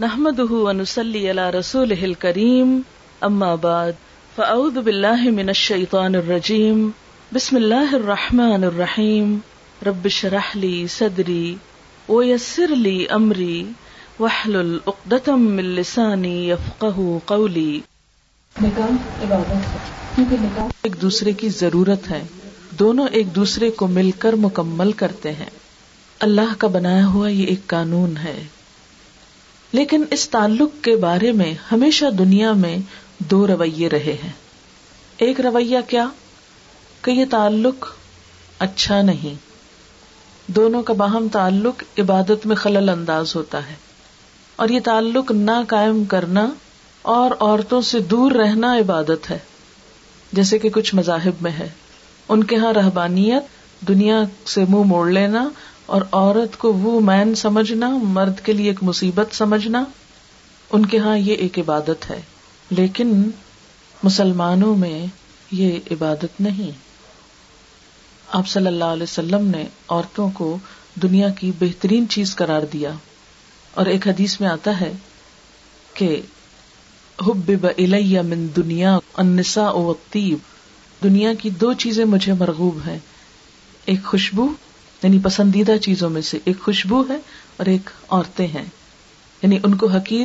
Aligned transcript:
نحمده 0.00 0.58
ونسلي 0.66 1.20
على 1.30 1.42
رسوله 1.54 2.04
الكريم 2.04 2.68
أما 3.24 3.48
بعد 3.64 3.98
فأعوذ 4.36 4.78
بالله 4.84 5.32
من 5.32 5.48
الشيطان 5.48 6.14
الرجيم 6.14 6.78
بسم 7.32 7.56
الله 7.56 7.96
الرحمن 7.96 8.64
الرحيم 8.64 9.34
رب 9.86 10.04
اشرح 10.04 10.56
لي 10.56 10.86
صدري 10.86 11.54
ويسر 12.08 12.74
لي 12.74 13.04
أمري 13.10 13.64
واحلل 14.18 14.78
عقدة 14.86 15.36
من 15.36 15.64
لساني 15.64 16.52
قولي. 16.78 17.80
نکاح 18.62 18.88
عبادت 19.22 19.50
ہے 19.50 19.78
کیونکہ 20.14 20.36
نکاح 20.40 20.66
ایک 20.82 21.02
دوسرے 21.02 21.32
کی 21.32 21.48
ضرورت 21.48 22.10
ہے 22.10 22.22
دونوں 22.70 23.08
ایک 23.08 23.36
دوسرے 23.36 23.70
کو 23.70 23.86
مل 23.86 24.10
کر 24.18 24.32
مکمل 24.32 24.92
کرتے 24.92 25.32
ہیں۔ 25.32 25.52
اللہ 26.20 26.54
کا 26.58 26.68
بنایا 26.68 27.06
ہوا 27.06 27.28
یہ 27.28 27.46
ایک 27.46 27.66
قانون 27.66 28.14
ہے۔ 28.24 28.42
لیکن 29.72 30.04
اس 30.10 30.30
تعلق 30.30 30.84
کے 30.84 30.96
بارے 30.96 31.32
میں 31.32 31.54
ہمیشہ 31.72 32.06
دنیا 32.06 32.52
میں 32.52 32.76
دو 33.18 33.46
رویے 33.46 33.88
رہے 33.88 34.16
ہیں۔ 34.24 34.32
ایک 35.16 35.40
رویہ 35.40 35.78
کیا؟ 35.88 36.08
کہ 37.02 37.10
یہ 37.10 37.24
تعلق 37.30 37.86
اچھا 38.58 39.02
نہیں۔ 39.02 39.34
دونوں 40.52 40.82
کا 40.82 40.92
باہم 40.92 41.28
تعلق 41.32 41.82
عبادت 41.98 42.46
میں 42.46 42.56
خلل 42.56 42.88
انداز 42.88 43.36
ہوتا 43.36 43.68
ہے۔ 43.68 43.74
اور 44.56 44.68
یہ 44.68 44.80
تعلق 44.84 45.30
نہ 45.30 45.50
قائم 45.68 46.04
کرنا 46.04 46.50
اور 47.02 47.30
عورتوں 47.40 47.80
سے 47.80 47.98
دور 47.98 48.32
رہنا 48.32 48.76
عبادت 48.76 49.30
ہے۔ 49.30 49.38
جیسے 50.32 50.58
کہ 50.58 50.68
کچھ 50.68 50.94
مذاہب 50.94 51.32
میں 51.40 51.50
ہے۔ 51.50 51.68
ان 52.28 52.44
کے 52.44 52.56
ہاں 52.56 52.72
رہبانیت، 52.72 53.42
دنیا 53.88 54.22
سے 54.46 54.60
منہ 54.60 54.70
مو 54.70 54.84
موڑ 54.84 55.10
لینا 55.10 55.48
اور 55.92 56.02
عورت 56.12 56.58
کو 56.58 56.72
وہ 56.72 57.00
مین 57.00 57.34
سمجھنا، 57.34 57.88
مرد 57.88 58.40
کے 58.40 58.52
لیے 58.52 58.68
ایک 58.68 58.82
مصیبت 58.82 59.34
سمجھنا، 59.34 59.84
ان 60.70 60.86
کے 60.86 60.98
ہاں 60.98 61.18
یہ 61.18 61.34
ایک 61.34 61.58
عبادت 61.58 62.10
ہے۔ 62.10 62.20
لیکن 62.70 63.30
مسلمانوں 64.02 64.76
میں 64.76 65.06
یہ 65.50 65.78
عبادت 65.90 66.40
نہیں۔ 66.40 66.70
آپ 68.32 68.48
صلی 68.48 68.66
اللہ 68.66 68.84
علیہ 68.84 69.02
وسلم 69.02 69.46
نے 69.46 69.64
عورتوں 69.88 70.30
کو 70.30 70.58
دنیا 71.02 71.28
کی 71.28 71.52
بہترین 71.58 72.08
چیز 72.08 72.36
قرار 72.36 72.62
دیا۔ 72.72 72.90
اور 73.74 73.86
ایک 73.86 74.08
حدیث 74.08 74.40
میں 74.40 74.48
آتا 74.48 74.80
ہے 74.80 74.92
کہ 75.94 76.20
حب 77.26 77.50
من 78.26 78.46
دنیا 78.56 78.98
انسا 79.16 79.70
و 79.70 79.94
دنیا 81.02 81.34
کی 81.34 81.50
دو 81.50 81.72
چیزیں 81.72 82.04
مجھے 82.04 82.32
مرغوب 82.32 82.78
ہیں۔ 82.86 82.98
ایک 83.84 84.04
خوشبو 84.04 84.48
یعنی 85.02 85.18
پسندیدہ 85.22 85.76
چیزوں 85.76 86.10
میں 86.10 86.22
سے 86.22 86.38
ایک 86.44 86.60
خوشبو 86.60 87.02
ہے 87.08 87.16
اور 87.56 87.66
ایک 87.66 87.90
عورتیں 88.08 88.46
ہیں۔ 88.46 88.64
یعنی 89.42 89.58
ان 89.62 89.74
کو 89.74 89.86
حقیر 89.86 90.24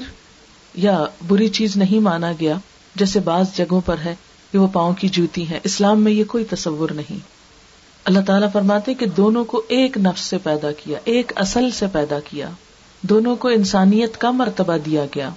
یا 0.76 1.06
بری 1.28 1.50
چیز 1.50 1.78
نہیں 1.78 2.00
مانا 2.00 2.32
گیا، 2.40 2.58
جیسے 2.96 3.20
بعض 3.20 3.56
جگہوں 3.56 3.82
پر 3.86 3.96
ہے 4.06 4.16
کہ 4.52 4.58
وہ 4.58 4.68
پاؤں 4.68 4.94
کی 4.94 5.08
جوتی 5.08 5.50
ہے 5.50 5.60
اسلام 5.64 6.02
میں 6.02 6.12
یہ 6.12 6.24
کوئی 6.24 6.44
تصور 6.44 6.90
نہیں۔ 6.90 7.20
اللہ 8.06 8.20
تعالیٰ 8.20 8.52
فرماتے 8.52 8.94
کہ 8.94 9.06
دونوں 9.06 9.46
کو 9.46 9.62
ایک 9.68 9.98
نفس 9.98 10.22
سے 10.22 10.38
پیدا 10.38 10.72
کیا، 10.72 11.00
ایک 11.04 11.32
اصل 11.36 11.72
سے 11.72 11.86
پیدا 11.92 12.20
کیا۔ 12.20 12.50
دونوں 13.02 13.36
کو 13.36 13.48
انسانیت 13.48 14.18
کا 14.18 14.32
مرتبہ 14.32 14.78
دیا 14.78 15.06
گیا۔ 15.16 15.30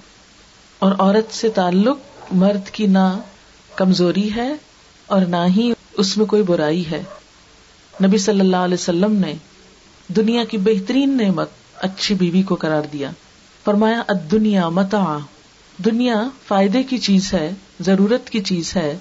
اور 0.79 0.91
عورت 0.99 1.33
سے 1.33 1.49
تعلق 1.49 1.97
مرد 2.31 2.69
کی 2.69 2.87
نہ 2.87 3.19
کمزوری 3.75 4.35
ہے 4.35 4.53
اور 5.05 5.21
نہ 5.21 5.35
ہی 5.57 5.73
اس 5.93 6.17
میں 6.17 6.25
کوئی 6.25 6.43
برائی 6.43 6.91
ہے۔ 6.91 7.03
نبی 8.03 8.17
صلی 8.17 8.39
اللہ 8.39 8.57
علیہ 8.57 8.73
وسلم 8.73 9.15
نے 9.15 9.33
دنیا 10.07 10.43
کی 10.43 10.57
بہترین 10.57 11.17
نعمت 11.17 11.49
اچھی 11.75 12.15
بیوی 12.15 12.43
کو 12.43 12.55
قرار 12.55 12.81
دیا۔ 12.93 13.11
فرمایا 13.65 14.01
دنیا 14.31 14.69
متا 14.69 15.17
دنیا 15.85 16.23
فائدے 16.47 16.83
کی 16.83 16.97
چیز 16.97 17.33
ہے، 17.33 17.51
ضرورت 17.79 18.29
کی 18.29 18.39
چیز 18.39 18.75
ہے۔ 18.75 18.97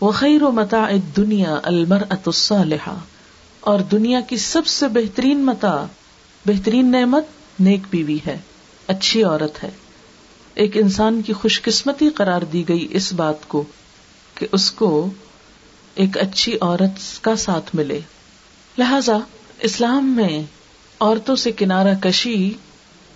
وہ 0.00 0.12
خیر 0.12 0.42
و 0.42 0.50
متا 0.50 0.86
دنیا 1.16 1.60
المر 1.62 2.02
اتسا 2.10 2.62
اور 3.60 3.80
دنیا 3.80 4.20
کی 4.20 4.36
سب 4.36 4.66
سے 4.66 4.88
بہترین 4.88 5.38
متا 5.38 5.86
بہترین 6.46 6.92
نعمت 6.92 7.24
نیک 7.60 7.80
بیوی 7.90 8.18
ہے، 8.26 8.38
اچھی 8.86 9.22
عورت 9.22 9.64
ہے۔ 9.64 9.70
ایک 10.54 10.76
انسان 10.76 11.22
کی 11.22 11.32
خوش 11.32 11.62
قسمتی 11.62 12.08
قرار 12.08 12.42
دی 12.42 12.68
گئی 12.68 12.88
اس 12.90 13.12
بات 13.12 13.48
کو 13.48 13.64
کہ 14.34 14.46
اس 14.52 14.70
کو 14.70 15.10
ایک 15.94 16.18
اچھی 16.18 16.58
عورت 16.60 17.22
کا 17.22 17.36
ساتھ 17.36 17.76
ملے۔ 17.76 18.00
لہذا 18.78 19.18
اسلام 19.60 20.16
میں 20.16 20.42
عورتوں 21.00 21.36
سے 21.36 21.52
کنارہ 21.52 21.94
کشی 22.00 22.54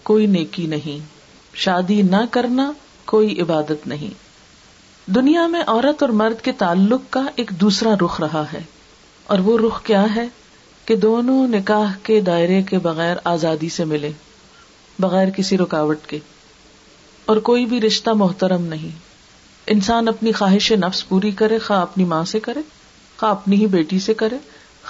کوئی 0.03 0.26
نیکی 0.26 0.66
نہیں، 0.66 1.06
شادی 1.54 2.03
نہ 2.03 2.16
کرنا 2.31 2.72
کوئی 3.04 3.41
عبادت 3.41 3.87
نہیں۔ 3.87 4.31
دنیا 5.10 5.47
میں 5.47 5.62
عورت 5.66 6.03
اور 6.03 6.10
مرد 6.10 6.44
کے 6.44 6.53
تعلق 6.53 7.00
کا 7.10 7.22
ایک 7.37 7.50
دوسرا 7.50 7.94
رخ 8.04 8.20
رہا 8.20 8.44
ہے۔ 8.53 8.60
اور 9.26 9.38
وہ 9.38 9.59
رخ 9.59 9.82
کیا 9.82 10.15
ہے؟ 10.16 10.28
کہ 10.84 10.97
دونوں 10.97 11.49
نکاح 11.49 11.93
کے 12.03 12.20
دائرے 12.20 12.62
کے 12.62 12.78
بغیر 12.78 13.16
آزادی 13.25 13.69
سے 13.69 13.84
ملے 13.84 14.12
بغیر 14.99 15.31
کسی 15.31 15.59
رکاوٹ 15.59 15.99
کے۔ 16.06 16.19
اور 17.26 17.37
کوئی 17.37 17.66
بھی 17.66 17.81
رشتہ 17.81 18.10
محترم 18.10 18.62
نہیں۔ 18.62 18.99
انسان 19.66 20.09
اپنی 20.09 20.32
خواہش 20.32 20.72
نفس 20.72 21.09
پوری 21.09 21.31
کرے، 21.31 21.59
خواہ 21.59 21.81
اپنی 21.81 22.04
ماں 22.04 22.25
سے 22.25 22.41
کرے، 22.41 22.60
خواہ 23.16 23.31
اپنی 23.31 23.56
ہی 23.56 23.66
بیٹی 23.66 23.99
سے 23.99 24.15
کرے۔ 24.15 24.37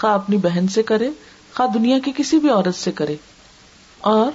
خواہ 0.01 0.15
اپنی 0.15 0.37
بہن 0.37 0.69
سے 0.69 0.83
کرے، 0.83 1.11
خواہ 1.55 1.69
دنیا 1.69 1.99
کی 1.99 2.13
کسی 2.17 2.39
بھی 2.39 2.49
عورت 2.49 2.75
سے 2.75 2.93
کرے۔ 2.93 3.17
اور 3.99 4.33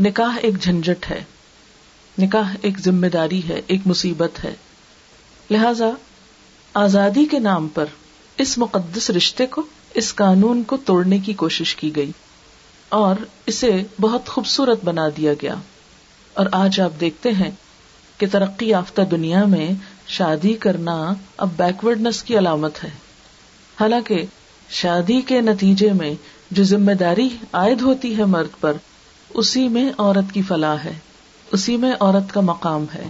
نکاح 0.00 0.38
ایک 0.42 0.62
جھنجٹ 0.62 1.10
ہے۔ 1.10 1.24
نکاح 2.18 2.56
ایک 2.62 2.78
ذمہ 2.78 3.06
داری 3.06 3.48
ہے، 3.48 3.60
ایک 3.66 3.80
مصیبت 3.86 4.44
ہے۔ 4.44 4.54
لہذا 5.50 5.86
آزادی 6.74 7.24
کے 7.24 7.38
نام 7.38 7.68
پر 7.68 7.84
اس 8.38 8.58
مقدس 8.58 9.10
رشتے 9.10 9.46
کو، 9.46 9.62
اس 9.94 10.14
قانون 10.14 10.62
کو 10.62 10.76
توڑنے 10.76 11.18
کی 11.18 11.32
کوشش 11.32 11.76
کی 11.76 11.96
گئی۔ 11.96 12.12
اور 12.88 13.16
اسے 13.46 13.82
بہت 14.00 14.28
خوبصورت 14.28 14.84
بنا 14.84 15.08
دیا 15.16 15.32
گیا۔ 15.42 15.54
اور 16.34 16.46
آج 16.52 16.80
آپ 16.80 17.00
دیکھتے 17.00 17.30
ہیں 17.30 17.50
کہ 18.18 18.26
ترقی 18.32 18.68
یافتہ 18.68 19.02
دنیا 19.02 19.44
میں 19.44 19.70
شادی 20.06 20.54
کرنا 20.54 21.12
اب 21.36 21.48
بیکورڈنس 21.56 22.22
کی 22.22 22.38
علامت 22.38 22.84
ہے۔ 22.84 22.90
حالانکہ 23.80 24.24
شادی 24.70 25.20
کے 25.20 25.40
نتیجے 25.40 25.92
میں 25.92 26.14
جو 26.50 26.64
ذمہ 26.64 26.92
داری 26.92 27.28
عائد 27.52 27.82
ہوتی 27.82 28.18
ہے 28.18 28.24
مرد 28.24 28.60
پر، 28.60 28.72
اسی 29.34 29.68
میں 29.68 29.92
عورت 29.98 30.34
کی 30.34 30.42
فلاح 30.42 30.76
ہے، 30.84 30.98
اسی 31.52 31.76
میں 31.76 31.92
عورت 32.00 32.34
کا 32.34 32.40
مقام 32.40 32.84
ہے، 32.94 33.08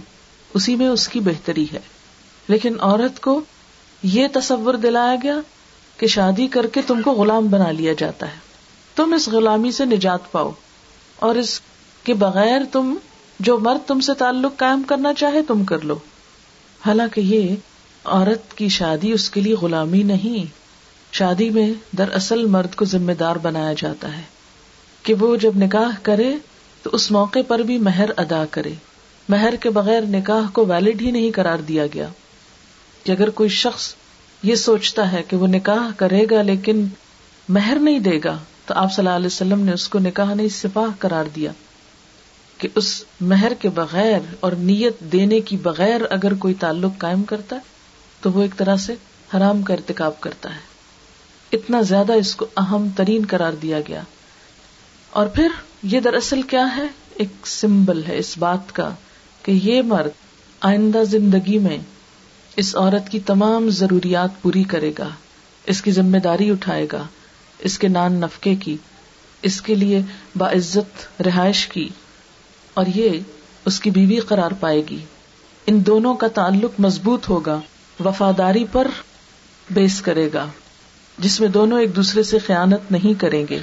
اسی 0.53 0.75
میں 0.75 0.87
اس 0.87 1.07
کی 1.07 1.19
بہتری 1.19 1.65
ہے۔ 1.73 1.79
لیکن 2.47 2.73
عورت 2.79 3.19
کو 3.19 3.41
یہ 4.03 4.27
تصور 4.33 4.73
دلایا 4.73 5.15
گیا 5.23 5.35
کہ 5.97 6.07
شادی 6.07 6.47
کر 6.47 6.67
کے 6.67 6.81
تم 6.87 7.01
کو 7.01 7.11
غلام 7.11 7.47
بنا 7.47 7.71
لیا 7.71 7.93
جاتا 7.97 8.27
ہے۔ 8.27 8.37
تم 8.95 9.13
اس 9.13 9.27
غلامی 9.27 9.71
سے 9.71 9.85
نجات 9.85 10.31
پاؤ 10.31 10.51
اور 11.15 11.35
اس 11.35 11.61
کے 12.03 12.13
بغیر 12.13 12.61
تم 12.71 12.95
جو 13.39 13.59
مرد 13.59 13.87
تم 13.87 13.99
سے 13.99 14.13
تعلق 14.13 14.57
قائم 14.57 14.83
کرنا 14.83 15.13
چاہے 15.13 15.41
تم 15.41 15.63
کر 15.63 15.79
لو۔ 15.79 15.95
حالانکہ 16.85 17.21
یہ 17.21 17.55
عورت 18.03 18.53
کی 18.53 18.67
شادی 18.67 19.11
اس 19.11 19.29
کے 19.29 19.41
لیے 19.41 19.53
غلامی 19.53 20.03
نہیں 20.03 20.66
شادی 21.17 21.49
میں 21.49 21.95
دراصل 21.97 22.45
مرد 22.45 22.75
کو 22.75 22.85
ذمہ 22.85 23.11
دار 23.11 23.35
بنایا 23.35 23.73
جاتا 23.77 24.17
ہے 24.17 24.21
کہ 25.03 25.13
وہ 25.13 25.35
جب 25.35 25.51
نکاح 25.55 25.97
کرے 26.03 26.35
تو 26.83 26.89
اس 26.93 27.11
موقع 27.11 27.39
پر 27.47 27.59
بھی 27.59 27.77
مہر 27.77 28.09
ادا 28.17 28.43
کرے۔ 28.51 28.73
مہر 29.29 29.55
کے 29.55 29.69
بغیر 29.69 30.01
نکاح 30.01 30.49
کو 30.53 30.65
ویلڈ 30.65 31.01
ہی 31.01 31.11
نہیں 31.11 31.31
کرار 31.31 31.59
دیا 31.59 31.87
گیا۔ 31.93 32.07
کہ 33.03 33.11
اگر 33.11 33.29
کوئی 33.29 33.49
شخص 33.49 33.95
یہ 34.43 34.55
سوچتا 34.55 35.11
ہے 35.11 35.23
کہ 35.27 35.37
وہ 35.37 35.47
نکاح 35.47 35.91
کرے 35.97 36.25
گا 36.31 36.41
لیکن 36.41 36.85
مہر 37.49 37.77
نہیں 37.81 37.99
دے 37.99 38.19
گا، 38.23 38.37
تو 38.65 38.73
آپ 38.73 38.93
صلی 38.93 39.05
اللہ 39.05 39.15
علیہ 39.15 39.27
وسلم 39.27 39.59
نے 39.59 39.71
اس 39.71 39.89
کو 39.89 39.99
نکاح 39.99 40.33
نہیں، 40.33 40.49
سپاہ 40.49 40.87
کرار 40.99 41.25
دیا۔ 41.35 41.51
کہ 42.57 42.67
اس 42.75 43.03
مہر 43.21 43.53
کے 43.59 43.69
بغیر 43.69 44.19
اور 44.39 44.51
نیت 44.51 44.99
دینے 44.99 45.39
کی 45.39 45.57
بغیر 45.57 46.01
اگر 46.09 46.33
کوئی 46.33 46.53
تعلق 46.53 46.91
قائم 46.97 47.23
کرتا 47.23 47.55
ہے 47.55 47.61
تو 48.21 48.31
وہ 48.31 48.41
ایک 48.41 48.57
طرح 48.57 48.75
سے 48.75 48.93
حرام 49.37 49.61
کا 49.61 49.73
ارتکاب 49.73 50.19
کرتا 50.19 50.55
ہے۔ 50.55 50.76
اتنا 51.51 51.81
زیادہ 51.81 52.13
اس 52.13 52.35
کو 52.35 52.45
اہم 52.57 52.87
ترین 52.95 53.21
قرار 53.29 53.53
دیا 53.53 53.79
گیا۔ 53.87 54.01
اور 55.09 55.27
پھر 55.27 55.47
یہ 55.83 55.99
دراصل 55.99 56.41
کیا 56.41 56.77
ہے؟ 56.77 56.87
ایک 57.15 57.47
سمبل 57.47 58.03
ہے 58.07 58.17
اس 58.17 58.37
بات 58.37 58.75
کا 58.75 58.89
کہ 59.43 59.51
یہ 59.51 59.81
مرد 59.81 60.09
آئندہ 60.59 61.03
زندگی 61.03 61.57
میں 61.57 61.77
اس 62.55 62.75
عورت 62.75 63.09
کی 63.09 63.19
تمام 63.19 63.69
ضروریات 63.69 64.41
پوری 64.41 64.63
کرے 64.63 64.91
گا، 64.99 65.09
اس 65.65 65.81
کی 65.81 65.91
ذمہ 65.91 66.17
داری 66.17 66.51
اٹھائے 66.51 66.87
گا، 66.91 67.03
اس 67.59 67.79
کے 67.79 67.87
نان 67.87 68.13
نفقے 68.13 68.55
کی، 68.55 68.77
اس 69.41 69.61
کے 69.61 69.75
لیے 69.75 70.01
باعزت 70.37 71.21
رہائش 71.21 71.67
کی، 71.67 71.89
اور 72.73 72.85
یہ 72.95 73.19
اس 73.65 73.79
کی 73.79 73.91
بیوی 73.91 74.19
قرار 74.19 74.51
پائے 74.59 74.81
گی۔ 74.89 75.05
ان 75.67 75.85
دونوں 75.85 76.13
کا 76.13 76.27
تعلق 76.27 76.79
مضبوط 76.79 77.29
ہوگا، 77.29 77.59
وفاداری 78.05 78.65
پر 78.71 78.87
بیس 79.69 80.01
کرے 80.01 80.29
گا۔ 80.33 80.45
جس 81.17 81.39
میں 81.39 81.47
دونوں 81.47 81.79
ایک 81.79 81.95
دوسرے 81.95 82.23
سے 82.23 82.39
خیانت 82.39 82.91
نہیں 82.91 83.19
کریں 83.19 83.45
گے۔ 83.49 83.59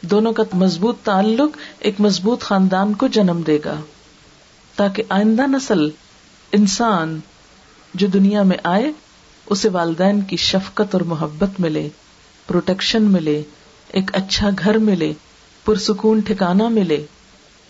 دونوں 0.00 0.32
کا 0.32 0.42
مضبوط 0.52 0.96
تعلق 1.04 1.56
ایک 1.78 1.94
مضبوط 1.98 2.40
خاندان 2.40 2.94
کو 2.94 3.06
جنم 3.06 3.42
دے 3.46 3.58
گا۔ 3.64 3.80
تاکہ 4.76 5.02
آئندہ 5.08 5.42
نسل 5.46 5.88
انسان 6.52 7.20
جو 7.94 8.06
دنیا 8.06 8.42
میں 8.42 8.56
آئے، 8.64 8.92
اسے 9.46 9.68
والدین 9.68 10.20
کی 10.20 10.36
شفقت 10.36 10.94
اور 10.94 11.00
محبت 11.00 11.60
ملے، 11.60 11.88
پروٹیکشن 12.46 13.02
ملے، 13.02 13.42
ایک 13.88 14.10
اچھا 14.14 14.50
گھر 14.58 14.78
ملے، 14.78 15.12
پرسکون 15.64 16.20
ٹھکانا 16.20 16.68
ملے۔ 16.68 17.06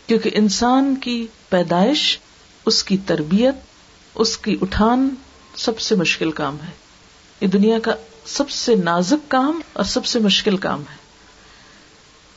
کیونکہ 0.07 0.31
انسان 0.35 0.97
کی 0.97 1.27
پیدائش، 1.49 2.19
اس 2.67 2.85
کی 2.85 2.97
تربیت، 3.07 3.55
اس 4.15 4.39
کی 4.39 4.57
اٹھان 4.63 5.09
سب 5.57 5.81
سے 5.81 5.95
مشکل 5.95 6.31
کام 6.31 6.57
ہے۔ 6.65 6.71
یہ 7.41 7.47
دنیا 7.47 7.79
کا 7.79 7.95
سب 8.26 8.50
سے 8.50 8.75
نازک 8.75 9.31
کام 9.31 9.61
اور 9.73 9.85
سب 9.85 10.06
سے 10.06 10.19
مشکل 10.19 10.56
کام 10.56 10.81
ہے۔ 10.81 10.97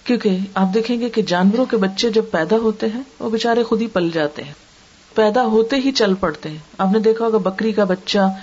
کیونکہ 0.04 0.38
آپ 0.54 0.68
دیکھیں 0.74 1.02
گے 1.02 1.10
کہ 1.10 1.22
جانوروں 1.22 1.66
کے 1.66 1.78
بچے 1.78 2.10
جب 2.10 2.26
پیدا 2.32 2.58
ہوتے 2.58 2.88
ہیں، 2.88 3.02
وہ 3.20 3.30
بےچارے 3.30 3.64
خود 3.64 3.82
ہی 3.82 3.88
پل 3.88 4.10
جاتے 4.14 4.44
ہیں۔ 4.44 4.54
پیدا 5.16 5.44
ہوتے 5.46 5.76
ہی 5.76 5.92
چل 5.92 6.14
پڑتے 6.14 6.50
ہیں۔ 6.50 6.58
آپ 6.78 6.88
نے 6.94 7.00
دیکھا 7.00 7.26
ہوگا 7.26 7.38
بکری 7.38 7.72
کا 7.72 7.84
بچہ، 7.84 8.34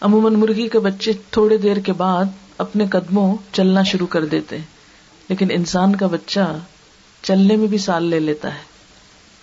عموماً 0.00 0.34
مرغی 0.34 0.68
کے 0.68 0.78
بچے 0.78 1.12
تھوڑے 1.30 1.56
دیر 1.56 1.76
کے 1.76 1.92
بعد 1.92 2.24
اپنے 2.58 2.86
قدموں 2.86 3.36
چلنا 3.52 3.82
شروع 3.82 4.06
کر 4.06 4.24
دیتے 4.24 4.58
ہیں۔ 4.58 4.64
لیکن 5.28 5.48
انسان 5.50 5.96
کا 5.96 6.06
بچہ 6.06 6.58
چلنے 7.22 7.56
میں 7.56 7.66
بھی 7.66 7.78
سال 7.78 8.04
لے 8.04 8.20
لیتا 8.20 8.54
ہے۔ 8.54 8.62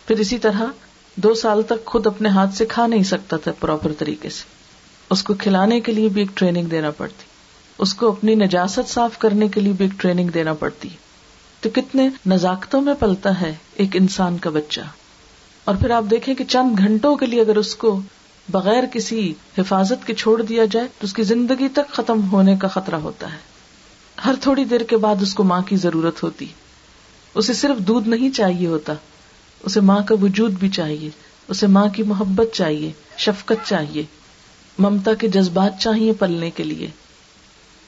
پھر 0.07 0.19
اسی 0.19 0.37
طرح 0.37 0.61
دو 1.15 1.33
سال 1.33 1.63
تک 1.63 1.85
خود 1.85 2.07
اپنے 2.07 2.29
ہاتھ 2.29 2.55
سے 2.55 2.65
کھا 2.65 2.87
نہیں 2.87 3.03
سکتا 3.03 3.37
تھا 3.37 3.51
پراپر 3.59 3.91
طریقے 3.99 4.29
سے۔ 4.29 4.64
اس 5.09 5.23
کو 5.23 5.33
کھلانے 5.33 5.79
کے 5.79 5.91
لیے 5.91 6.09
بھی 6.09 6.21
ایک 6.21 6.29
ٹریننگ 6.33 6.65
دینا 6.65 6.91
پڑتی۔ 6.91 7.23
اس 7.77 7.93
کو 7.93 8.09
اپنی 8.09 8.35
نجاست 8.35 8.89
صاف 8.89 9.17
کرنے 9.17 9.47
کے 9.47 9.61
لیے 9.61 9.73
بھی 9.73 9.85
ایک 9.85 10.01
ٹریننگ 10.01 10.29
دینا 10.29 10.53
پڑتی۔ 10.53 10.89
تو 11.61 11.69
کتنے 11.73 12.09
نزاکتوں 12.25 12.81
میں 12.81 12.93
پلتا 12.99 13.41
ہے 13.41 13.55
ایک 13.73 13.95
انسان 13.95 14.37
کا 14.37 14.49
بچہ۔ 14.49 14.81
اور 15.65 15.75
پھر 15.75 15.89
آپ 15.89 16.03
دیکھیں 16.11 16.35
کہ 16.35 16.43
چند 16.43 16.77
گھنٹوں 16.77 17.15
کے 17.15 17.25
لیے 17.25 17.41
اگر 17.41 17.55
اس 17.55 17.75
کو 17.75 18.01
بغیر 18.49 18.83
کسی 18.93 19.33
حفاظت 19.57 20.07
کے 20.07 20.13
چھوڑ 20.13 20.41
دیا 20.41 20.65
جائے، 20.65 20.87
تو 20.87 21.05
اس 21.05 21.13
کی 21.13 21.23
زندگی 21.23 21.67
تک 21.67 21.91
ختم 21.91 22.31
ہونے 22.31 22.55
کا 22.55 22.67
خطرہ 22.67 22.95
ہوتا 22.95 23.33
ہے۔ 23.33 23.37
ہر 24.25 24.35
تھوڑی 24.41 24.65
دیر 24.65 24.81
کے 24.81 24.97
بعد 24.97 25.15
اس 25.21 25.33
کو 25.33 25.43
ماں 25.43 25.61
کی 25.61 25.75
ضرورت 25.75 26.23
ہوتی۔ 26.23 26.45
اسے 27.35 27.53
صرف 27.53 27.77
دودھ 27.77 28.09
نہیں 28.09 28.29
چاہیے 28.29 28.67
ہوتا، 28.67 28.93
اسے 29.63 29.81
ماں 29.81 30.01
کا 30.01 30.15
وجود 30.21 30.51
بھی 30.51 30.69
چاہیے، 30.69 31.09
اسے 31.47 31.67
ماں 31.67 31.87
کی 31.87 32.03
محبت 32.03 32.47
چاہیے، 32.53 32.91
شفقت 33.17 33.67
چاہیے۔ 33.67 34.03
ممتا 34.77 35.13
کے 35.13 35.27
جذبات 35.27 35.79
چاہیے 35.79 36.13
پلنے 36.13 36.51
کے 36.51 36.63
لیے۔ 36.63 36.87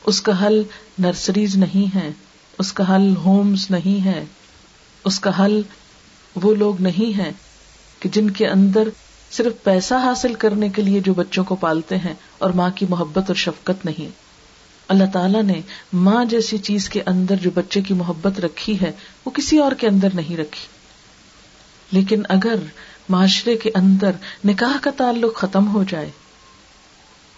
اس 0.06 0.22
کا 0.22 0.48
حل 0.48 0.64
نرسریز 1.00 1.56
نہیں 1.56 1.96
ہے، 1.96 2.12
اس 2.60 2.74
کا 2.74 2.96
حل 2.96 3.14
ہومز 3.18 3.68
نہیں 3.70 4.06
ہے، 4.06 4.26
اس 5.04 5.20
کا 5.20 5.46
حل 5.46 5.62
وہ 6.36 6.56
لوگ 6.56 6.82
نہیں 6.82 7.18
ہے 7.18 7.32
کہ 8.00 8.10
جن 8.10 8.30
کے 8.30 8.48
اندر 8.48 8.88
صرف 9.32 9.64
پیسہ 9.64 9.94
حاصل 9.94 10.34
کرنے 10.34 10.70
کے 10.70 10.82
لیے 10.82 11.00
جو 11.00 11.14
بچوں 11.14 11.44
کو 11.44 11.56
پالتے 11.56 11.98
ہیں 11.98 12.14
اور 12.38 12.50
ماں 12.50 12.70
کی 12.76 12.86
محبت 12.90 13.24
اور 13.28 13.36
شفقت 13.36 13.86
نہیں۔ 13.86 14.08
اللہ 14.88 15.04
تعالیٰ 15.14 15.44
نے 15.44 15.62
ماں 15.94 16.26
جیسی 16.26 16.58
چیز 16.58 16.90
کے 16.90 17.02
اندر 17.06 17.36
جو 17.36 17.50
بچے 17.54 17.82
کی 17.82 17.94
محبت 17.94 18.40
رکھی 18.40 18.82
ہے، 18.82 18.92
وہ 19.26 19.32
کسی 19.32 19.58
اور 19.58 19.72
کے 19.72 19.88
اندر 19.88 20.08
نہیں 20.14 20.38
رکھی۔ 20.38 20.68
لیکن 21.92 22.22
اگر 22.30 22.56
معاشرے 23.10 23.58
کے 23.58 23.70
اندر 23.76 24.12
نکاح 24.46 24.78
کا 24.82 24.92
تعلق 24.98 25.36
ختم 25.36 25.68
ہو 25.68 25.84
جائے 25.84 26.10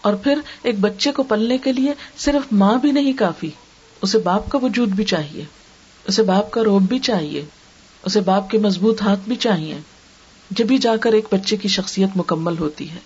اور 0.01 0.13
پھر 0.13 0.39
ایک 0.63 0.79
بچے 0.79 1.11
کو 1.11 1.23
پلنے 1.23 1.57
کے 1.57 1.71
لیے 1.73 1.93
صرف 2.17 2.53
ماں 2.53 2.77
بھی 2.77 2.91
نہیں 2.91 3.13
کافی، 3.13 3.49
اسے 4.01 4.17
باپ 4.17 4.49
کا 4.49 4.57
وجود 4.57 4.89
بھی 4.89 5.03
چاہیے، 5.03 5.43
اسے 6.07 6.23
باپ 6.23 6.51
کا 6.51 6.63
روب 6.63 6.83
بھی 6.83 6.99
چاہیے، 6.99 7.45
اسے 8.03 8.21
باپ 8.21 8.49
کے 8.49 8.57
مضبوط 8.57 9.01
ہاتھ 9.01 9.19
بھی 9.27 9.35
چاہیے۔ 9.35 9.77
جبھی 10.51 10.77
جا 10.77 10.97
کر 10.97 11.13
ایک 11.13 11.25
بچے 11.31 11.57
کی 11.57 11.67
شخصیت 11.67 12.09
مکمل 12.15 12.57
ہوتی 12.57 12.89
ہے۔ 12.89 12.97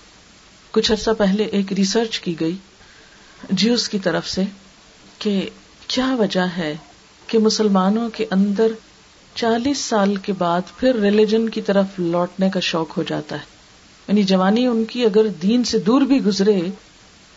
کچھ 0.72 0.92
عرصہ 0.92 1.12
پہلے 1.18 1.44
ایک 1.44 1.74
ریسرچ 1.74 2.20
کی 2.20 2.40
گئی 2.40 2.56
جیوس 3.52 3.90
کی 3.90 4.00
طرف 4.00 4.30
سے، 4.30 4.44
کہ 5.20 5.50
کیا 5.88 6.16
وجہ 6.20 6.46
ہے 6.58 6.76
کہ 7.28 7.40
مسلمانوں 7.40 8.10
کے 8.10 8.26
اندر 8.32 8.68
چالیس 9.36 9.78
سال 9.78 10.16
کے 10.16 10.34
بعد 10.34 10.62
پھر 10.78 10.96
ریلیجن 10.96 11.50
کی 11.50 11.62
طرف 11.62 11.86
لوٹنے 11.98 12.50
کا 12.50 12.60
شوق 12.60 12.98
ہو 12.98 13.04
جاتا 13.04 13.36
ہے۔ 13.36 13.53
یعنی 14.08 14.24
جوانی 14.24 14.68
ان 14.68 14.86
کی 14.86 15.06
اگر 15.06 15.28
دین 15.28 15.64
سے 15.64 15.80
دور 15.80 16.02
بھی 16.02 16.24
گزرے، 16.26 16.62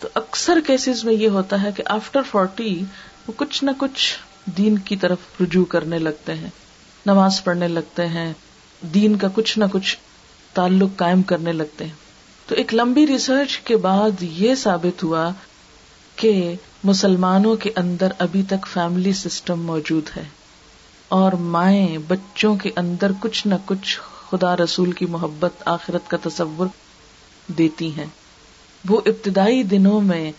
تو 0.00 0.08
اکثر 0.14 0.58
کیسز 0.66 1.04
میں 1.04 1.14
یہ 1.14 1.28
ہوتا 1.28 1.62
ہے 1.62 1.72
کہ 1.76 1.82
آفٹر 1.86 2.22
فورٹی 2.30 2.84
وہ 3.26 3.32
کچھ 3.36 3.64
نہ 3.64 3.70
کچھ 3.78 4.14
دین 4.56 4.78
کی 4.78 4.96
طرف 4.96 5.18
رجوع 5.40 5.64
کرنے 5.64 5.98
لگتے 5.98 6.34
ہیں، 6.34 6.50
نماز 7.06 7.44
پڑھنے 7.44 7.68
لگتے 7.68 8.06
ہیں، 8.06 8.32
دین 8.94 9.16
کا 9.16 9.28
کچھ 9.34 9.58
نہ 9.58 9.64
کچھ 9.72 9.98
تعلق 10.54 10.90
قائم 10.96 11.22
کرنے 11.22 11.52
لگتے 11.52 11.84
ہیں۔ 11.84 11.92
تو 12.46 12.54
ایک 12.54 12.74
لمبی 12.74 13.06
ریسرچ 13.06 13.58
کے 13.58 13.76
بعد 13.76 14.22
یہ 14.22 14.54
ثابت 14.54 15.04
ہوا 15.04 15.30
کہ 16.16 16.54
مسلمانوں 16.84 17.56
کے 17.56 17.70
اندر 17.76 18.12
ابھی 18.19 18.42
تک 18.48 18.66
فیملی 18.66 19.12
سسٹم 19.12 19.62
موجود 19.62 20.16
ہے 20.16 20.24
اور 21.08 21.32
مائیں 21.32 21.98
بچوں 22.08 22.56
کے 22.56 22.70
اندر 22.76 23.12
کچھ 23.20 23.46
نہ 23.46 23.54
کچھ 23.64 23.98
خدا 24.31 24.56
رسول 24.56 24.93
کی 24.93 25.06
محبت 25.06 25.62
آخرت 25.64 26.11
کا 26.11 26.17
تصور 26.23 26.67
دیتی 27.49 27.96
ہیں۔ 27.96 28.06
وہ 28.88 29.00
ابتدائی 29.06 29.62
دنوں 29.62 30.00
میں 30.00 30.32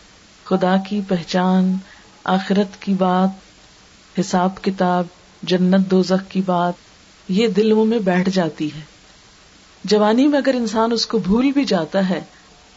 خدا 0.44 0.76
کی 0.90 1.02
پہچان، 1.08 1.76
آخرت 2.24 2.82
کی 2.82 2.94
بات، 2.94 3.30
حساب 4.20 4.62
کتاب، 4.62 5.06
جنت 5.44 5.92
دوزخ 5.92 6.32
کی 6.32 6.42
بات، 6.42 6.74
یہ 7.30 7.48
دلوں 7.48 7.86
میں 7.86 8.00
بیٹھ 8.00 8.30
جاتی 8.30 8.68
ہے۔ 8.76 8.82
جوانی 9.84 10.28
میں 10.28 10.40
اگر 10.40 10.54
انسان 10.54 10.92
اس 10.92 11.06
کو 11.06 11.18
بھول 11.18 11.52
بھی 11.52 11.66
جاتا 11.66 12.10
ہے، 12.10 12.24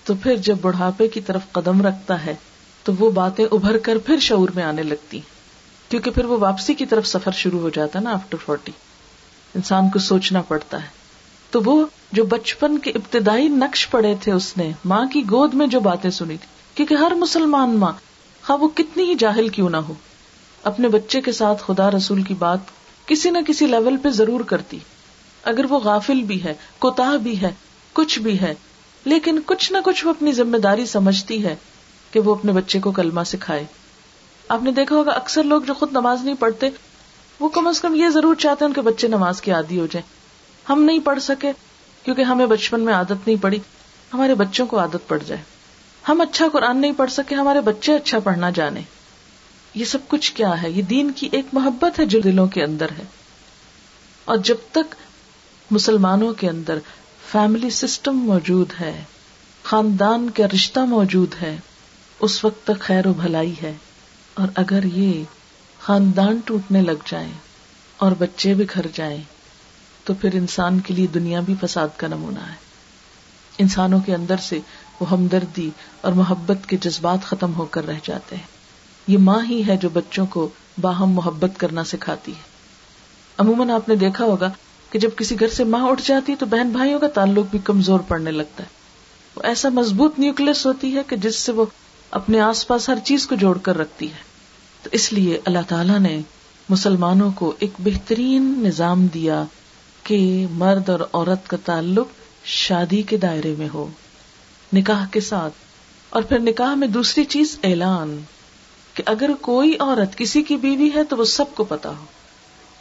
تو 0.05 0.15
پھر 0.15 0.37
جب 0.37 0.57
بڑھاپے 0.61 1.09
کی 1.09 1.21
طرف 1.21 1.41
قدم 1.53 1.87
رکھتا 1.87 2.27
ہے، 2.27 2.35
تو 2.83 2.93
وہ 2.99 3.11
باتیں 3.11 3.45
ابھر 3.53 3.79
کر 3.79 3.99
پھر 3.99 4.19
شعور 4.19 4.49
میں 4.55 4.65
آنے 4.65 4.83
لگتی 4.83 5.17
ہیں۔ 5.17 5.41
کیونکہ 5.91 6.11
پھر 6.11 6.25
وہ 6.25 6.39
واپسی 6.39 6.75
کی 6.75 6.87
طرف 6.87 7.07
سفر 7.07 7.33
شروع 7.33 7.61
ہو 7.61 7.69
جاتا 7.69 7.99
ہے 7.99 8.05
نا 8.05 8.13
آفٹر 8.13 8.37
فورٹی 8.47 8.73
انسان 9.55 9.91
کو 9.91 9.99
سوچنا 9.99 10.43
پڑتا 10.43 10.83
ہے۔ 10.83 11.00
تو 11.51 11.61
وہ 11.65 11.87
جو 12.13 12.25
بچپن 12.25 12.79
کے 12.79 12.91
ابتدائی 12.91 13.49
نقش 13.49 13.91
پڑے 13.91 14.15
تھے 14.23 14.33
اس 14.33 14.57
نے، 14.57 14.73
ماں 14.85 15.05
کی 15.07 15.23
گود 15.31 15.55
میں 15.55 15.67
جو 15.67 15.81
باتیں 15.81 16.11
سنی 16.11 16.37
تھی۔ 16.37 16.47
کیونکہ 16.75 16.95
ہر 16.95 17.15
مسلمان 17.15 17.77
ماں، 17.77 17.93
خواہ 18.47 18.59
وہ 18.59 18.69
کتنی 18.75 19.05
ہی 19.05 19.15
جاہل 19.15 19.49
کیوں 19.49 19.71
نہ 19.71 19.77
ہو، 19.77 19.95
اپنے 20.63 20.89
بچے 20.89 21.21
کے 21.21 21.33
ساتھ 21.33 21.63
خدا 21.67 21.91
رسول 21.91 22.23
کی 22.23 22.35
بات 22.35 22.59
کسی 23.07 23.31
نہ 23.31 23.39
کسی 23.47 23.67
لیول 23.67 23.97
پہ 23.97 24.09
ضرور 24.09 24.41
کرتی۔ 24.41 24.79
اگر 25.43 25.65
وہ 25.65 25.79
غافل 25.79 26.23
بھی 26.23 26.45
ہے 26.45 26.55
کوتا 26.79 27.17
بھی 27.17 27.43
ہے، 27.43 27.51
کچھ 27.93 28.19
بھی 28.19 28.41
ہے، 28.41 28.55
لیکن 29.05 29.41
کچھ 29.47 29.73
نہ 29.73 29.79
کچھ 29.85 30.07
وہ 30.07 30.11
اپنی 30.11 30.33
ذمہ 30.33 30.57
داری 30.57 30.87
سمجھتی 30.87 31.45
ہے 31.45 31.57
کہ 32.11 32.21
وہ 32.21 32.35
اپنے 32.35 32.53
بچے 32.53 32.81
کو 32.81 32.91
کلمہ 32.91 33.21
سکھائے۔ 33.27 33.65
آپ 34.49 34.63
نے 34.63 34.73
دیکھا 34.73 34.97
ہوگا، 34.97 35.13
اکثر 35.13 35.43
لوگ 35.43 35.63
جو 35.63 35.75
خود 35.75 35.93
نماز 35.93 36.25
نہیں 36.25 36.35
پڑھتے، 36.35 36.69
وہ 37.41 37.49
کم 37.49 37.67
از 37.67 37.81
کم 37.81 37.95
یہ 37.95 38.09
ضرور 38.09 38.35
چاہتے 38.35 38.65
ہیں 38.65 38.71
ان 38.71 38.75
کے 38.75 38.81
بچے 38.81 39.09
نماز 39.09 39.41
کی 39.41 39.51
عادی 39.51 39.81
ہو 39.81 39.87
جائیں۔ 39.87 40.20
ہم 40.71 40.83
نہیں 40.83 41.01
پڑھ 41.01 41.23
سکے 41.23 41.53
کیونکہ 42.03 42.23
ہمیں 42.23 42.47
بچپن 42.47 42.81
میں 42.81 42.95
عادت 42.95 43.27
نہیں 43.27 43.43
پڑی۔ 43.43 43.59
ہمارے 44.15 44.35
بچوں 44.35 44.67
کو 44.67 44.79
عادت 44.79 45.09
پڑ 45.09 45.19
جائے۔ 45.27 45.43
ہم 46.09 46.21
اچھا 46.21 46.47
قرآن 46.53 46.81
نہیں 46.81 46.93
پڑھ 46.97 47.11
سکے، 47.11 47.35
ہمارے 47.35 47.61
بچے 47.61 47.95
اچھا 47.95 48.19
پڑھنا 48.19 48.51
جانے۔ 48.51 48.81
یہ 49.75 49.85
سب 49.85 49.99
کچھ 50.09 50.33
کیا 50.33 50.63
ہے؟ 50.63 50.71
یہ 50.71 50.83
دین 50.83 51.11
کی 51.11 51.29
ایک 51.33 51.47
محبت 51.53 52.01
ہے 52.01 52.05
جو 52.05 52.21
دلوں 52.21 52.47
کے 52.47 52.65
اندر 52.65 52.87
ہے۔ 52.99 53.03
اور 54.25 54.37
جب 54.37 54.55
تک 54.73 54.95
مسلمانوں 55.71 56.35
کے 56.35 56.49
اندر 56.49 56.79
فیملی 57.33 57.71
سسٹم 57.71 58.17
موجود 58.17 58.73
ہے، 58.81 59.05
خاندان 59.63 60.31
کا 60.31 60.47
رشتہ 60.55 60.81
موجود 60.81 61.35
ہے، 61.43 61.57
اس 62.21 62.45
وقت 62.45 62.67
تک 62.67 62.81
خیر 62.81 63.07
و 63.07 63.13
بھلائی 63.13 63.55
ہے۔ 63.63 63.77
اور 64.35 64.49
اگر 64.55 64.85
یہ 64.85 65.25
خاندان 65.81 66.41
ٹوٹنے 66.45 66.83
لگ 66.83 67.03
جائیں 67.07 67.33
اور 67.97 68.13
بچے 68.19 68.55
بھی 68.55 68.65
گھر 68.75 68.87
جائیں 68.93 69.23
تو 70.11 70.15
پھر 70.21 70.31
انسان 70.35 70.81
کے 70.81 70.95
لیے 70.95 71.07
دنیا 71.07 71.41
بھی 71.41 71.55
فساد 71.61 71.89
کا 71.97 72.07
نمونہ 72.07 72.39
ہے۔ 72.39 72.55
انسانوں 73.59 74.01
کے 74.01 74.15
اندر 74.15 74.37
سے 74.37 74.59
وہ 75.01 75.11
ہمدردی 75.11 75.71
اور 76.01 76.13
محبت 76.13 76.69
کے 76.69 76.77
جذبات 76.77 77.25
ختم 77.25 77.55
ہو 77.55 77.65
کر 77.65 77.87
رہ 77.87 77.99
جاتے 78.05 78.37
ہیں۔ 78.37 78.43
یہ 79.07 79.19
ماں 79.19 79.39
ہی 79.49 79.67
ہے 79.67 79.77
جو 79.77 79.89
بچوں 79.89 80.27
کو 80.27 80.49
باہم 80.81 81.11
محبت 81.11 81.51
کرنا 81.57 81.85
سکھاتی 81.85 82.33
ہے۔ 82.33 82.43
عموماً 83.39 83.71
آپ 83.71 83.89
نے 83.89 83.97
دیکھا 83.97 84.25
ہوگا 84.25 84.51
کہ 84.91 84.99
جب 84.99 85.09
کسی 85.17 85.41
گھر 85.41 85.49
سے 85.49 85.65
ماں 85.65 85.89
اٹھ 85.89 86.03
جاتی 86.05 86.35
تو 86.35 86.47
بہن 86.47 86.69
بھائیوں 86.69 87.01
کا 87.01 87.09
تعلق 87.09 87.47
بھی 87.51 87.59
کمزور 87.65 88.01
پڑنے 88.01 88.31
لگتا 88.31 88.63
ہے۔ 88.63 88.69
وہ 89.37 89.43
ایسا 89.43 89.69
مضبوط 89.69 90.19
نیوکلس 90.19 90.67
ہوتی 90.67 90.97
ہے 90.97 91.03
کہ 91.07 91.17
جس 91.17 91.37
سے 91.37 91.53
وہ 91.53 91.65
اپنے 92.11 92.41
آس 92.41 92.67
پاس 92.67 92.89
ہر 92.89 92.99
چیز 93.05 93.27
کو 93.27 93.35
جوڑ 93.35 93.59
کر 93.59 93.79
رکھتی 93.79 94.09
ہے۔ 94.09 94.19
تو 94.83 94.91
اس 94.93 95.13
لیے 95.13 95.41
اللہ 95.45 95.59
تعالی 95.69 95.99
نے 95.99 96.21
مسلمانوں 96.69 97.31
کو 97.35 97.53
ایک 97.59 97.71
بہترین 97.79 98.55
نظام 98.67 99.07
دیا۔ 99.07 99.45
کہ 100.05 100.47
مرد 100.51 100.89
اور 100.89 101.01
عورت 101.13 101.49
کا 101.49 101.57
تعلق 101.65 102.09
شادی 102.45 103.03
کے 103.03 103.17
دائرے 103.17 103.55
میں 103.59 103.69
ہو، 103.75 103.89
نکاح 104.73 105.07
کے 105.11 105.21
ساتھ۔ 105.21 105.55
اور 106.11 106.23
پھر 106.23 106.39
نکاح 106.39 106.75
میں 106.75 106.89
دوسری 106.89 107.25
چیز 107.25 107.59
اعلان 107.63 108.23
کہ 108.95 109.03
اگر 109.07 109.31
کوئی 109.41 109.77
عورت 109.81 110.19
کسی 110.19 110.43
کی 110.43 110.57
بیوی 110.57 110.91
ہے 110.95 111.05
تو 111.05 111.17
وہ 111.17 111.25
سب 111.25 111.45
کو 111.55 111.65
پتا 111.65 111.89
ہو۔ 111.89 112.05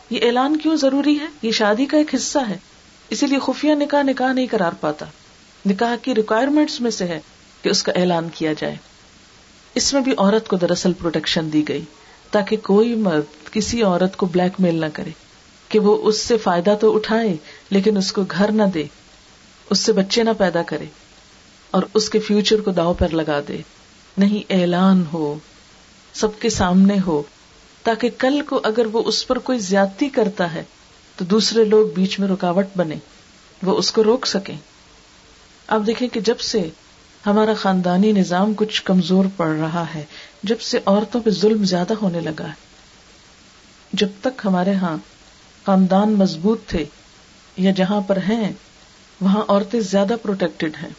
یہ 0.10 0.20
اعلان 0.24 0.58
کیوں 0.58 0.76
ضروری 0.76 1.20
ہے؟ 1.20 1.26
یہ 1.42 1.52
شادی 1.52 1.86
کا 1.86 1.98
ایک 1.98 2.16
حصہ 2.16 2.40
ہے، 2.50 2.58
اسی 3.10 3.28
لیے 3.28 3.40
خفیہ 3.40 3.74
نکاح 3.74 4.02
نکاح 4.02 4.34
نہیں 4.34 4.48
کرار 4.48 4.72
پاتا۔ 4.80 5.06
نکاح 5.66 5.96
کی 6.02 6.16
ریکوائرمنٹس 6.16 6.82
میں 6.82 6.92
سے 6.92 7.06
ہے 7.06 7.20
کہ 7.62 7.70
اس 7.70 7.84
کا 7.84 7.92
اعلان 7.96 8.30
کیا 8.30 8.54
جائے۔ 8.54 8.76
اس 9.76 9.94
میں 9.94 10.02
بھی 10.02 10.12
عورت 10.18 10.48
کو 10.48 10.56
دراصل 10.56 10.94
پروٹیکشن 10.94 11.54
دی 11.54 11.68
گئی 11.68 11.82
تاکہ 12.32 12.58
کوئی 12.58 12.96
مرد 12.96 13.54
کسی 13.54 13.84
عورت 13.84 14.18
کو 14.18 14.26
بلیک 14.26 14.62
میل 14.62 14.76
نہ 14.76 14.86
کرے۔ 14.94 15.10
کہ 15.70 15.80
وہ 15.80 15.98
اس 16.02 16.22
سے 16.22 16.38
فائدہ 16.38 16.76
تو 16.82 16.96
اٹھائے، 16.96 17.36
لیکن 17.70 17.98
اس 17.98 18.12
کو 18.12 18.24
گھر 18.32 18.52
نہ 18.52 18.64
دے، 18.74 18.84
اس 19.70 19.80
سے 19.80 19.92
بچے 19.94 20.24
نہ 20.24 20.30
پیدا 20.38 20.62
کرے، 20.62 20.86
اور 21.74 21.84
اس 21.94 22.10
کے 22.10 22.20
فیوچر 22.20 22.62
کو 22.62 22.72
داؤ 22.72 22.94
پر 22.94 23.10
لگا 23.10 23.40
دے۔ 23.48 23.58
نہیں 24.18 24.54
اعلان 24.54 25.04
ہو، 25.14 25.36
سب 26.14 26.40
کے 26.40 26.50
سامنے 26.50 26.98
ہو، 27.06 27.22
تاکہ 27.84 28.10
کل 28.18 28.42
کو 28.42 28.60
اگر 28.64 28.86
وہ 28.86 29.04
اس 29.06 29.28
پر 29.28 29.40
کوئی 29.40 29.60
زیادتی 29.60 30.10
کرتا 30.10 30.54
ہے، 30.54 30.64
تو 31.18 31.26
دوسرے 31.26 31.64
لوگ 31.64 31.88
بیچ 31.96 32.20
میں 32.20 32.28
رکاوٹ 32.28 32.78
بنے، 32.78 32.96
وہ 33.64 33.78
اس 33.78 33.92
کو 33.92 34.04
روک 34.04 34.26
سکیں۔ 34.26 34.56
اب 35.68 35.86
دیکھیں 35.88 36.08
کہ 36.08 36.20
جب 36.20 36.40
سے 36.40 36.70
ہمارا 37.26 37.54
خاندانی 37.54 38.12
نظام 38.12 38.54
کچھ 38.56 38.82
کمزور 38.84 39.26
پڑ 39.38 39.48
رہا 39.48 39.84
ہے، 39.96 40.04
جب 40.44 40.60
سے 40.62 40.80
عورتوں 40.86 41.22
پہ 41.22 41.30
ظلم 41.30 41.64
زیادہ 41.64 41.94
ہونے 42.02 42.20
لگا 42.20 42.48
ہے، 42.48 42.68
جب 43.94 44.08
تک 44.22 44.42
ہمارے 44.46 44.74
ہاں 44.74 44.98
خاندان 45.66 46.14
مضبوط 46.14 46.68
تھے 46.68 46.86
یا 47.58 47.72
جہاں 47.72 48.02
پر 48.02 48.18
ہیں، 48.18 48.54
وہاں 49.22 49.44
عورتیں 49.48 49.80
زیادہ 49.80 50.16
پروٹیکٹڈ 50.22 50.76
ہیں۔ 50.84 50.90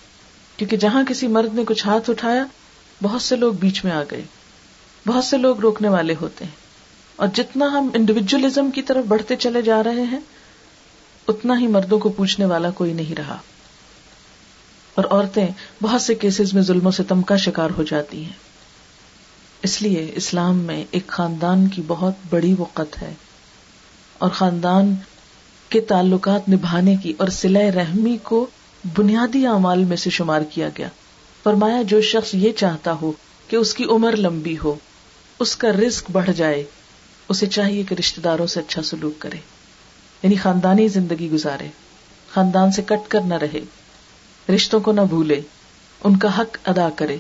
کیونکہ 0.57 0.76
جہاں 0.76 1.02
کسی 1.09 1.26
مرد 1.26 1.55
نے 1.55 1.64
کچھ 1.64 1.87
ہاتھ 1.87 2.11
اٹھایا، 2.11 2.45
بہت 3.02 3.23
سے 3.23 3.37
لوگ 3.37 3.52
بیچ 3.52 3.85
میں 3.85 3.93
آ 3.93 4.02
گئے۔ 4.11 4.23
بہت 5.07 5.25
سے 5.25 5.37
لوگ 5.37 5.61
روکنے 5.61 5.88
والے 5.88 6.14
ہوتے 6.21 6.45
ہیں۔ 6.45 6.52
اور 7.17 7.29
جتنا 7.35 7.67
ہم 7.67 7.88
انڈیویجلزم 7.95 8.71
کی 8.71 8.83
طرف 8.83 9.05
بڑھتے 9.05 9.37
چلے 9.37 9.62
جا 9.62 9.85
رہے 9.85 10.02
ہیں، 10.02 10.21
اتنا 11.29 11.59
ہی 11.59 11.67
مردوں 11.67 11.99
کو 11.99 12.09
پوچھنے 12.09 12.47
والا 12.47 12.71
کوئی 12.71 12.93
نہیں 12.93 13.14
رہا۔ 13.14 13.38
اور 14.95 15.05
عورتیں 15.11 15.47
بہت 15.83 16.02
سے 16.02 16.14
کیسز 16.14 16.55
میں 16.55 16.62
ظلم 16.62 16.87
و 16.87 16.90
ستم 16.90 17.23
کا 17.23 17.37
شکار 17.37 17.71
ہو 17.76 17.83
جاتی 17.83 18.25
ہیں۔ 18.25 18.50
اس 19.62 19.83
لیے 19.83 20.12
اسلام 20.14 20.59
میں 20.59 20.85
ایک 20.90 21.07
خاندان 21.07 21.69
کی 21.69 21.83
بہت 21.87 22.14
بڑی 22.31 22.55
وقت 22.59 23.02
ہے۔ 23.02 23.14
اور 24.21 24.31
خاندان 24.31 24.95
کے 25.69 25.81
تعلقات 25.81 26.49
نبھانے 26.49 26.97
کی 26.97 27.12
اور 27.17 27.29
سلح 27.29 27.71
رحمی 27.75 28.17
کو 28.23 28.47
بنیادی 28.99 29.47
اعمال 29.47 29.85
میں 29.85 29.97
سے 29.97 30.11
شمار 30.11 30.41
کیا 30.50 30.69
گیا۔ 30.79 30.89
فرمایا، 31.43 31.83
جو 31.83 32.00
شخص 32.00 32.35
یہ 32.35 32.53
چاہتا 32.53 32.93
ہو 32.93 33.12
کہ 33.49 33.57
اس 33.57 33.75
کی 33.75 33.85
عمر 33.85 34.17
لمبی 34.17 34.57
ہو، 34.65 34.75
اس 35.39 35.57
کا 35.57 35.69
رسک 35.73 36.11
بڑھ 36.11 36.31
جائے، 36.37 36.65
اسے 37.29 37.47
چاہیے 37.47 37.83
کہ 37.83 37.95
رشتے 37.95 38.21
داروں 38.21 38.47
سے 38.47 38.61
اچھا 38.61 38.83
سلوک 38.83 39.19
کرے 39.19 39.37
یعنی 40.23 40.37
خاندانی 40.37 40.89
زندگی 40.89 41.31
گزارے۔ 41.31 41.69
خاندان 42.35 42.73
سے 42.73 42.83
کٹ 42.83 43.09
کر 43.09 43.21
نہ 43.21 43.35
رہے، 43.35 43.61
رشتوں 44.55 44.81
کو 44.81 44.93
نہ 44.93 45.00
بھولے، 45.00 45.41
ان 46.05 46.17
کا 46.17 46.39
حق 46.39 46.59
ادا 46.65 46.89
کرے۔ 46.97 47.17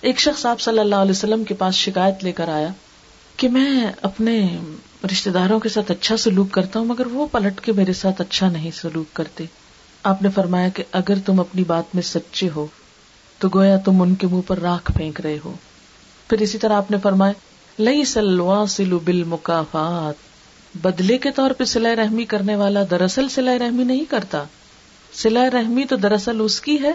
ایک 0.00 0.18
شخص 0.18 0.46
آپ 0.46 0.60
صلی 0.60 0.78
اللہ 0.78 0.94
علیہ 0.94 1.10
وسلم 1.10 1.44
کے 1.44 1.54
پاس 1.54 1.74
شکایت 1.74 2.24
لے 2.24 2.32
کر 2.32 2.48
آیا 2.48 2.68
کہ 3.36 3.48
میں 3.48 3.92
اپنے 4.02 4.58
رشتے 5.04 5.30
داروں 5.30 5.60
کے 5.60 5.68
ساتھ 5.68 5.90
اچھا 5.90 6.16
سلوک 6.16 6.50
کرتا 6.50 6.78
ہوں، 6.78 6.86
مگر 6.86 7.06
وہ 7.06 7.26
پلٹ 7.32 7.60
کے 7.60 7.72
میرے 7.72 7.92
ساتھ 7.92 8.20
اچھا 8.20 8.50
نہیں 8.50 8.70
سلوک 8.70 9.16
کرتے۔ 9.16 9.44
آپ 10.02 10.22
نے 10.22 10.28
فرمایا 10.34 10.68
کہ 10.68 10.82
اگر 10.92 11.14
تم 11.26 11.40
اپنی 11.40 11.64
بات 11.64 11.94
میں 11.94 12.02
سچے 12.02 12.48
ہو، 12.56 12.66
تو 13.38 13.48
گویا 13.54 13.76
تم 13.76 14.02
ان 14.02 14.14
کے 14.14 14.26
منہ 14.26 14.40
پر 14.46 14.58
راکھ 14.58 14.92
پھینک 14.92 15.20
رہے 15.20 15.38
ہو۔ 15.44 15.54
پھر 16.28 16.40
اسی 16.40 16.58
طرح 16.58 16.72
آپ 16.72 16.90
نے 16.90 16.96
فرمایا 17.02 17.32
لئی 17.78 18.04
سلوا 18.04 18.64
سلو 18.68 18.98
بل 18.98 19.24
مقافات 19.24 20.14
بدلے 20.76 21.18
کے 21.18 21.30
طور 21.30 21.50
پہ 21.50 21.64
سلح 21.64 21.94
رحمی 21.94 22.24
کرنے 22.24 22.56
والا 22.56 22.82
دراصل 22.90 23.28
سلح 23.28 23.58
رحمی 23.58 23.84
نہیں 23.84 24.04
کرتا۔ 24.08 24.44
سلح 25.12 25.48
رحمی 25.52 25.84
تو 25.84 25.96
دراصل 25.96 26.40
اس 26.40 26.60
کی 26.60 26.82
ہے 26.82 26.92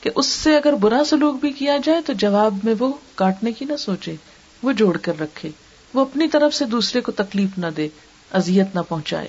کہ 0.00 0.10
اس 0.14 0.26
سے 0.26 0.56
اگر 0.56 0.72
برا 0.72 1.02
سلوک 1.06 1.40
بھی 1.40 1.52
کیا 1.52 1.76
جائے، 1.84 2.00
تو 2.06 2.12
جواب 2.12 2.54
میں 2.64 2.74
وہ 2.78 2.92
کاٹنے 3.14 3.52
کی 3.52 3.64
نہ 3.64 3.76
سوچے، 3.76 4.14
وہ 4.62 4.72
جوڑ 4.72 4.96
کر 4.96 5.12
رکھے۔ 5.20 5.50
وہ 5.94 6.00
اپنی 6.00 6.28
طرف 6.28 6.54
سے 6.54 6.64
دوسرے 6.64 7.00
کو 7.00 7.12
تکلیف 7.12 7.58
نہ 7.58 7.66
دے 7.76 7.88
ازیت 8.32 8.74
نہ 8.74 8.80
پہنچائے۔ 8.88 9.28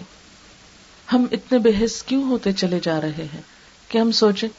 ہم 1.13 1.25
اتنے 1.31 1.59
بحث 1.59 2.03
کیوں 2.03 2.23
ہوتے 2.23 2.51
چلے 2.51 2.79
جا 2.83 3.01
رہے 3.01 3.27
ہیں 3.33 3.41
کہ 3.87 3.97
ہم 3.97 4.11
سوچیں 4.11 4.49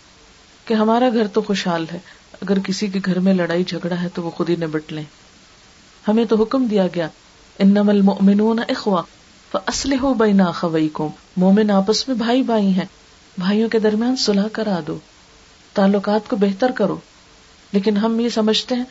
کہ 0.65 0.75
ہمارا 0.75 1.09
گھر 1.15 1.27
تو 1.27 1.43
خوشحال 1.43 1.87
ہے، 1.93 1.99
اگر 2.43 2.59
کسی 2.59 2.87
کے 2.87 3.01
گھر 3.05 3.19
میں 3.19 3.35
لڑائی 3.35 3.65
جھگڑا 3.65 4.03
ہے 4.03 4.09
تو 4.15 4.23
وہ 4.23 4.31
خود 4.31 4.51
ہی 4.51 4.57
نبٹ 4.57 4.93
لیں۔ 4.93 5.05
ہمیں 6.09 6.25
تو 6.25 6.43
حکم 6.43 6.67
دیا 6.67 6.87
گیا 6.95 7.09
ان 7.59 7.69
نمل 7.69 8.01
مومنون 8.01 8.61
اخوا 8.69 9.03
اسلح 9.67 9.97
ہو 10.03 10.15
بین 10.15 10.41
اخویکم۔ 10.41 11.09
مومن 11.37 11.71
آپس 11.71 12.09
میں 12.09 12.17
بھائی 12.17 12.43
بھائی 12.43 12.67
ہیں، 12.67 12.85
بھائیوں 13.39 13.69
کے 13.69 13.79
درمیان 13.79 14.17
صلح 14.17 14.49
کرا 14.53 14.81
دو۔ 14.87 14.99
تعلقات 15.73 16.29
کو 16.29 16.37
بہتر 16.37 16.71
کرو۔ 16.71 16.97
لیکن 17.73 17.97
ہم 17.97 18.21
یہ 18.21 18.29
سمجھتے 18.29 18.75
ہیں 18.75 18.85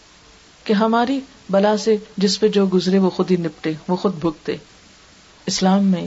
کہ 0.66 0.74
ہماری 0.74 1.20
بلا 1.50 1.78
سے 1.78 1.98
جس 2.18 2.40
پہ 2.40 2.48
جو 2.48 2.66
گزرے 2.74 2.98
وہ 2.98 3.10
خود 3.10 3.32
ہی 3.32 3.36
نپٹے، 3.36 3.74
وہ 3.88 3.96
خود 3.96 4.16
بھگتے۔ 4.16 4.56
اسلام 5.46 5.84
میں 5.84 6.06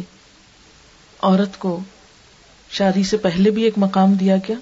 عورت 1.22 1.58
کو 1.58 1.80
شادی 2.70 3.02
سے 3.02 3.16
پہلے 3.16 3.50
بھی 3.50 3.62
ایک 3.62 3.74
مقام 3.76 4.12
دیا 4.12 4.36
گیا، 4.36 4.56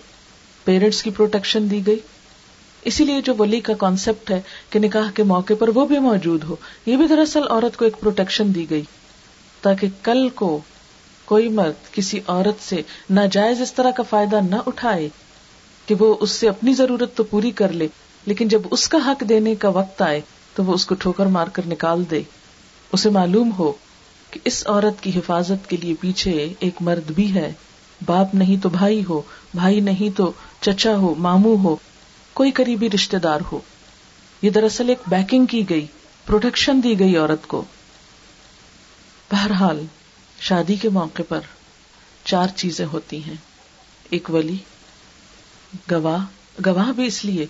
پیرنٹس 0.65 1.03
کی 1.03 1.11
پروٹیکشن 1.11 1.71
دی 1.71 1.87
گئی۔ 1.87 1.99
اسی 2.85 3.05
لیے 3.05 3.21
جو 3.21 3.35
ولی 3.39 3.61
کا 3.61 3.73
کانسیپٹ 3.75 4.31
ہے 4.31 4.41
کہ 4.71 4.79
نکاح 4.79 5.11
کے 5.11 5.23
موقع 5.23 5.53
پر 5.59 5.69
وہ 5.69 5.87
بھی 5.87 5.99
موجود 5.99 6.45
ہو، 6.45 6.57
یہ 6.87 6.97
بھی 6.97 7.07
دراصل 7.07 7.43
عورت 7.51 7.77
کو 7.77 7.85
ایک 7.85 8.01
پروٹیکشن 8.01 8.55
دی 8.55 8.71
گئی۔ 8.71 8.83
تاکہ 9.61 9.89
کل 10.03 10.29
کو 10.29 10.61
کوئی 11.25 11.49
مرد 11.49 11.95
کسی 11.95 12.21
عورت 12.27 12.69
سے 12.69 12.83
ناجائز 13.11 13.61
اس 13.61 13.73
طرح 13.73 13.91
کا 13.91 14.03
فائدہ 14.03 14.41
نہ 14.51 14.57
اٹھائے 14.67 15.09
کہ 15.87 15.95
وہ 15.99 16.17
اس 16.21 16.31
سے 16.31 16.49
اپنی 16.49 16.75
ضرورت 16.75 17.17
تو 17.17 17.25
پوری 17.25 17.51
کر 17.51 17.73
لے۔ 17.73 17.89
لیکن 18.27 18.49
جب 18.49 18.63
اس 18.71 18.89
کا 18.89 18.99
حق 19.07 19.25
دینے 19.29 19.55
کا 19.55 19.69
وقت 19.69 20.03
آئے 20.03 20.21
تو 20.55 20.65
وہ 20.65 20.75
اس 20.75 20.87
کو 20.87 20.95
ٹھوکر 20.95 21.27
مار 21.27 21.47
کر 21.47 21.63
نکال 21.67 22.05
دے۔ 22.11 22.23
اسے 22.93 23.11
معلوم 23.11 23.51
ہو 23.59 23.73
کہ 24.31 24.41
اس 24.45 24.67
عورت 24.67 25.03
کی 25.03 25.11
حفاظت 25.11 25.71
کے 25.71 25.77
لیے 25.77 25.95
پیچھے 26.01 26.53
ایک 26.59 26.75
مرد 26.81 27.11
بھی 27.11 27.35
ہے۔ 27.35 27.53
باپ 28.07 28.35
نہیں 28.35 28.63
تو 28.63 28.69
بھائی 28.69 29.05
ہو، 29.09 29.23
بھائی 29.55 29.81
نہیں 29.81 30.17
تو 30.17 30.33
چچا 30.61 30.97
ہو 30.97 31.15
مامو 31.15 31.55
ہو، 31.55 31.77
کوئی 32.33 32.51
قریبی 32.51 32.91
رشتے 32.91 33.19
دار 33.19 33.41
ہو۔ 33.53 33.61
یہ 34.43 34.51
دراصل 34.51 34.89
ایک 34.89 34.99
بیکنگ 35.07 35.47
کی 35.47 35.71
گئی 35.71 35.87
پروٹیکشن 36.27 36.81
دی 36.83 36.99
گئی 36.99 37.17
عورت 37.17 37.49
کو۔ 37.49 37.65
بہرحال، 39.33 39.85
شادی 40.41 40.75
کے 40.75 40.89
موقع 40.89 41.23
پر 41.29 41.41
چار 42.25 42.49
چیزیں 42.57 42.87
ہوتی 42.87 43.25
ہیں۔ 43.25 43.35
ایک 44.11 44.31
ولی، 44.31 44.57
گواہ 45.91 46.25
گواہ 46.67 46.93
بھی 46.93 47.07
اس 47.07 47.25
لیے 47.25 47.47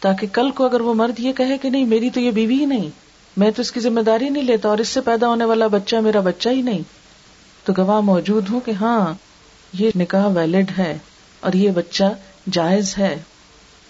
تاکہ 0.00 0.26
کل 0.32 0.50
کو 0.50 0.64
اگر 0.64 0.80
وہ 0.80 0.94
مرد 0.94 1.20
یہ 1.20 1.32
کہے 1.32 1.58
کہ 1.58 1.70
نہیں، 1.70 1.84
میری 1.84 2.10
تو 2.10 2.20
یہ 2.20 2.30
بیوی 2.30 2.60
ہی 2.60 2.66
نہیں۔ 2.66 2.90
میں 3.36 3.50
تو 3.50 3.62
اس 3.62 3.72
کی 3.72 3.80
ذمہ 3.80 4.00
داری 4.00 4.28
نہیں 4.28 4.42
لیتا 4.42 4.68
اور 4.68 4.78
اس 4.78 4.88
سے 4.88 5.00
پیدا 5.00 5.28
ہونے 5.28 5.44
والا 5.44 5.66
بچہ 5.66 5.96
میرا 5.96 6.20
بچہ 6.20 6.48
ہی 6.48 6.62
نہیں۔ 6.62 6.82
تو 7.64 7.72
گواہ 7.78 8.00
موجود 8.00 8.48
ہوں 8.50 8.60
کہ 8.60 8.70
ہاں 8.70 9.14
یہ 9.72 9.90
نکاح 9.96 10.26
ویلڈ 10.26 10.70
ہے 10.78 10.98
اور 11.40 11.52
یہ 11.52 11.70
بچہ 11.70 12.04
جائز 12.52 12.98
ہے۔ 12.98 13.22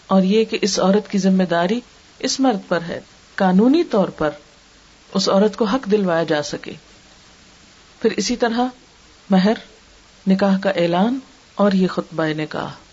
اور 0.06 0.22
یہ 0.22 0.44
کہ 0.44 0.58
اس 0.62 0.80
عورت 0.80 1.10
کی 1.10 1.18
ذمہ 1.18 1.42
داری 1.42 1.80
اس 2.18 2.40
مرد 2.40 2.68
پر 2.68 2.78
ہے، 2.88 3.00
قانونی 3.34 3.84
طور 3.84 4.08
پر 4.08 4.30
اس 5.14 5.28
عورت 5.28 5.56
کو 5.56 5.64
حق 5.64 5.90
دلوایا 5.90 6.22
جا 6.22 6.42
سکے۔ 6.42 6.72
پھر 8.02 8.10
اسی 8.16 8.36
طرح 8.36 8.60
مہر، 9.30 9.54
نکاح 10.26 10.58
کا 10.58 10.70
اعلان 10.70 11.18
اور 11.54 11.72
یہ 11.72 11.86
خطبہ 11.86 12.24
نکاح۔ 12.24 12.85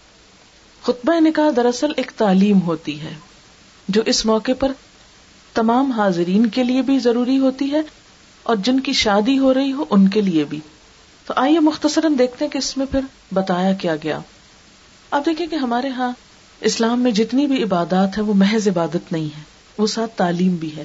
خطبہ 0.83 1.19
نکاح 1.19 1.49
دراصل 1.55 1.91
ایک 1.97 2.11
تعلیم 2.17 2.61
ہوتی 2.61 3.01
ہے، 3.01 3.13
جو 3.87 4.01
اس 4.05 4.25
موقع 4.25 4.51
پر 4.59 4.71
تمام 5.53 5.91
حاضرین 5.91 6.45
کے 6.45 6.63
لیے 6.63 6.81
بھی 6.81 6.99
ضروری 6.99 7.39
ہوتی 7.39 7.71
ہے 7.71 7.81
اور 8.43 8.55
جن 8.55 8.79
کی 8.79 8.93
شادی 8.93 9.39
ہو 9.39 9.53
رہی 9.53 9.71
ہو 9.71 9.85
ان 9.89 10.07
کے 10.07 10.21
لیے 10.21 10.43
بھی۔ 10.43 10.59
تو 11.25 11.33
آئیے 11.37 11.59
مختصراً 11.59 12.19
دیکھتے 12.19 12.45
ہیں 12.45 12.51
کہ 12.51 12.57
اس 12.57 12.77
میں 12.77 12.85
پھر 12.91 12.99
بتایا 13.33 13.73
کیا 13.73 13.95
گیا۔ 13.95 14.19
اب 15.11 15.25
دیکھیں 15.25 15.47
کہ 15.47 15.55
ہمارے 15.55 15.89
ہاں 15.89 16.11
اسلام 16.61 16.99
میں 16.99 17.11
جتنی 17.11 17.47
بھی 17.47 17.63
عبادات 17.63 18.17
ہے 18.17 18.23
وہ 18.23 18.33
محض 18.33 18.67
عبادت 18.67 19.11
نہیں 19.11 19.25
ہے، 19.25 19.41
وہ 19.77 19.87
ساتھ 19.87 20.11
تعلیم 20.17 20.55
بھی 20.55 20.75
ہے۔ 20.75 20.83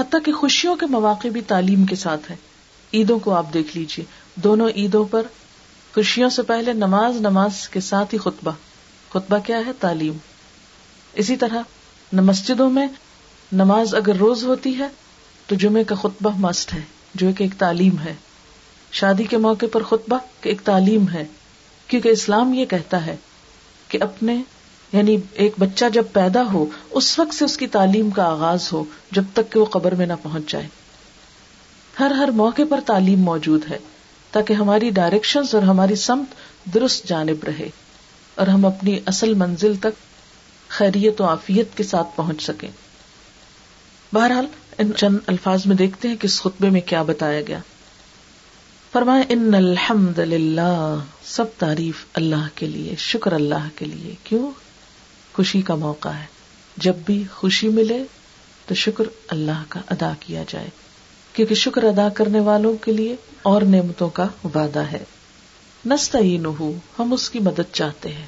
حتیٰ 0.00 0.20
کہ 0.24 0.32
خوشیوں 0.32 0.76
کے 0.76 0.86
مواقع 0.86 1.28
بھی 1.28 1.40
تعلیم 1.40 1.84
کے 1.84 1.96
ساتھ 1.96 2.30
ہے 2.30 2.36
عیدوں 2.94 3.18
کو 3.18 3.34
آپ 3.34 3.54
دیکھ 3.54 3.76
لیجیے 3.76 4.04
دونوں 4.34 4.68
عیدوں 4.76 5.04
پر 5.04 5.22
خوشیوں 5.94 6.30
سے 6.30 6.42
پہلے 6.42 6.72
نماز 6.72 7.20
نماز 7.20 7.68
کے 7.68 7.80
ساتھ 7.80 8.14
ہی 8.14 8.18
خطبہ۔ 8.18 8.50
خطبہ 9.12 9.38
کیا 9.46 9.58
ہے؟ 9.66 9.72
تعلیم۔ 9.80 10.16
اسی 11.12 11.36
طرح 11.36 11.62
مسجدوں 12.12 12.70
میں 12.70 12.86
نماز 13.52 13.94
اگر 13.94 14.14
روز 14.14 14.44
ہوتی 14.44 14.78
ہے 14.78 14.88
تو 15.46 15.54
جمعے 15.54 15.84
کا 15.84 15.94
خطبہ 15.94 16.30
مسٹ 16.36 16.74
ہے، 16.74 16.80
جو 17.14 17.32
کہ 17.38 17.42
ایک 17.42 17.52
تعلیم 17.58 17.98
ہے۔ 17.98 18.14
شادی 18.92 19.24
کے 19.24 19.36
موقع 19.36 19.66
پر 19.72 19.82
خطبہ 19.82 20.18
ایک 20.42 20.60
تعلیم 20.60 21.08
ہے، 21.08 21.24
کیونکہ 21.86 22.08
اسلام 22.08 22.54
یہ 22.54 22.64
کہتا 22.64 23.06
ہے 23.06 23.16
کہ 23.88 23.98
اپنے 24.02 24.42
یعنی 24.92 25.16
ایک 25.32 25.52
بچہ 25.58 25.84
جب 25.92 26.04
پیدا 26.12 26.42
ہو، 26.52 26.66
اس 26.90 27.18
وقت 27.18 27.34
سے 27.34 27.44
اس 27.44 27.56
کی 27.56 27.66
تعلیم 27.66 28.10
کا 28.10 28.24
آغاز 28.24 28.72
ہو، 28.72 28.84
جب 29.10 29.22
تک 29.32 29.52
کہ 29.52 29.58
وہ 29.60 29.64
قبر 29.64 29.94
میں 29.94 30.06
نہ 30.06 30.12
پہنچ 30.22 30.52
جائے۔ 30.52 30.68
ہر 32.00 32.10
ہر 32.10 32.28
موقع 32.28 32.62
پر 32.70 32.80
تعلیم 32.86 33.20
موجود 33.20 33.70
ہے، 33.70 33.78
تاکہ 34.30 34.52
ہماری 34.52 34.90
ڈائریکشن 34.90 35.40
اور 35.52 35.62
ہماری 35.62 35.94
سمت 35.94 36.34
درست 36.74 37.06
جانب 37.06 37.44
رہے۔ 37.44 37.70
اور 38.34 38.46
ہم 38.46 38.64
اپنی 38.64 38.98
اصل 39.06 39.34
منزل 39.34 39.76
تک 39.76 40.10
خیریت 40.68 41.20
و 41.20 41.24
عافیت 41.24 41.76
کے 41.76 41.82
ساتھ 41.82 42.08
پہنچ 42.16 42.42
سکیں۔ 42.42 42.68
بہرحال، 44.14 44.46
ان 44.78 44.90
چند 44.96 45.18
الفاظ 45.26 45.66
میں 45.66 45.76
دیکھتے 45.76 46.08
ہیں 46.08 46.16
کہ 46.16 46.26
اس 46.26 46.40
خطبے 46.40 46.70
میں 46.70 46.80
کیا 46.80 47.02
بتایا 47.02 47.40
گیا۔ 47.40 47.58
فرمائے 48.92 49.22
ان 49.28 49.54
الحمد 49.54 50.18
للہ 50.18 50.96
سب 51.24 51.44
تعریف 51.58 52.06
اللہ 52.14 52.48
کے 52.54 52.66
لیے، 52.66 52.94
شکر 52.98 53.32
اللہ 53.32 53.68
کے 53.76 53.84
لیے۔ 53.84 54.14
کیوں؟ 54.24 54.50
خوشی 55.32 55.62
کا 55.62 55.74
موقع 55.74 56.08
ہے۔ 56.08 56.26
جب 56.76 56.94
بھی 56.96 57.24
خوشی 57.32 57.68
ملے، 57.68 58.04
تو 58.66 58.74
شکر 58.74 59.04
اللہ 59.28 59.62
کا 59.68 59.80
ادا 59.88 60.12
کیا 60.20 60.44
جائے۔ 60.48 60.68
کیونکہ 61.32 61.54
شکر 61.54 61.82
ادا 61.82 62.08
کرنے 62.08 62.40
والوں 62.40 62.74
کے 62.76 62.92
لیے 62.92 63.16
اور 63.42 63.62
نعمتوں 63.62 64.08
کا 64.08 64.26
وعدہ 64.44 64.80
ہے۔ 64.80 65.04
نستا 65.86 66.18
ہم 66.98 67.12
اس 67.12 67.30
کی 67.30 67.38
مدد 67.38 67.72
چاہتے 67.72 68.08
ہیں، 68.08 68.26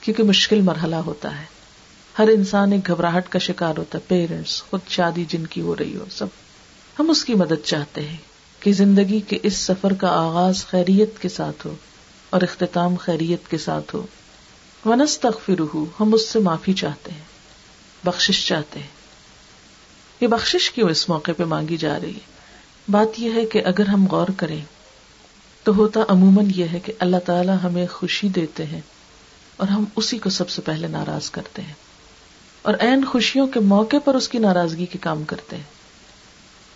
کیونکہ 0.00 0.22
مشکل 0.22 0.60
مرحلہ 0.60 0.96
ہوتا 0.96 1.40
ہے۔ 1.40 1.44
ہر 2.18 2.28
انسان 2.28 2.72
ایک 2.72 2.86
گھبراہٹ 2.86 3.28
کا 3.28 3.38
شکار 3.38 3.74
ہوتا 3.76 3.98
ہے، 3.98 4.02
پیرنٹس، 4.08 4.62
خود 4.62 4.80
شادی 4.88 5.24
جن 5.28 5.46
کی 5.46 5.60
ہو 5.60 5.76
رہی 5.76 5.96
ہو، 5.96 6.04
سب۔ 6.10 6.26
ہم 6.98 7.10
اس 7.10 7.24
کی 7.24 7.34
مدد 7.34 7.64
چاہتے 7.64 8.08
ہیں 8.08 8.16
کہ 8.60 8.72
زندگی 8.72 9.20
کے 9.20 9.38
اس 9.42 9.54
سفر 9.54 9.92
کا 9.92 10.08
آغاز 10.08 10.66
خیریت 10.66 11.18
کے 11.18 11.28
ساتھ 11.28 11.66
ہو 11.66 11.74
اور 12.30 12.42
اختتام 12.42 12.96
خیریت 12.96 13.50
کے 13.50 13.58
ساتھ 13.58 13.96
ہو۔ 13.96 14.06
ونس 14.84 15.20
تخر 15.20 15.60
ہم 16.00 16.14
اس 16.14 16.28
سے 16.28 16.38
معافی 16.38 16.72
چاہتے 16.72 17.12
ہیں 17.12 17.24
بخش 18.04 18.46
چاہتے 18.46 18.80
ہیں۔ 18.80 18.86
یہ 20.20 20.26
بخش 20.26 20.70
کیوں 20.70 20.90
اس 20.90 21.08
موقع 21.08 21.30
پہ 21.36 21.44
مانگی 21.44 21.76
جا 21.76 21.98
رہی 22.02 22.14
ہے؟ 22.14 22.38
بات 22.88 23.20
یہ 23.20 23.30
ہے 23.34 23.46
کہ 23.46 23.62
اگر 23.64 23.86
ہم 23.86 24.06
غور 24.06 24.26
کریں 24.36 24.64
تو 25.68 25.76
ہوتا 25.76 26.00
عموماً 26.08 26.50
یہ 26.54 26.64
ہے 26.72 26.80
کہ 26.80 26.92
اللہ 26.98 27.16
تعالی 27.24 27.52
ہمیں 27.62 27.86
خوشی 27.86 28.28
دیتے 28.28 28.66
ہیں 28.66 28.80
اور 29.56 29.68
ہم 29.68 29.84
اسی 29.96 30.18
کو 30.18 30.30
سب 30.30 30.48
سے 30.48 30.62
پہلے 30.62 30.88
ناراض 30.88 31.30
کرتے 31.30 31.62
ہیں 31.62 31.72
اور 32.62 32.74
این 32.80 33.04
خوشیوں 33.04 33.46
کے 33.46 33.60
موقع 33.60 33.96
پر 34.04 34.14
اس 34.14 34.28
کی 34.28 34.38
ناراضگی 34.38 34.86
کے 34.86 34.98
کام 34.98 35.24
کرتے 35.24 35.56
ہیں۔ 35.56 35.62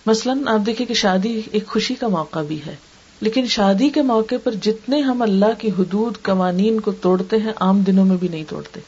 مثلاً 0.07 0.49
آپ 0.49 0.67
دیکھیں 0.67 0.87
کہ 0.87 0.95
شادی 0.95 1.41
ایک 1.53 1.67
خوشی 1.67 1.95
کا 1.95 2.09
موقع 2.09 2.39
بھی 2.39 2.61
ہے، 2.67 2.77
لیکن 3.21 3.47
شادی 3.47 3.89
کے 3.89 4.03
موقع 4.03 4.35
پر 4.45 4.55
جتنے 4.55 5.01
ہم 5.01 5.23
اللہ 5.23 5.53
کی 5.59 5.69
حدود، 5.69 6.23
قوانین 6.23 6.81
کو 6.81 6.93
توڑتے 6.93 7.37
ہیں، 7.37 7.53
عام 7.57 7.81
دنوں 7.81 8.05
میں 8.05 8.17
بھی 8.17 8.29
نہیں 8.29 8.45
توڑتے۔ 8.49 8.81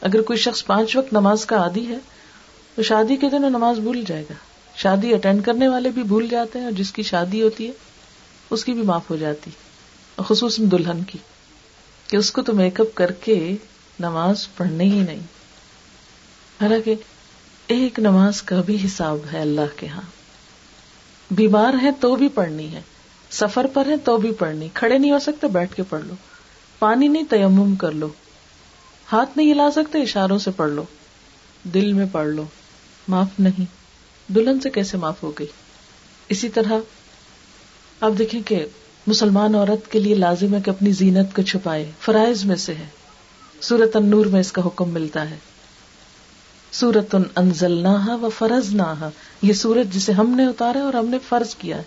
اگر 0.00 0.22
کوئی 0.22 0.38
شخص 0.38 0.66
پانچ 0.66 0.96
وقت 0.96 1.12
نماز 1.12 1.46
کا 1.46 1.56
عادی 1.56 1.86
ہے، 1.88 1.98
تو 2.74 2.82
شادی 2.82 3.16
کے 3.16 3.28
دن 3.28 3.42
نماز 3.42 3.78
بھول 3.78 4.04
جائے 4.06 4.22
گا۔ 4.22 4.34
شادی 4.76 5.14
اٹینڈ 5.14 5.44
کرنے 5.44 5.68
والے 5.68 5.88
بھی 5.88 6.02
بھول 6.02 6.28
جاتے 6.28 6.58
ہیں 6.58 6.66
اور 6.66 6.72
جس 6.72 6.92
کی 6.92 7.02
شادی 7.02 7.42
ہوتی 7.42 7.66
ہے 7.66 7.85
اس 8.50 8.64
کی 8.64 8.72
بھی 8.72 8.82
معاف 8.82 9.10
ہو 9.10 9.16
جاتی، 9.16 9.50
خصوصاً 10.16 10.70
دلہن 10.70 11.04
کی، 11.04 11.18
کہ 12.08 12.16
اس 12.16 12.30
کو 12.30 12.42
تو 12.42 12.52
میک 12.52 12.80
اپ 12.80 12.86
کر 12.94 13.12
کے 13.12 13.56
نماز 14.00 14.46
پڑھنے 14.56 14.84
ہی 14.84 15.00
نہیں۔ 15.00 15.20
حالانکہ 16.60 16.94
ایک 17.66 17.98
نماز 17.98 18.42
کا 18.42 18.60
بھی 18.60 18.78
حساب 18.84 19.18
ہے 19.32 19.40
اللہ 19.40 19.76
کے 19.76 19.86
ہاں۔ 19.86 20.02
بیمار 21.30 21.74
ہے 21.82 21.90
تو 22.00 22.16
بھی 22.16 22.28
پڑھنی 22.28 22.72
ہے، 22.72 22.80
سفر 23.30 23.66
پر 23.72 23.86
ہے 23.86 23.96
تو 23.96 24.16
بھی 24.16 24.32
پڑھنی، 24.32 24.68
کھڑے 24.74 24.98
نہیں 24.98 25.10
ہو 25.10 25.18
سکتے، 25.18 25.46
بیٹھ 25.46 25.74
کے 25.74 25.82
پڑھ 25.82 26.04
لو۔ 26.04 26.14
پانی 26.78 27.08
نہیں، 27.08 27.24
تیمم 27.30 27.76
کر 27.76 27.92
لو۔ 27.92 28.08
ہاتھ 29.12 29.30
نہیں 29.36 29.52
ہلا 29.52 29.70
سکتے، 29.70 30.02
اشاروں 30.02 30.38
سے 30.38 30.50
پڑھ 30.50 30.70
لو۔ 30.70 30.82
دل 31.74 31.92
میں 31.92 32.06
پڑھ 32.12 32.28
لو۔ 32.28 32.44
معاف 33.08 33.28
نہیں۔ 33.38 33.64
دلہن 34.32 34.60
سے 34.60 34.70
کیسے 34.70 34.96
معاف 34.96 35.22
ہو 35.22 35.30
گئی؟ 35.38 35.46
اسی 36.28 36.48
طرح 36.48 36.72
آپ 38.00 38.12
دیکھیں 38.18 38.42
کہ 38.42 38.66
مسلمان 39.06 39.54
عورت 39.54 39.90
کے 39.90 40.00
لیے 40.00 40.14
لازم 40.14 40.54
ہے 40.54 40.60
کہ 40.60 40.70
اپنی 40.70 40.92
زینت 40.92 41.36
کو 41.36 41.42
چھپائے، 41.42 41.90
فرائض 42.00 42.44
میں 42.44 42.56
سے 42.56 42.74
ہے۔ 42.74 42.86
سورت 43.60 43.96
النور 43.96 44.26
میں 44.26 44.40
اس 44.40 44.52
کا 44.52 44.66
حکم 44.66 44.90
ملتا 44.90 45.30
ہے۔ 45.30 45.36
سورت 46.72 47.16
انزل 47.36 47.72
نہ 47.72 48.16
و 48.22 48.30
فرض 48.30 48.74
نہ 48.74 49.08
یہ 49.42 49.52
سورت 49.52 49.94
جسے 49.94 50.12
ہم 50.12 50.30
نے 50.30 50.46
اتارا 50.46 50.80
اور 50.80 50.94
ہم 50.94 51.06
نے 51.06 51.18
فرض 51.28 51.54
کیا 51.54 51.76
ہے۔ 51.76 51.82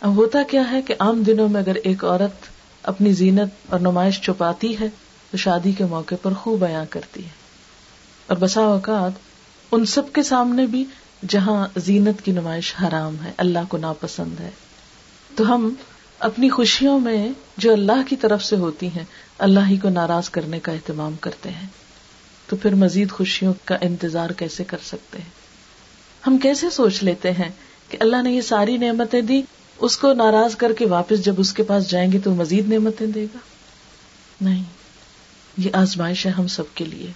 اب 0.00 0.16
ہوتا 0.16 0.42
کیا 0.50 0.70
ہے 0.70 0.82
کہ 0.82 0.94
عام 0.98 1.22
دنوں 1.22 1.48
میں 1.48 1.60
اگر 1.60 1.74
ایک 1.74 2.04
عورت 2.04 2.46
اپنی 2.82 3.12
زینت 3.12 3.72
اور 3.72 3.80
نمائش 3.80 4.20
چھپاتی 4.20 4.80
ہے، 4.80 4.88
تو 5.30 5.36
شادی 5.36 5.72
کے 5.72 5.84
موقع 5.84 6.14
پر 6.22 6.32
خوب 6.32 6.60
بیاں 6.60 6.84
کرتی 6.90 7.24
ہے۔ 7.24 7.30
اور 8.26 8.36
بسا 8.36 8.60
اوقات 8.60 9.12
ان 9.72 9.84
سب 9.84 10.12
کے 10.12 10.22
سامنے 10.22 10.66
بھی 10.66 10.84
جہاں 11.28 11.66
زینت 11.76 12.22
کی 12.22 12.32
نمائش 12.32 12.74
حرام 12.82 13.16
ہے، 13.24 13.32
اللہ 13.36 13.58
کو 13.68 13.76
ناپسند 13.76 14.40
ہے۔ 14.40 14.50
تو 15.34 15.54
ہم 15.54 15.74
اپنی 16.18 16.48
خوشیوں 16.48 17.00
میں 17.00 17.28
جو 17.56 17.72
اللہ 17.72 18.02
کی 18.08 18.16
طرف 18.16 18.44
سے 18.44 18.56
ہوتی 18.56 18.86
ہیں، 18.86 19.04
اللہ 19.38 19.60
ہی 19.68 19.76
کو 19.76 19.88
ناراض 19.88 20.30
کرنے 20.30 20.60
کا 20.60 20.72
اہتمام 20.72 21.14
کرتے 21.20 21.50
ہیں۔ 21.50 21.66
تو 22.46 22.56
پھر 22.56 22.74
مزید 22.74 23.10
خوشیوں 23.10 23.54
کا 23.64 23.76
انتظار 23.80 24.30
کیسے 24.30 24.64
کر 24.64 24.78
سکتے 24.84 25.18
ہیں؟ 25.18 25.30
ہم 26.26 26.38
کیسے 26.38 26.70
سوچ 26.70 27.02
لیتے 27.02 27.32
ہیں 27.32 27.50
کہ 27.88 27.98
اللہ 28.00 28.22
نے 28.22 28.32
یہ 28.32 28.40
ساری 28.40 28.76
نعمتیں 28.76 29.20
دی، 29.20 29.42
اس 29.78 29.98
کو 29.98 30.12
ناراض 30.12 30.56
کر 30.56 30.72
کے 30.72 30.86
واپس 30.86 31.24
جب 31.24 31.34
اس 31.38 31.52
کے 31.52 31.62
پاس 31.62 31.90
جائیں 31.90 32.12
گے 32.12 32.18
تو 32.18 32.34
مزید 32.34 32.68
نعمتیں 32.68 33.06
دے 33.06 33.24
گا؟ 33.24 33.38
نہیں، 34.40 34.62
یہ 35.58 35.70
آزمائش 35.72 36.26
ہے 36.26 36.30
ہم 36.30 36.46
سب 36.46 36.64
کے 36.74 36.84
لیے۔ 36.84 37.10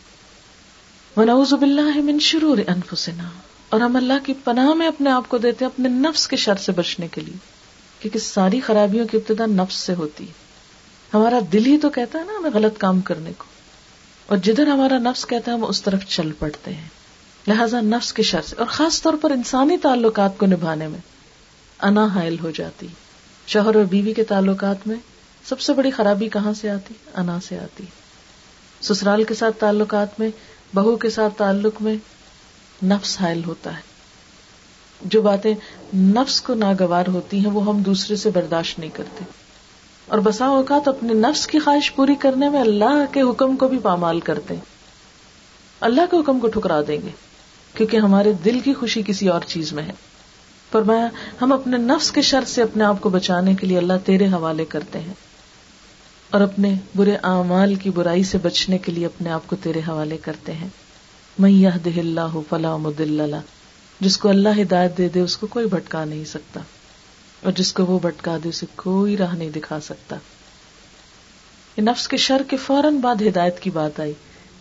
من 1.16 2.18
شرور 2.18 2.59
انفسنا، 2.66 3.29
اور 3.68 3.81
ہم 3.81 3.96
اللہ 3.96 4.24
کی 4.24 4.35
پناہ 4.44 4.74
میں 4.74 4.87
اپنے 4.87 5.11
آپ 5.11 5.29
کو 5.29 5.38
دیتے 5.38 5.64
ہیں، 5.64 5.72
اپنے 5.74 5.88
نفس 5.88 6.29
کے 6.29 6.37
شر 6.37 6.55
سے 6.55 6.72
بچنے 6.72 7.09
کے 7.09 7.20
لیے۔ 7.20 7.56
کیونکہ 8.09 8.29
ساری 8.29 8.61
خرابیوں 8.61 9.07
کی 9.07 9.16
ابتدا 9.16 9.47
نفس 9.47 9.75
سے 9.75 9.95
ہوتی 9.95 10.29
ہے۔ 10.29 10.33
ہمارا 11.14 11.38
دل 11.53 11.66
ہی 11.66 11.79
تو 11.79 11.90
کہتا 11.90 12.19
ہے 12.19 12.25
نا 12.25 12.33
ہمیں 12.38 12.51
غلط 12.55 12.79
کام 12.79 13.01
کرنے 13.01 13.33
کو۔ 13.38 13.45
اور 14.27 14.38
جدھر 14.38 14.66
ہمارا 14.66 14.99
نفس 14.99 15.27
کہتا 15.27 15.53
ہے 15.53 15.57
ہم 15.57 15.64
اس 15.64 15.83
طرف 15.83 16.05
چل 16.05 16.33
پڑتے 16.33 16.75
ہیں۔ 16.75 16.88
لہذا 17.49 17.81
نفس 17.81 18.12
کے 18.12 18.23
شر 18.23 18.42
سے۔ 18.42 18.57
اور 18.57 18.66
خاص 18.66 19.03
طور 19.03 19.14
پر 19.21 19.31
انسانی 19.31 19.79
تعلقات 19.79 20.38
کو 20.38 20.47
نبھانے 20.47 20.88
میں 20.88 20.99
انا 21.81 22.07
حائل 22.07 22.37
ہو 22.42 22.51
جاتی۔ 22.51 22.87
شوہر 23.47 23.75
اور 23.75 23.85
بیوی 23.85 24.14
کے 24.14 24.25
تعلقات 24.25 24.87
میں 24.87 24.97
سب 25.49 25.61
سے 25.61 25.73
بڑی 25.73 25.90
خرابی 25.90 26.29
کہاں 26.29 26.53
سے 26.53 26.71
آتی؟ 26.71 26.95
انا 27.14 27.38
سے 27.49 27.59
آتی۔ 27.59 27.85
سسرال 28.81 29.25
کے 29.25 29.35
ساتھ 29.35 29.61
تعلقات 29.61 30.21
میں، 30.21 30.29
بہو 30.75 30.97
کے 30.97 31.11
ساتھ 31.11 31.35
تعلق 31.38 31.83
میں 31.83 31.95
نفس 32.85 33.21
حائل 33.21 33.45
ہوتا 33.45 33.77
ہے۔ 33.77 33.95
جو 35.02 35.22
باتیں 35.22 35.54
نفس 35.96 36.40
کو 36.40 36.54
ناگوار 36.54 37.04
ہوتی 37.06 37.38
ہیں 37.38 37.50
وہ 37.50 37.66
ہم 37.66 37.82
دوسرے 37.82 38.16
سے 38.16 38.30
برداشت 38.30 38.78
نہیں 38.78 38.90
کرتے۔ 38.92 39.24
اور 40.06 40.18
بسا 40.18 40.46
اوقات 40.46 40.88
اپنے 40.88 41.14
نفس 41.14 41.46
کی 41.46 41.59
خواہش 41.59 41.94
پوری 41.94 42.14
کرنے 42.14 42.48
میں 42.48 42.61
اللہ 42.61 43.04
کے 43.12 43.22
حکم 43.22 43.56
کو 43.56 43.68
بھی 43.68 43.78
پامال 43.78 44.20
کرتے 44.20 44.54
ہیں۔ 44.54 44.62
اللہ 45.80 46.00
کے 46.11 46.16
حکم 46.16 46.40
کو 46.40 46.48
ٹھکرا 46.48 46.80
دیں 46.88 46.98
گے، 47.02 47.11
کیونکہ 47.74 47.96
ہمارے 47.96 48.32
دل 48.32 48.61
کی 48.61 48.74
خوشی 48.74 49.02
کسی 49.06 49.28
اور 49.28 49.40
چیز 49.46 49.72
میں 49.72 49.82
ہے۔ 49.82 49.92
فرمایا، 50.72 51.09
ہم 51.42 51.52
اپنے 51.52 51.76
نفس 51.76 52.12
کے 52.12 52.22
شر 52.22 52.44
سے 52.44 52.62
اپنے 52.62 52.85
آپ 52.85 53.00
کو 53.00 53.09
بچانے 53.09 53.54
کے 53.54 53.66
لیے 53.66 53.78
اللہ 53.78 53.92
تیرے 54.04 54.26
حوالے 54.26 54.64
کرتے 54.64 55.00
ہیں۔ 55.00 55.14
اور 56.30 56.40
اپنے 56.40 56.74
برے 56.96 57.16
اعمال 57.22 57.74
کی 57.74 57.90
برائی 57.90 58.24
سے 58.24 58.38
بچنے 58.38 58.78
کے 58.78 58.92
لیے 58.92 59.06
اپنے 59.06 59.30
آپ 59.30 59.42
کو 59.46 59.56
تیرے 59.56 59.80
حوالے 59.88 60.16
کرتے 60.16 60.52
ہیں۔ 60.52 60.68
میں 61.38 61.50
یہ 61.50 61.68
دہ 61.85 61.98
اللہ 61.98 62.38
فلاح 62.48 62.76
مد 62.76 63.00
اللہ 63.00 63.37
جس 64.00 64.18
کو 64.18 64.28
اللہ 64.28 64.48
ہدایت 64.62 64.98
دے 64.98 65.09
دے، 65.09 65.20
اس 65.20 65.37
کو 65.37 65.46
کوئی 65.46 65.66
بھٹکا 65.66 66.04
نہیں 66.04 66.24
سکتا۔ 66.24 66.61
اور 67.42 67.52
جس 67.52 67.72
کو 67.72 67.87
وہ 67.87 67.98
بھٹکا 67.98 68.37
دے، 68.44 68.48
اسے 68.48 68.66
کوئی 68.76 69.16
راہ 69.16 69.35
نہیں 69.35 69.50
دکھا 69.50 69.80
سکتا۔ 69.80 70.16
نفس 71.78 72.09
کے 72.09 72.16
شر 72.16 72.42
کے 72.48 72.56
فوراً 72.56 72.98
بعد 72.98 73.22
ہدایت 73.22 73.61
کی 73.61 73.70
بات 73.70 74.00
آئی۔ 74.00 74.12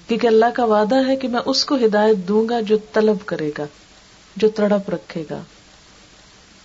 کیونکہ 0.08 0.28
اللہ 0.28 0.46
کا 0.54 0.64
وعدہ 0.64 1.08
ہے 1.08 1.16
کہ 1.16 1.28
میں 1.28 1.40
اس 1.46 1.66
کو 1.66 1.76
ہدایت 1.76 2.18
دوں 2.18 2.50
گا 2.50 2.62
جو 2.62 2.78
طلب 2.94 3.18
کرے 3.26 3.52
گا، 3.58 3.66
جو 4.36 4.50
تڑپ 4.50 4.90
رکھے 4.90 5.24
گا، 5.30 5.42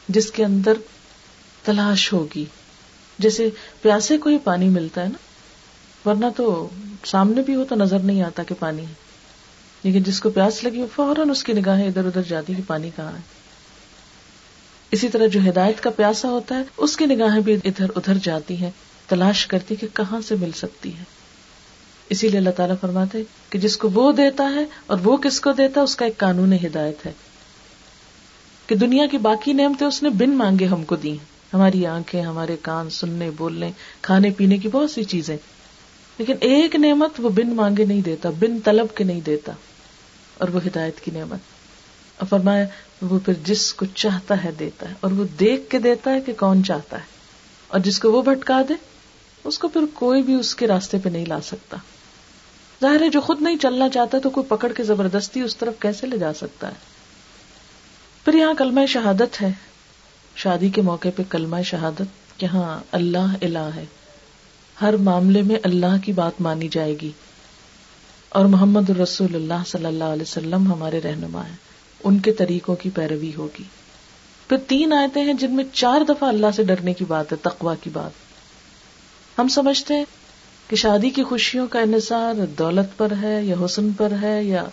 جس 0.08 0.30
کے 0.30 0.44
اندر 0.44 0.72
تلاش 1.64 2.12
ہوگی۔ 2.12 2.44
جیسے 3.18 3.50
پیاسے 3.82 4.18
کو 4.18 4.30
ہی 4.30 4.38
پانی 4.38 4.68
ملتا 4.68 5.02
ہے 5.02 5.08
نا، 5.08 5.18
ورنہ 6.08 6.26
تو 6.36 6.68
سامنے 7.04 7.42
بھی 7.42 7.54
ہو 7.54 7.64
تو 7.64 7.74
نظر 7.74 7.98
نہیں 7.98 8.22
آتا 8.22 8.42
کہ 8.42 8.54
پانی 8.58 8.86
ہے۔ 8.86 9.09
لیکن 9.82 10.02
جس 10.02 10.20
کو 10.20 10.30
پیاس 10.30 10.64
لگی 10.64 10.84
فوراً 10.94 11.30
اس 11.30 11.44
کی 11.44 11.52
نگاہیں 11.52 11.86
ادھر 11.86 12.04
ادھر 12.04 12.22
جاتی 12.22 12.54
کہ 12.54 12.62
پانی 12.66 12.90
کہاں 12.96 13.12
ہے۔ 13.12 13.20
اسی 14.90 15.08
طرح 15.08 15.26
جو 15.26 15.40
ہدایت 15.48 15.80
کا 15.80 15.90
پیاسا 15.90 16.28
ہوتا 16.28 16.54
ہے، 16.58 16.62
اس 16.76 16.96
کی 16.96 17.06
نگاہیں 17.06 17.40
بھی 17.40 17.54
ادھر 17.54 17.86
ادھر 17.96 18.14
جاتی 18.22 18.56
ہیں، 18.56 18.70
تلاش 19.08 19.46
کرتی 19.46 19.76
کہ 19.76 19.86
کہاں 19.94 20.20
سے 20.20 20.34
مل 20.40 20.50
سکتی 20.52 20.96
ہے 20.98 21.04
اسی 22.08 22.28
لیے 22.28 22.38
اللہ 22.38 22.50
تعالیٰ 22.50 22.76
فرماتے 22.80 23.22
کہ 23.50 23.58
جس 23.58 23.76
کو 23.76 23.90
وہ 23.94 24.12
دیتا 24.12 24.52
ہے 24.54 24.64
اور 24.86 24.98
وہ 25.04 25.16
کس 25.16 25.40
کو 25.40 25.52
دیتا 25.52 25.80
ہے، 25.80 25.84
اس 25.84 25.96
کا 25.96 26.04
ایک 26.04 26.18
قانون 26.18 26.52
ہدایت 26.52 27.06
ہے۔ 27.06 27.12
کہ 28.66 28.74
دنیا 28.74 29.06
کی 29.06 29.18
باقی 29.18 29.52
نعمتیں 29.52 29.86
اس 29.86 30.02
نے 30.02 30.08
بن 30.08 30.30
مانگے 30.30 30.66
ہم 30.66 30.84
کو 30.84 30.96
دی 30.96 31.16
ہماری 31.54 31.86
آنکھیں، 31.86 32.22
ہمارے 32.22 32.56
کان، 32.62 32.90
سننے، 32.90 33.30
بولنے، 33.30 33.70
کھانے 34.02 34.30
پینے 34.30 34.58
کی 34.58 34.68
بہت 34.68 34.90
سی 34.90 35.04
چیزیں۔ 35.04 35.36
لیکن 36.18 36.34
ایک 36.40 36.76
نعمت 36.76 37.10
وہ 37.18 37.28
بن 37.28 37.54
مانگے 37.54 37.84
نہیں 37.84 38.00
دیتا، 38.00 38.30
بن 38.30 38.60
طلب 38.64 38.86
کے 38.94 39.04
نہیں 39.04 39.20
دیتا۔ 39.20 39.52
اور 40.40 40.48
وہ 40.48 40.60
ہدایت 40.66 41.00
کی 41.00 41.10
نعمت۔ 41.10 41.38
اور 42.16 42.26
فرمایا، 42.26 42.66
وہ 43.02 43.18
پھر 43.24 43.34
جس 43.44 43.74
کو 43.74 43.86
چاہتا 43.86 44.44
ہے 44.44 44.50
دیتا 44.58 44.88
ہے، 44.88 44.94
اور 45.00 45.10
وہ 45.10 45.24
دیکھ 45.40 45.70
کے 45.70 45.78
دیتا 45.78 46.10
ہے 46.10 46.20
کہ 46.20 46.32
کون 46.32 46.64
چاہتا 46.64 46.96
ہے۔ 46.96 47.02
اور 47.68 47.80
جس 47.80 48.00
کو 48.00 48.12
وہ 48.12 48.22
بھٹکا 48.22 48.62
دے، 48.68 48.74
اس 49.44 49.58
کو 49.58 49.68
پھر 49.68 49.80
کوئی 49.94 50.22
بھی 50.22 50.34
اس 50.34 50.54
کے 50.54 50.66
راستے 50.66 50.98
پہ 50.98 51.08
نہیں 51.08 51.26
لا 51.26 51.40
سکتا۔ 51.40 51.76
ظاہر 52.82 53.02
ہے، 53.02 53.08
جو 53.08 53.20
خود 53.20 53.42
نہیں 53.42 53.56
چلنا 53.56 53.88
چاہتا، 53.88 54.18
تو 54.18 54.30
کوئی 54.30 54.46
پکڑ 54.48 54.72
کے 54.72 54.82
زبردستی 54.82 55.40
اس 55.40 55.56
طرف 55.56 55.74
کیسے 55.80 56.06
لے 56.06 56.18
جا 56.18 56.34
سکتا 56.34 56.68
ہے؟ 56.68 56.90
پھر 58.24 58.34
یہاں 58.34 58.54
کلمہ 58.54 58.86
شہادت 58.86 59.42
ہے۔ 59.42 59.52
شادی 60.36 60.68
کے 60.68 60.82
موقع 60.82 61.08
پہ 61.16 61.22
کلمہ 61.30 61.62
شہادت 61.64 62.42
یہاں 62.42 62.80
اللہ 62.92 63.34
الہ 63.42 63.68
ہے۔ 63.74 63.84
ہر 64.80 64.96
معاملے 64.96 65.42
میں 65.42 65.56
اللہ 65.62 66.04
کی 66.04 66.12
بات 66.12 66.40
مانی 66.40 66.68
جائے 66.68 66.96
گی۔ 67.02 67.10
اور 68.30 68.44
محمد 68.44 68.90
الرسول 68.90 69.34
اللہ 69.34 69.62
صلی 69.66 69.86
اللہ 69.86 70.04
علیہ 70.04 70.22
وسلم 70.22 70.72
ہمارے 70.72 71.00
رہنما 71.00 71.46
ہیں۔ 71.46 71.56
ان 72.04 72.18
کے 72.18 72.32
طریقوں 72.32 72.76
کی 72.76 72.90
پیروی 72.90 73.32
ہوگی۔ 73.36 73.62
پھر 74.48 74.56
تین 74.56 74.92
آیتیں 74.92 75.24
ہیں 75.24 75.32
جن 75.32 75.52
میں 75.52 75.64
چار 75.72 76.00
دفعہ 76.00 76.28
اللہ 76.28 76.46
سے 76.56 76.62
ڈرنے 76.64 76.92
کی 76.92 77.04
بات 77.04 77.32
ہے 77.32 77.36
تقوا 77.42 77.74
کی 77.74 77.90
بات۔ 77.90 78.10
ہم 79.38 79.48
سمجھتے 79.48 79.94
ہیں 79.94 80.04
کہ 80.68 80.76
شادی 80.76 81.10
کی 81.10 81.22
خوشیوں 81.22 81.66
کا 81.66 81.80
انحصار 81.80 82.34
دولت 82.58 82.98
پر 82.98 83.12
ہے 83.22 83.44
یا 83.44 83.54
حسن 83.64 83.92
پر 83.92 84.12
ہے 84.22 84.44
یا 84.44 84.64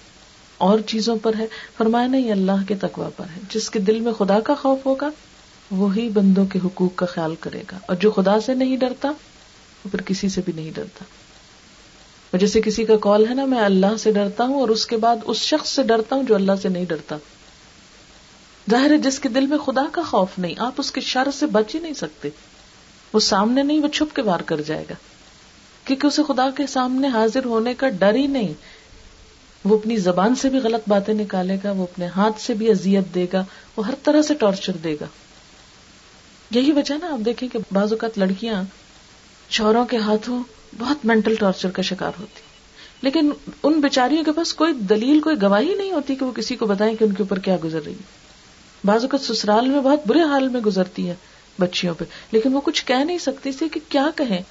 اور 0.58 0.80
چیزوں 0.80 1.16
پر 1.16 1.32
ہے۔ 1.40 1.48
فرمایا 1.78 2.08
نہیں 2.08 2.32
اللہ 2.32 2.68
کے 2.68 2.76
تقوا 2.76 3.10
پر 3.18 3.26
ہے۔ 3.36 3.42
جس 3.50 3.70
کے 3.70 3.80
دل 3.80 4.00
میں 4.00 4.14
خدا 4.14 4.40
کا 4.40 4.54
خوف 4.56 4.86
ہوگا، 4.86 5.10
وہی 5.72 6.10
بندوں 6.10 6.46
کے 6.46 6.60
حقوق 6.64 6.96
کا 6.96 7.06
خیال 7.06 7.36
کرے 7.40 7.64
گا۔ 7.72 7.78
اور 7.86 7.96
جو 7.96 8.12
خدا 8.12 8.40
سے 8.40 8.54
نہیں 8.54 8.78
ڈرتا، 8.78 9.10
وہ 9.86 9.88
پھر 9.92 10.02
کسی 10.02 10.30
سے 10.30 10.42
بھی 10.46 10.54
نہیں 10.54 10.72
ڈرتا۔ 10.72 11.04
جیسے 12.34 12.62
کسی 12.62 12.86
کا 12.86 12.94
کال 13.02 13.30
ہے 13.30 13.34
نا، 13.34 13.46
میں 13.46 13.60
اللہ 13.60 13.98
سے 14.00 14.12
ڈرتا 14.12 14.44
ہوں 14.44 14.60
اور 14.60 14.70
اس 14.70 14.86
کے 14.86 14.98
بعد 14.98 15.16
اس 15.26 15.38
شخص 15.38 15.70
سے 15.70 15.84
ڈرتا 15.84 16.16
ہوں 16.16 16.24
جو 16.24 16.36
اللہ 16.36 16.52
سے 16.62 16.70
نہیں 16.70 16.86
ڈرتا۔ 16.86 17.18
ظاہر 18.72 18.92
ہے، 18.92 18.98
جس 18.98 19.20
کے 19.20 19.30
دل 19.30 19.48
میں 19.48 19.58
خدا 19.58 19.86
کا 19.92 20.02
خوف 20.02 20.30
نہیں، 20.38 20.54
آپ 20.58 20.74
اس 20.78 20.92
کے 20.92 21.02
شر 21.02 21.28
سے 21.40 21.46
بچ 21.46 21.76
ہی 21.76 21.80
نہیں 21.80 21.94
سکتے۔ 21.94 22.30
وہ 23.14 23.20
سامنے 23.20 23.64
نہیں، 23.64 23.82
وہ 23.82 23.88
چھپ 23.88 24.16
کے 24.16 24.22
بار 24.22 24.40
کر 24.40 24.62
جائے 24.62 24.86
گا۔ 24.90 24.94
کیونکہ 25.86 26.08
اسے 26.08 26.22
خدا 26.28 26.50
کے 26.50 26.68
سامنے 26.68 27.08
حاضر 27.08 27.46
ہونے 27.46 27.74
کا 27.74 27.90
ڈر 27.90 28.16
ہی 28.16 28.28
نہیں۔ 28.28 28.54
وہ 29.64 29.78
اپنی 29.78 29.98
زبان 29.98 30.36
سے 30.36 30.50
بھی 30.50 30.60
غلط 30.60 30.90
باتیں 30.90 31.14
نکالے 31.14 31.58
گا، 31.64 31.72
وہ 31.72 31.84
اپنے 31.84 32.08
ہاتھ 32.08 32.42
سے 32.42 32.54
بھی 32.54 32.70
اذیت 32.70 33.16
دے 33.16 33.26
گا، 33.34 33.46
وہ 33.78 33.88
ہر 33.88 33.94
طرح 34.04 34.22
سے 34.22 34.34
ٹارچر 34.34 34.74
دے 34.74 34.96
گا۔ 35.02 35.06
یہی 36.52 36.72
وجہ 36.72 36.94
نا، 36.94 37.08
آپ 37.08 37.26
دیکھیں 37.26 37.50
کہ 37.50 37.60
بعض 37.72 37.92
اوقات 37.92 38.18
لڑکیاں 38.18 38.64
شوہروں 39.50 39.86
کے 39.86 39.98
ہاتھوں 39.98 40.44
بہت 40.78 41.06
مینٹل 41.06 41.36
ٹارچر 41.36 41.70
کا 41.70 41.82
شکار 41.82 42.12
ہوتی۔ 42.20 42.42
لیکن 43.02 43.32
ان 43.64 43.82
بیچاریوں 43.82 44.24
کے 44.24 44.32
پاس 44.32 44.54
کوئی 44.54 44.74
دلیل، 44.74 45.22
کوئی 45.22 45.42
گواہی 45.42 45.76
نہیں 45.76 45.92
ہوتی 45.92 46.16
کہ 46.16 46.26
وہ 46.26 46.32
کسی 46.32 46.56
کو 46.56 46.66
بتائیں 46.66 46.96
کہ 46.96 47.04
ان 47.04 47.14
کے 47.14 47.24
اوپر 47.24 47.40
کیا 47.40 47.58
گزر 47.64 47.82
رہی 47.86 47.94
ہے۔ 47.94 48.28
بعض 48.84 49.02
اوقات 49.02 49.22
سسرال 49.22 49.68
میں 49.68 49.82
بہت 49.82 50.00
برے 50.08 50.22
حال 50.22 50.48
میں 50.48 50.62
گزرتی 50.62 51.10
ہے 51.10 51.16
بچیوں 51.60 51.96
پہ، 51.96 52.06
لیکن 52.32 52.54
وہ 52.54 52.62
کچھ 52.62 52.86
کہہ 52.86 52.96
نہیں 52.96 53.18
سکتی 53.18 53.52
سے 53.52 53.70
کہ 53.70 53.80
کیا 53.90 54.10
کہیں۔ 54.16 54.42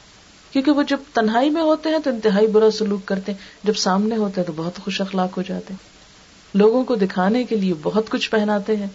کیونکہ 0.53 0.71
وہ 0.71 0.83
جب 0.83 0.97
تنہائی 1.13 1.51
میں 1.51 1.63
ہوتے 1.63 1.89
ہیں 1.89 1.99
تو 1.99 2.11
انتہائی 2.11 2.47
برا 2.47 2.71
سلوک 2.71 3.07
کرتے 3.07 3.33
ہیں۔ 3.33 3.39
جب 3.65 3.75
سامنے 3.75 4.17
ہوتے 4.17 4.41
ہیں 4.41 4.47
تو 4.47 4.53
بہت 4.57 4.79
خوش 4.85 5.01
اخلاق 5.01 5.37
ہو 5.37 5.43
جاتے 5.43 5.75
ہیں۔ 5.75 5.89
لوگوں 6.55 6.85
کو 6.85 6.95
دکھانے 6.95 7.45
کے 7.45 7.57
لیے 7.57 7.75
بہت 7.83 8.11
کچھ 8.11 8.31
پہناتے 8.31 8.77
ہیں۔ 8.77 8.87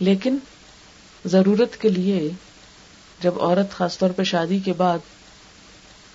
لیکن 0.00 0.36
ضرورت 1.24 1.76
کے 1.76 1.88
لیے 1.88 2.30
جب 3.20 3.32
عورت 3.40 3.72
خاص 3.72 3.98
طور 3.98 4.10
پہ 4.10 4.22
شادی 4.22 4.58
کے 4.58 4.72
بعد 4.72 4.98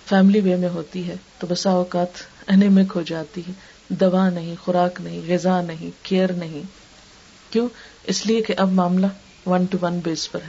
فیملی 0.08 0.40
وے 0.40 0.56
میں 0.56 0.68
ہوتی 0.68 1.08
ہے 1.08 1.16
تو 1.38 1.46
بسا 1.50 1.70
اوقات 1.70 2.08
انیمک 2.46 2.92
ہو 2.94 3.02
جاتی 3.02 3.40
ہے۔ 3.48 3.52
دوا 3.88 4.30
نہیں، 4.30 4.54
خوراک 4.64 5.00
نہیں، 5.00 5.20
غذا 5.28 5.60
نہیں، 5.60 5.90
کیئر 6.04 6.32
نہیں۔ 6.32 6.62
کیوں؟ 7.52 7.68
اس 8.04 8.26
لیے 8.26 8.42
کہ 8.42 8.54
اب 8.56 8.72
معاملہ 8.72 9.06
ون 9.46 9.64
ٹو 9.64 9.78
ون 9.82 9.98
بیس 9.98 10.32
پر 10.32 10.42
ہے۔ 10.42 10.48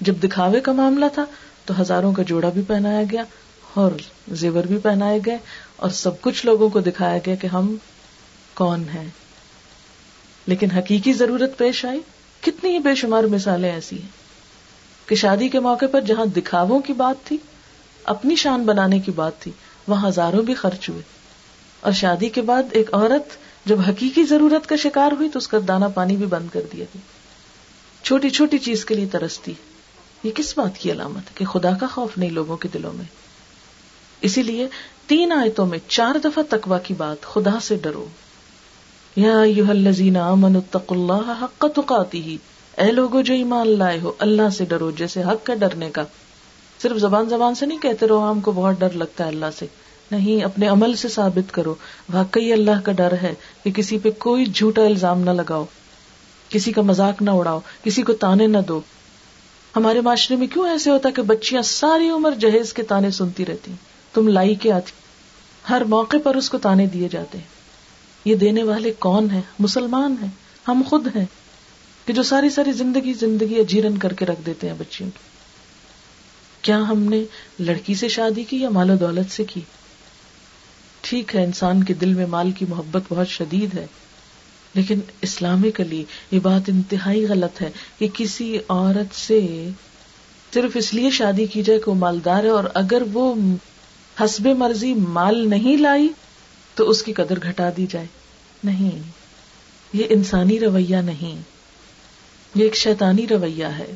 جب 0.00 0.14
دکھاوے 0.24 0.60
کا 0.60 0.72
معاملہ 0.72 1.04
تھا 1.14 1.24
تو 1.64 1.80
ہزاروں 1.80 2.12
کا 2.12 2.22
جوڑا 2.22 2.48
بھی 2.48 2.62
پہنایا 2.62 3.02
گیا، 3.12 3.24
اور 3.74 3.90
زیور 4.28 4.64
بھی 4.64 4.78
پہنائے 4.78 5.18
گئے، 5.26 5.38
اور 5.76 5.90
سب 5.90 6.20
کچھ 6.20 6.46
لوگوں 6.46 6.68
کو 6.68 6.80
دکھایا 6.80 7.18
گیا 7.26 7.34
کہ 7.34 7.46
ہم 7.46 7.76
کون 8.54 8.84
ہیں۔ 8.94 9.08
لیکن 10.46 10.70
حقیقی 10.70 11.12
ضرورت 11.12 11.58
پیش 11.58 11.84
آئی۔ 11.84 12.00
کتنی 12.40 12.70
ہی 12.70 12.78
بے 12.78 12.94
شمار 12.94 13.24
مثالیں 13.24 13.72
ایسی 13.72 14.02
ہیں 14.02 14.08
کہ 15.06 15.14
شادی 15.14 15.48
کے 15.48 15.60
موقع 15.60 15.84
پر 15.92 16.00
جہاں 16.00 16.26
دکھاووں 16.26 16.80
کی 16.80 16.92
بات 16.92 17.26
تھی 17.26 17.36
اپنی 18.04 18.36
شان 18.36 18.64
بنانے 18.64 19.00
کی 19.00 19.10
بات 19.10 19.40
تھی، 19.40 19.52
وہاں 19.88 20.08
ہزاروں 20.08 20.42
بھی 20.42 20.54
خرچ 20.54 20.88
ہوئے۔ 20.88 21.02
اور 21.80 21.92
شادی 21.92 22.28
کے 22.28 22.42
بعد 22.42 22.62
ایک 22.70 22.94
عورت 22.94 23.36
جب 23.68 23.80
حقیقی 23.88 24.24
ضرورت 24.24 24.66
کا 24.66 24.76
شکار 24.76 25.12
ہوئی 25.12 25.28
تو 25.28 25.38
اس 25.38 25.48
کا 25.48 25.58
دانا 25.68 25.88
پانی 25.88 26.16
بھی 26.16 26.26
بند 26.26 26.46
کر 26.52 26.60
دیا 26.60 26.84
گیا۔ 26.94 27.00
چھوٹی 28.04 28.30
چھوٹی 28.30 28.58
چیز 28.58 28.84
کے 28.84 28.94
لیے 28.94 29.06
ترستی 29.06 29.52
یہ 30.24 30.30
کس 30.34 30.58
بات 30.58 30.78
کی 30.78 30.92
علامت 30.92 31.28
ہے 31.28 31.32
کہ 31.34 31.44
خدا 31.44 31.70
کا 31.72 31.86
خوف 31.86 32.18
نہیں 32.18 32.30
لوگوں 32.30 32.56
کے 32.56 32.68
دلوں 32.74 32.92
میں؟ 32.92 33.04
اسی 34.20 34.42
لیے 34.42 34.68
تین 35.06 35.32
آیتوں 35.32 35.66
میں 35.66 35.78
چار 35.88 36.14
دفعہ 36.24 36.42
تکوا 36.48 36.78
کی 36.78 36.94
بات 36.94 37.22
خدا 37.22 37.60
سے 37.62 37.76
ڈرو۔ 37.76 38.06
یا 39.16 39.38
امن 40.28 40.56
اللہ 40.88 41.38
حق 41.42 41.64
تقاتی 41.74 42.22
ہی 42.22 42.36
اے 42.76 42.92
لوگو 42.92 43.20
جو 43.20 43.34
ایمان 43.34 43.78
لائے 43.78 44.00
ہو، 44.00 44.12
اللہ 44.18 44.50
سے 44.56 44.64
ڈرو، 44.64 44.90
جیسے 44.90 45.22
حق 45.22 45.46
کا 45.46 45.54
ڈرنے 45.54 45.90
کا۔ 45.90 46.04
صرف 46.84 46.96
زبان 46.96 47.28
زبان 47.28 47.54
سے 47.54 47.66
نہیں 47.66 47.78
کہتے 47.78 48.08
رہو، 48.08 48.30
ہم 48.30 48.40
کو 48.40 48.52
بہت 48.52 48.80
ڈر 48.80 48.90
لگتا 48.90 49.24
ہے 49.24 49.28
اللہ 49.28 49.46
سے۔ 49.58 49.66
نہیں، 50.10 50.44
اپنے 50.44 50.66
عمل 50.66 50.96
سے 50.96 51.08
ثابت 51.08 51.54
کرو۔ 51.54 51.74
واقعی 52.12 52.52
اللہ 52.52 52.80
کا 52.84 52.92
ڈر 52.92 53.12
ہے 53.22 53.34
کہ 53.64 53.70
کسی 53.70 53.98
پہ 53.98 54.10
کوئی 54.10 54.46
جھوٹا 54.46 54.82
الزام 54.82 55.20
نہ 55.20 55.30
لگاؤ، 55.30 55.64
کسی 56.48 56.72
کا 56.72 56.82
مزاق 56.82 57.22
نہ 57.22 57.30
اڑاؤ، 57.30 57.60
کسی 57.82 58.02
کو 58.02 58.12
تانے 58.12 58.46
نہ 58.46 58.58
دو۔ 58.68 58.80
ہمارے 59.76 60.00
معاشرے 60.00 60.36
میں 60.36 60.46
کیوں 60.46 60.68
ایسے 60.68 60.90
ہوتا 60.90 61.10
کہ 61.10 61.22
بچیاں 61.22 61.62
ساری 61.62 62.08
عمر 62.08 62.30
جہیز 62.30 62.72
کے 62.72 62.82
تانے 62.82 63.10
سنتی 63.10 63.46
رہتی؟ 63.46 63.72
تم 64.14 64.28
لائی 64.28 64.54
کے 64.54 64.72
آتی 64.72 64.92
ہر 65.70 65.84
موقع 65.84 66.16
پر 66.24 66.34
اس 66.34 66.50
کو 66.50 66.58
تانے 66.58 66.86
دیے 66.86 67.08
جاتے 67.08 67.38
ہیں۔ 67.38 67.48
یہ 68.24 68.34
دینے 68.34 68.62
والے 68.62 68.92
کون 68.98 69.30
ہیں؟ 69.30 69.42
مسلمان 69.58 70.14
ہیں۔ 70.22 70.30
ہم 70.68 70.82
خود 70.86 71.16
ہیں۔ 71.16 71.26
کہ 72.06 72.12
جو 72.12 72.22
ساری 72.22 72.50
ساری 72.50 72.72
زندگی 72.72 73.12
زندگی 73.12 73.60
اجیرن 73.60 73.98
کر 73.98 74.12
کے 74.12 74.26
رکھ 74.26 74.40
دیتے 74.46 74.68
ہیں 74.68 74.74
بچیوں 74.78 75.10
کی۔ 75.10 75.33
کیا 76.64 76.78
ہم 76.78 76.98
نے 76.98 77.22
لڑکی 77.58 77.94
سے 77.94 78.08
شادی 78.08 78.44
کی 78.44 78.56
یا 78.56 78.68
مال 78.68 78.90
و 78.90 78.96
دولت 78.96 79.32
سے 79.32 79.44
کی؟ 79.44 79.60
ٹھیک 81.00 81.34
ہے، 81.34 81.44
انسان 81.44 81.84
کے 81.84 81.94
دل 81.94 82.14
میں 82.14 82.26
مال 82.26 82.50
کی 82.50 82.64
محبت 82.68 83.02
بہت 83.08 83.28
شدید 83.28 83.74
ہے، 83.78 83.86
لیکن 84.74 85.00
اسلامکلی 85.22 86.04
یہ 86.30 86.38
بات 86.38 86.68
انتہائی 86.68 87.26
غلط 87.28 87.62
ہے 87.62 87.70
کہ 87.98 88.08
کسی 88.14 88.58
عورت 88.68 89.14
سے 89.14 89.68
صرف 90.54 90.70
اس 90.74 90.94
لیے 90.94 91.10
شادی 91.10 91.46
کی 91.46 91.62
جائے 91.62 91.78
کہ 91.78 91.90
وہ 91.90 91.94
مالدار 91.94 92.44
ہے 92.44 92.48
اور 92.48 92.64
اگر 92.74 93.02
وہ 93.12 93.34
حسب 94.20 94.46
مرضی 94.46 94.94
مال 94.94 95.48
نہیں 95.50 95.76
لائی 95.76 96.08
تو 96.74 96.90
اس 96.90 97.02
کی 97.02 97.12
قدر 97.12 97.38
گھٹا 97.42 97.70
دی 97.76 97.86
جائے۔ 97.90 98.06
نہیں، 98.64 99.02
یہ 99.92 100.04
انسانی 100.10 100.60
رویہ 100.60 100.96
نہیں، 100.96 101.42
یہ 102.54 102.62
ایک 102.62 102.76
شیطانی 102.76 103.26
رویہ 103.26 103.66
ہے۔ 103.78 103.92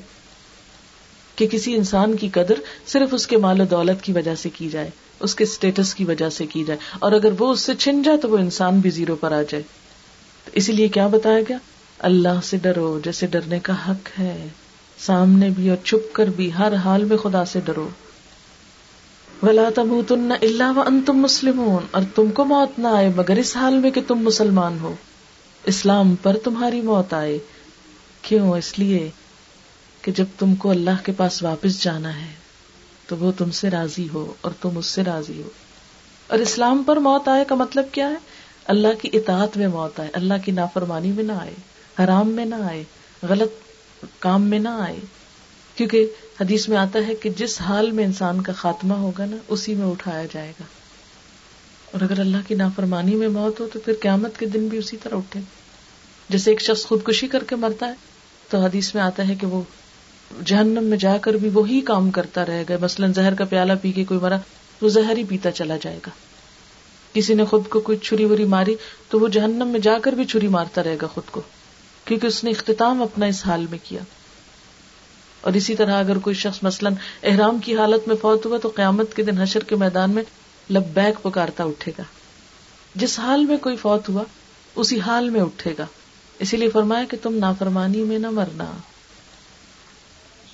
کہ 1.38 1.48
کسی 1.50 1.74
انسان 1.74 2.16
کی 2.16 2.28
قدر 2.28 2.54
صرف 2.86 3.08
اس 3.12 3.26
کے 3.26 3.36
مال 3.36 3.60
و 3.60 3.64
دولت 3.64 4.02
کی 4.02 4.12
وجہ 4.12 4.34
سے 4.34 4.50
کی 4.50 4.68
جائے، 4.68 4.90
اس 5.20 5.34
کے 5.34 5.44
اسٹیٹس 5.44 5.94
کی 5.94 6.04
وجہ 6.04 6.28
سے 6.28 6.46
کی 6.46 6.64
جائے، 6.64 6.78
اور 6.98 7.12
اگر 7.12 7.28
وہ 7.38 7.52
اس 7.52 7.60
سے 7.60 7.74
چھن 7.74 8.02
جائے 8.02 8.18
تو 8.18 8.28
وہ 8.28 8.38
انسان 8.38 8.78
بھی 8.78 8.90
زیرو 8.90 9.16
پر 9.16 9.32
آ 9.32 9.42
جائے۔ 9.42 9.62
اسی 10.52 10.72
لیے 10.72 10.88
کیا 10.88 11.06
بتایا 11.06 11.40
گیا؟ 11.40 11.56
اللہ 11.98 12.40
سے 12.44 12.56
ڈرو، 12.56 13.00
جیسے 13.04 13.26
ڈرنے 13.26 13.58
کا 13.60 13.90
حق 13.90 14.18
ہے۔ 14.18 14.48
سامنے 14.98 15.50
بھی 15.50 15.70
اور 15.70 15.84
چھپ 15.84 16.14
کر 16.14 16.24
بھی، 16.24 16.50
ہر 16.58 16.74
حال 16.74 17.04
میں 17.04 17.16
خدا 17.16 17.44
سے 17.44 17.60
ڈرو۔ 17.64 17.88
ولا 19.42 19.68
تم 19.74 20.02
اللہ 20.42 20.72
و 20.76 20.80
ان 20.80 21.00
تم 21.06 21.12
مسلم 21.12 21.76
اور 21.90 22.02
تم 22.14 22.30
کو 22.30 22.44
موت 22.44 22.78
نہ 22.78 22.88
آئے، 22.88 23.10
مگر 23.16 23.36
اس 23.36 23.56
حال 23.56 23.78
میں 23.78 23.90
کہ 23.90 24.00
تم 24.06 24.18
مسلمان 24.18 24.78
ہو۔ 24.80 24.94
اسلام 25.64 26.14
پر 26.14 26.36
تمہاری 26.44 26.80
موت 26.80 27.14
آئے۔ 27.14 27.38
کیوں؟ 28.22 28.50
اس 28.50 28.78
لیے 28.78 29.10
کہ 30.08 30.12
جب 30.14 30.24
تم 30.38 30.54
کو 30.54 30.70
اللہ 30.70 31.04
کے 31.04 31.12
پاس 31.12 31.42
واپس 31.42 31.82
جانا 31.82 32.20
ہے، 32.20 32.32
تو 33.06 33.16
وہ 33.16 33.32
تم 33.38 33.50
سے 33.50 33.70
راضی 33.70 34.08
ہو 34.14 34.34
اور 34.40 34.52
تم 34.60 34.78
اس 34.78 34.86
سے 34.86 35.04
راضی 35.04 35.42
ہو۔ 35.42 35.48
اور 36.26 36.38
اسلام 36.38 36.82
پر 36.86 36.96
موت 36.96 37.28
آئے 37.28 37.44
کا 37.44 37.54
مطلب 37.54 37.84
کیا 37.92 38.08
ہے؟ 38.08 38.14
اللہ 38.64 38.88
کی 39.02 39.08
اطاعت 39.12 39.56
میں 39.56 39.68
موت 39.68 40.00
آئے، 40.00 40.08
اللہ 40.12 40.34
کی 40.44 40.52
نافرمانی 40.52 41.12
میں 41.12 41.24
نہ 41.24 41.32
آئے، 41.32 41.54
حرام 42.04 42.28
میں 42.28 42.44
نہ 42.44 42.54
آئے، 42.54 42.84
غلط 43.22 43.52
کام 44.18 44.42
میں 44.42 44.58
نہ 44.58 44.68
آئے۔ 44.68 44.96
کیونکہ 45.74 46.10
حدیث 46.40 46.68
میں 46.68 46.76
آتا 46.76 46.98
ہے 47.08 47.14
کہ 47.14 47.30
جس 47.30 47.60
حال 47.60 47.90
میں 47.90 48.04
انسان 48.04 48.40
کا 48.40 48.52
خاتمہ 48.52 48.94
ہوگا 48.94 49.24
نا، 49.24 49.36
اسی 49.48 49.74
میں 49.74 49.86
اٹھایا 49.86 50.26
جائے 50.32 50.52
گا۔ 50.60 50.64
اور 51.92 52.00
اگر 52.00 52.20
اللہ 52.20 52.48
کی 52.48 52.54
نافرمانی 52.54 53.14
میں 53.14 53.28
موت 53.28 53.60
ہو، 53.60 53.68
تو 53.72 53.80
پھر 53.80 53.92
قیامت 54.00 54.38
کے 54.38 54.46
دن 54.46 54.68
بھی 54.68 54.78
اسی 54.78 54.96
طرح 55.02 55.14
اٹھے۔ 55.14 55.40
جیسے 56.28 56.50
ایک 56.50 56.60
شخص 56.60 56.86
خودکشی 56.86 57.28
کر 57.28 57.44
کے 57.44 57.56
مرتا 57.56 57.86
ہے، 57.86 57.94
تو 58.48 58.58
حدیث 58.58 58.94
میں 58.94 59.02
آتا 59.02 59.28
ہے 59.28 59.34
کہ 59.34 59.46
وہ 59.46 59.62
جہنم 60.46 60.84
میں 60.84 60.98
جا 60.98 61.18
کر 61.18 61.32
بھی 61.32 61.48
وہی 61.48 61.80
کام 61.80 62.10
کرتا 62.10 62.46
رہے 62.46 62.64
گا 62.68 62.74
مثلاً 62.80 63.12
زہر 63.12 63.34
کا 63.34 63.44
پیالہ 63.44 63.72
پی 63.82 63.92
کے 63.92 64.04
کوئی 64.04 64.20
مرا 64.20 64.36
وہ 64.82 64.88
زہر 64.88 65.16
ہی 65.16 65.24
پیتا 65.24 65.50
چلا 65.50 65.76
جائے 65.82 65.98
گا۔ 66.06 66.10
کسی 67.12 67.34
نے 67.34 67.44
خود 67.44 67.68
کو 67.68 67.80
کوئی 67.80 67.98
چھری 67.98 68.24
وری 68.24 68.44
ماری 68.44 68.74
تو 69.08 69.20
وہ 69.20 69.28
جہنم 69.28 69.68
میں 69.68 69.80
جا 69.80 69.98
کر 70.02 70.12
بھی 70.12 70.24
چھری 70.24 70.48
مارتا 70.48 70.82
رہے 70.82 70.96
گا 71.02 71.06
خود 71.06 71.30
کو، 71.30 71.42
کیونکہ 72.04 72.26
اس 72.26 72.44
نے 72.44 72.50
اختتام 72.50 73.02
اپنا 73.02 73.26
اس 73.26 73.46
حال 73.46 73.66
میں 73.70 73.78
کیا۔ 73.82 74.00
اور 75.40 75.52
اسی 75.52 75.76
طرح 75.76 75.98
اگر 75.98 76.18
کوئی 76.18 76.34
شخص 76.34 76.58
مثلاً 76.62 76.94
احرام 77.22 77.58
کی 77.58 77.76
حالت 77.76 78.08
میں 78.08 78.16
فوت 78.16 78.46
ہوا 78.46 78.58
تو 78.58 78.68
قیامت 78.76 79.16
کے 79.16 79.22
دن 79.22 79.38
حشر 79.38 79.60
کے 79.60 79.76
میدان 79.76 80.10
میں 80.10 80.22
لب 80.70 80.84
بیک 80.94 81.22
پکارتا 81.22 81.64
اٹھے 81.64 81.92
گا۔ 81.98 82.02
جس 82.94 83.18
حال 83.18 83.44
میں 83.44 83.56
کوئی 83.56 83.76
فوت 83.76 84.08
ہوا، 84.08 84.22
اسی 84.74 85.00
حال 85.00 85.30
میں 85.30 85.40
اٹھے 85.40 85.74
گا۔ 85.78 85.86
اسی 86.38 86.56
لیے 86.56 86.70
فرمایا 86.70 87.04
کہ 87.04 87.16
تم 87.22 87.34
نافرمانی 87.34 88.02
میں 88.02 88.18
نہ 88.18 88.30
مرنا۔ 88.30 88.76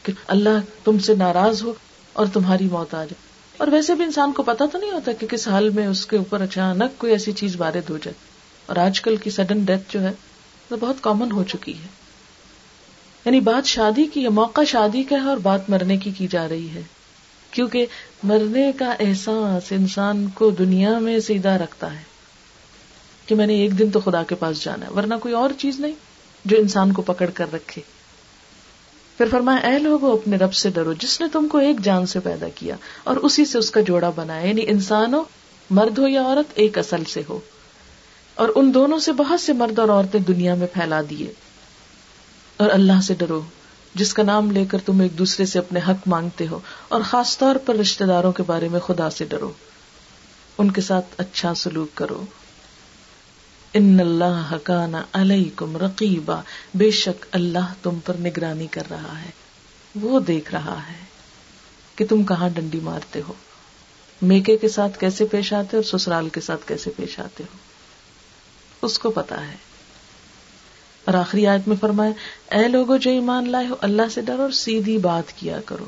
کہ 0.05 0.13
اللہ 0.27 0.85
تم 0.85 0.99
سے 0.99 1.15
ناراض 1.15 1.63
ہو 1.63 1.73
اور 2.13 2.27
تمہاری 2.33 2.65
موت 2.65 2.95
آ 2.95 3.05
جائے۔ 3.05 3.35
اور 3.57 3.69
ویسے 3.69 3.95
بھی 3.95 4.05
انسان 4.05 4.33
کو 4.33 4.43
پتا 4.43 4.65
تو 4.73 4.79
نہیں 4.79 4.91
ہوتا 4.91 5.13
کہ 5.13 5.27
کس 5.27 5.49
حال 5.49 5.71
میں 5.71 5.87
اس 5.87 6.07
کے 6.07 6.17
اوپر 6.17 6.41
اچانک 6.41 6.99
کوئی 6.99 7.13
ایسی 7.13 7.33
چیز 7.33 7.61
وارد 7.61 7.91
ہو 7.91 7.99
جائے۔ 7.99 8.15
اور 8.67 8.77
آج 8.77 9.01
کل 9.01 9.17
کی 9.17 9.31
سڈن 9.31 9.65
ڈیتھ 9.65 9.93
جو 9.93 10.03
ہے، 10.03 10.13
وہ 10.71 10.77
بہت 10.81 10.97
کامن 11.01 11.33
ہو 11.33 11.45
چکی 11.45 11.73
ہے۔ 11.73 11.87
یعنی 13.25 13.41
بات 13.41 13.67
شادی 13.67 14.05
کی 14.05 14.29
موقع 14.29 14.61
شادی 14.67 15.03
کا 15.03 15.17
ہے 15.17 15.29
اور 15.29 15.37
بات 15.37 15.71
مرنے 15.71 15.97
کی 15.97 16.11
کی 16.11 16.27
جا 16.31 16.49
رہی 16.49 16.69
ہے۔ 16.69 16.83
کیونکہ 17.51 17.87
مرنے 18.23 18.73
کا 18.79 18.95
احساس 19.01 19.73
انسان 19.73 20.29
کو 20.29 20.51
دنیا 20.51 20.99
میں 20.99 21.19
سیدھا 21.19 21.59
رکھتا 21.59 21.93
ہے 21.93 22.03
کہ 23.27 23.35
میں 23.35 23.47
نے 23.47 23.55
ایک 23.55 23.79
دن 23.79 23.91
تو 23.91 24.01
خدا 24.01 24.23
کے 24.23 24.35
پاس 24.35 24.65
جانا 24.65 24.87
ہے، 24.87 24.93
ورنہ 24.93 25.15
کوئی 25.23 25.35
اور 25.35 25.51
چیز 25.59 25.81
نہیں 25.81 25.93
جو 26.45 26.57
انسان 26.57 26.93
کو 26.93 27.03
پکڑ 27.03 27.31
کر 27.35 27.53
رکھے۔ 27.53 27.94
پھر 29.19 29.27
فرمایا، 29.31 29.69
اے 29.69 29.79
لوگ 29.79 30.05
اپنے 30.05 30.37
رب 30.37 30.55
سے 30.55 30.71
ڈرو۔ 30.71 30.93
جس 30.93 31.21
نے 31.21 31.27
تم 31.33 31.49
کو 31.49 31.59
ایک 31.59 31.81
جان 31.81 32.07
سے 32.07 32.21
پیدا 32.21 32.47
کیا 32.55 32.77
اور 33.05 33.17
اسی 33.17 33.45
سے 33.45 33.59
اس 33.59 33.71
کا 33.71 33.81
جوڑا 33.81 34.11
بنایا 34.11 34.49
یعنی 34.49 34.63
انسان 34.67 35.15
ہو 35.15 35.25
مرد 35.71 35.99
ہو 35.99 36.09
یا 36.09 36.23
عورت، 36.23 36.53
ایک 36.55 36.79
اصل 36.79 37.05
سے 37.05 37.23
ہو۔ 37.29 37.41
اور 38.35 38.49
ان 38.55 38.75
دونوں 38.75 38.99
سے 38.99 39.13
بہت 39.13 39.41
سے 39.41 39.53
مرد 39.53 39.79
اور 39.79 39.89
عورتیں 39.89 40.21
دنیا 40.21 40.55
میں 40.55 40.67
پھیلا 40.73 41.01
دیے۔ 41.11 41.33
اور 42.57 42.71
اللہ 42.73 43.01
سے 43.03 43.15
ڈرو، 43.15 43.41
جس 43.95 44.15
کا 44.15 44.23
نام 44.23 44.51
لے 44.51 44.65
کر 44.65 44.79
تم 44.87 45.01
ایک 45.01 45.19
دوسرے 45.19 45.47
سے 45.47 45.59
اپنے 45.59 45.81
حق 45.89 46.09
مانگتے 46.09 46.47
ہو۔ 46.47 46.59
اور 46.89 47.01
خاص 47.03 47.39
طور 47.39 47.57
پر 47.57 47.75
رشتے 47.75 48.05
داروں 48.05 48.33
کے 48.33 48.43
بارے 48.47 48.69
میں 48.69 48.81
خدا 48.81 49.11
سے 49.11 49.25
ڈرو۔ 49.25 49.53
ان 50.59 50.71
کے 50.71 50.81
ساتھ 50.81 51.07
اچھا 51.19 51.55
سلوک 51.55 51.97
کرو۔ 51.97 52.25
ان 53.75 54.01
اللہ 54.01 54.49
حکان 54.53 54.95
علیکم 55.13 55.77
رقیبا، 55.77 56.41
بے 56.75 56.91
شک 56.91 57.27
اللہ 57.33 57.75
تم 57.83 57.99
پر 58.05 58.15
نگرانی 58.15 58.67
کر 58.67 58.83
رہا 58.91 59.23
ہے۔ 59.23 59.31
وہ 59.95 60.21
دیکھ 60.21 60.55
رہا 60.55 60.79
ہے 60.89 61.05
کہ 61.97 62.07
تم 62.07 62.25
کہاں 62.25 62.49
ڈنڈی 62.49 62.81
مارتے 62.81 63.21
ہو۔ 63.29 63.33
میکے 64.23 64.57
کے 64.57 64.69
ساتھ 64.69 64.99
کیسے 64.99 65.25
پیش 65.25 65.53
آتے 65.53 65.77
اور 65.77 65.99
سسرال 65.99 66.29
کے 66.29 66.41
ساتھ 66.41 66.69
کیسے 66.69 66.91
پیش 66.97 67.21
آتے 67.21 67.43
ہو۔ 67.43 67.59
اس 68.87 68.99
کو 68.99 69.11
پتا 69.11 69.47
ہے۔ 69.47 69.57
اور 71.05 71.15
آخری 71.15 71.47
آیت 71.47 71.69
میں 71.69 71.77
فرمائے 71.81 72.13
اے 72.51 72.69
لوگوں 72.69 72.99
جو 72.99 73.11
ایمان 73.11 73.51
لائے 73.51 73.67
ہو، 73.67 73.75
اللہ 73.81 74.03
سے 74.15 74.21
ڈر 74.21 74.39
اور 74.39 74.51
سیدھی 74.51 74.99
بات 74.99 75.33
کیا 75.33 75.61
کرو۔ 75.61 75.85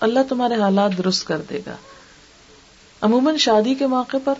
اللہ 0.00 0.20
تمہارے 0.28 0.54
حالات 0.54 0.98
درست 0.98 1.26
کر 1.26 1.42
دے 1.50 1.60
گا۔ 1.66 1.76
عموماً 3.00 3.36
شادی 3.36 3.74
کے 3.74 3.86
موقع 3.86 4.16
پر 4.24 4.34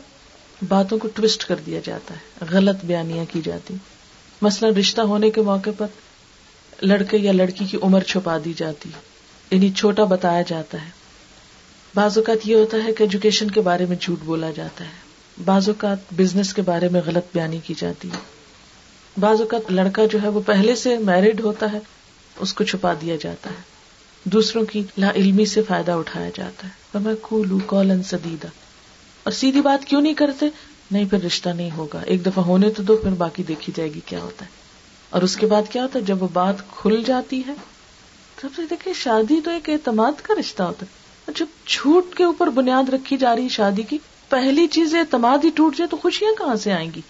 باتوں 0.69 0.99
کو 0.99 1.09
ٹوسٹ 1.15 1.45
کر 1.45 1.57
دیا 1.67 1.81
جاتا 1.85 2.15
ہے، 2.15 2.45
غلط 2.51 2.85
بیانیاں 2.85 3.25
کی 3.33 3.41
جاتی۔ 3.45 3.75
مثلا 4.43 4.69
رشتہ 4.81 5.01
ہونے 5.01 5.31
کے 5.31 5.41
موقع 5.41 5.71
پر 5.79 5.87
لڑکے 6.83 7.19
یا 7.19 7.33
لڑکی 7.33 7.65
کی 7.65 7.79
عمر 7.83 8.01
چھپا 8.01 8.39
دی 8.45 8.53
جاتی 8.57 8.89
یعنی 9.51 9.71
چھوٹا 9.71 10.05
بتایا 10.05 10.43
جاتا 10.43 10.85
ہے۔ 10.85 10.91
بعض 11.95 12.19
اوقات 12.19 12.49
یہ 12.49 12.55
ہوتا 12.55 12.77
ہے 12.85 12.93
کہ 12.93 13.03
ایجوکیشن 13.03 13.51
کے 13.51 13.61
بارے 13.61 13.87
میں 13.87 13.97
جھوٹ 14.01 14.19
بولا 14.25 14.51
جاتا 14.51 14.85
ہے۔ 14.85 14.91
بعض 15.45 15.69
اوقات 15.69 15.99
بزنس 16.13 16.55
کے 16.55 16.63
بارے 16.63 16.89
میں 16.89 17.01
غلط 17.07 17.25
بیانی 17.35 17.59
کی 17.67 17.75
جاتی۔ 17.79 18.09
ہے 18.09 18.19
بعض 19.21 19.41
اوقات 19.41 19.73
لڑکا 19.73 20.07
جو 20.07 20.19
ہے 20.23 20.29
وہ 20.29 20.41
پہلے 20.47 20.75
سے 20.75 20.99
میرڈ 20.99 21.41
ہوتا 21.41 21.73
ہے، 21.73 21.79
اس 22.39 22.55
کو 22.55 22.65
چھپا 22.65 22.95
دیا 23.03 23.17
جاتا 23.23 23.51
ہے۔ 23.51 23.63
دوسروں 24.25 24.65
کی 24.65 24.83
لا 24.99 25.11
علمی 25.11 25.47
سے 25.47 25.63
فائدہ 25.63 25.93
اٹھایا 25.93 26.31
جاتا 26.35 26.69
ہے۔ 26.69 26.99
میں 26.99 27.15
کولو 27.21 27.59
کولن 27.67 28.03
سدیدہ 28.03 28.47
اور 29.29 29.33
سیدھی 29.33 29.61
بات 29.61 29.85
کیوں 29.85 30.01
نہیں 30.01 30.15
کرتے؟ 30.15 30.47
نہیں، 30.91 31.05
پھر 31.11 31.23
رشتہ 31.23 31.49
نہیں 31.49 31.71
ہوگا۔ 31.71 32.01
ایک 32.01 32.27
دفعہ 32.27 32.45
ہونے 32.45 32.71
تو 32.71 32.83
دو، 32.83 32.97
پھر 32.97 33.11
باقی 33.11 33.43
دیکھی 33.43 33.73
جائے 33.77 33.95
گی 33.95 34.01
کیا 34.07 34.21
ہوتا 34.21 34.45
ہے۔ 34.45 34.51
اور 35.11 35.23
اس 35.23 35.37
کے 35.37 35.47
بعد 35.47 35.63
کیا 35.71 35.83
ہوتا 35.83 35.99
ہے؟ 35.99 36.05
جب 36.05 36.23
وہ 36.23 36.29
بات 36.33 36.55
کھل 36.77 37.03
جاتی 37.07 37.43
ہے، 37.47 37.53
سب 38.43 38.49
سے 38.57 38.63
دیکھیں، 38.71 38.93
شادی 38.93 39.41
تو 39.45 39.51
ایک 39.51 39.69
اعتماد 39.69 40.13
کا 40.23 40.35
رشتہ 40.41 40.63
ہوتا 40.63 40.87
ہے۔ 40.87 41.33
جب 41.39 41.47
جھوٹ 41.67 42.15
کے 42.17 42.25
اوپر 42.25 42.47
بنیاد 42.47 42.89
رکھی 42.89 43.17
جا 43.17 43.37
رہی 43.37 43.49
شادی 43.49 43.83
کی، 43.83 43.99
پہلی 44.29 44.67
چیز 44.67 44.95
اعتماد 44.95 45.39
ہی 45.45 45.51
ٹوٹ 45.55 45.77
جائے 45.77 45.89
تو 45.89 45.97
خوشیاں 45.97 46.39
کہاں 46.39 46.57
سے 46.57 46.73
آئیں 46.73 46.91
گی؟ 46.97 47.01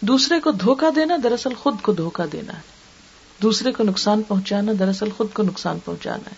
دوسرے 0.00 0.40
کو 0.40 0.50
دھوکا 0.50 0.88
دینا 0.96 1.16
دراصل 1.22 1.54
خود 1.54 1.74
کو 1.82 1.92
دھوکا 1.92 2.24
دینا 2.32 2.52
ہے۔ 2.52 2.62
دوسرے 3.42 3.72
کو 3.72 3.84
نقصان 3.84 4.22
پہنچانا 4.22 4.72
دراصل 4.78 5.08
خود 5.16 5.26
کو 5.32 5.42
نقصان 5.42 5.78
پہنچانا 5.84 6.30
ہے۔ 6.30 6.34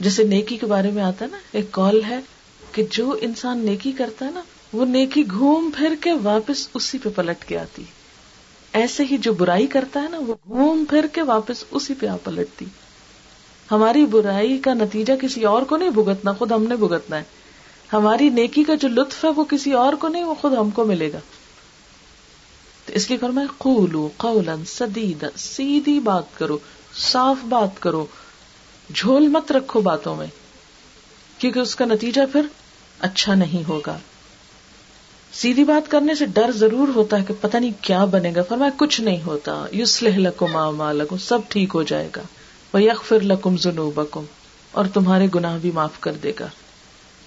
جیسے 0.00 0.24
نیکی 0.24 0.56
کے 0.56 0.66
بارے 0.66 0.90
میں 0.90 1.02
آتا 1.02 1.24
ہے 1.24 1.30
نا، 1.30 1.38
ایک 1.52 1.72
کال 1.72 2.04
ہے 2.04 2.20
کہ 2.76 2.86
جو 2.90 3.18
انسان 3.20 3.58
نیکی 3.58 3.92
کرتا 3.92 4.26
ہے 4.26 4.30
نا، 4.30 4.42
وہ 4.72 4.86
نیکی 4.86 5.24
گھوم 5.30 5.70
پھر 5.76 5.94
کے 6.00 6.12
واپس 6.22 6.68
اسی 6.74 6.98
پہ 6.98 7.08
پلٹ 7.08 7.44
کے 7.44 7.58
آتی۔ 7.58 7.82
ایسے 8.72 9.04
ہی 9.10 9.18
جو 9.18 9.32
برائی 9.32 9.66
کرتا 9.66 10.02
ہے 10.02 10.08
نا، 10.08 10.18
وہ 10.26 10.34
گھوم 10.48 10.84
پھر 10.84 11.06
کے 11.12 11.22
واپس 11.22 11.64
اسی 11.70 11.94
پہ 11.94 12.06
آ 12.06 12.16
پلٹتی۔ 12.24 12.64
ہماری 13.70 14.06
برائی 14.06 14.58
کا 14.58 14.74
نتیجہ 14.74 15.12
کسی 15.12 15.44
اور 15.44 15.62
کو 15.62 15.76
نہیں 15.76 15.90
بھگتنا، 15.90 16.32
خود 16.32 16.52
ہم 16.52 16.62
نے 16.62 16.76
بھگتنا 16.76 17.16
ہے۔ 17.16 17.22
ہماری 17.92 18.28
نیکی 18.28 18.64
کا 18.64 18.74
جو 18.74 18.88
لطف 18.88 19.24
ہے، 19.24 19.30
وہ 19.30 19.44
کسی 19.44 19.72
اور 19.72 19.92
کو 19.92 20.08
نہیں، 20.08 20.24
وہ 20.24 20.34
خود 20.34 20.52
ہم 20.52 20.70
کو 20.70 20.84
ملے 20.84 21.12
گا۔ 21.12 21.18
تو 22.86 22.92
اس 22.92 23.08
لیے 23.08 23.18
فرمائے 23.18 23.46
قولو 23.58 24.08
قولا 24.16 24.54
سدیدا، 24.66 25.26
سیدھی 25.36 26.00
بات 26.00 26.24
کرو، 26.34 26.58
صاف 26.96 27.36
بات 27.44 27.82
کرو۔ 27.82 28.06
جھول 28.94 29.28
مت 29.28 29.52
رکھو 29.52 29.80
باتوں 29.80 30.16
میں، 30.16 30.26
کیونکہ 31.38 31.58
اس 31.58 31.76
کا 31.76 31.84
نتیجہ 31.84 32.20
پھر 32.32 32.42
اچھا 33.00 33.34
نہیں 33.34 33.68
ہوگا۔ 33.68 33.98
سیدھی 35.32 35.64
بات 35.64 35.90
کرنے 35.90 36.14
سے 36.14 36.26
ڈر 36.26 36.50
ضرور 36.50 36.88
ہوتا 36.88 37.18
ہے 37.18 37.24
کہ 37.28 37.34
پتہ 37.40 37.56
نہیں 37.56 37.72
کیا 37.80 38.04
بنے 38.04 38.32
گا۔ 38.36 38.42
فرمایا، 38.42 38.70
کچھ 38.76 39.00
نہیں 39.00 39.22
ہوتا۔ 39.22 39.66
یوسلح 39.72 40.16
لکم 40.16 40.56
اعمالکم، 40.56 41.16
سب 41.18 41.38
ٹھیک 41.48 41.70
ہو 41.74 41.82
جائے 41.82 42.08
گا۔ 42.16 42.22
وہ 42.72 42.82
یغفر 42.82 43.20
لکم 43.20 43.56
ذنوبکم، 43.56 44.24
اور 44.72 44.84
تمہارے 44.94 45.26
گناہ 45.34 45.58
بھی 45.58 45.70
معاف 45.70 46.00
کر 46.00 46.12
دے 46.12 46.32
گا۔ 46.40 46.46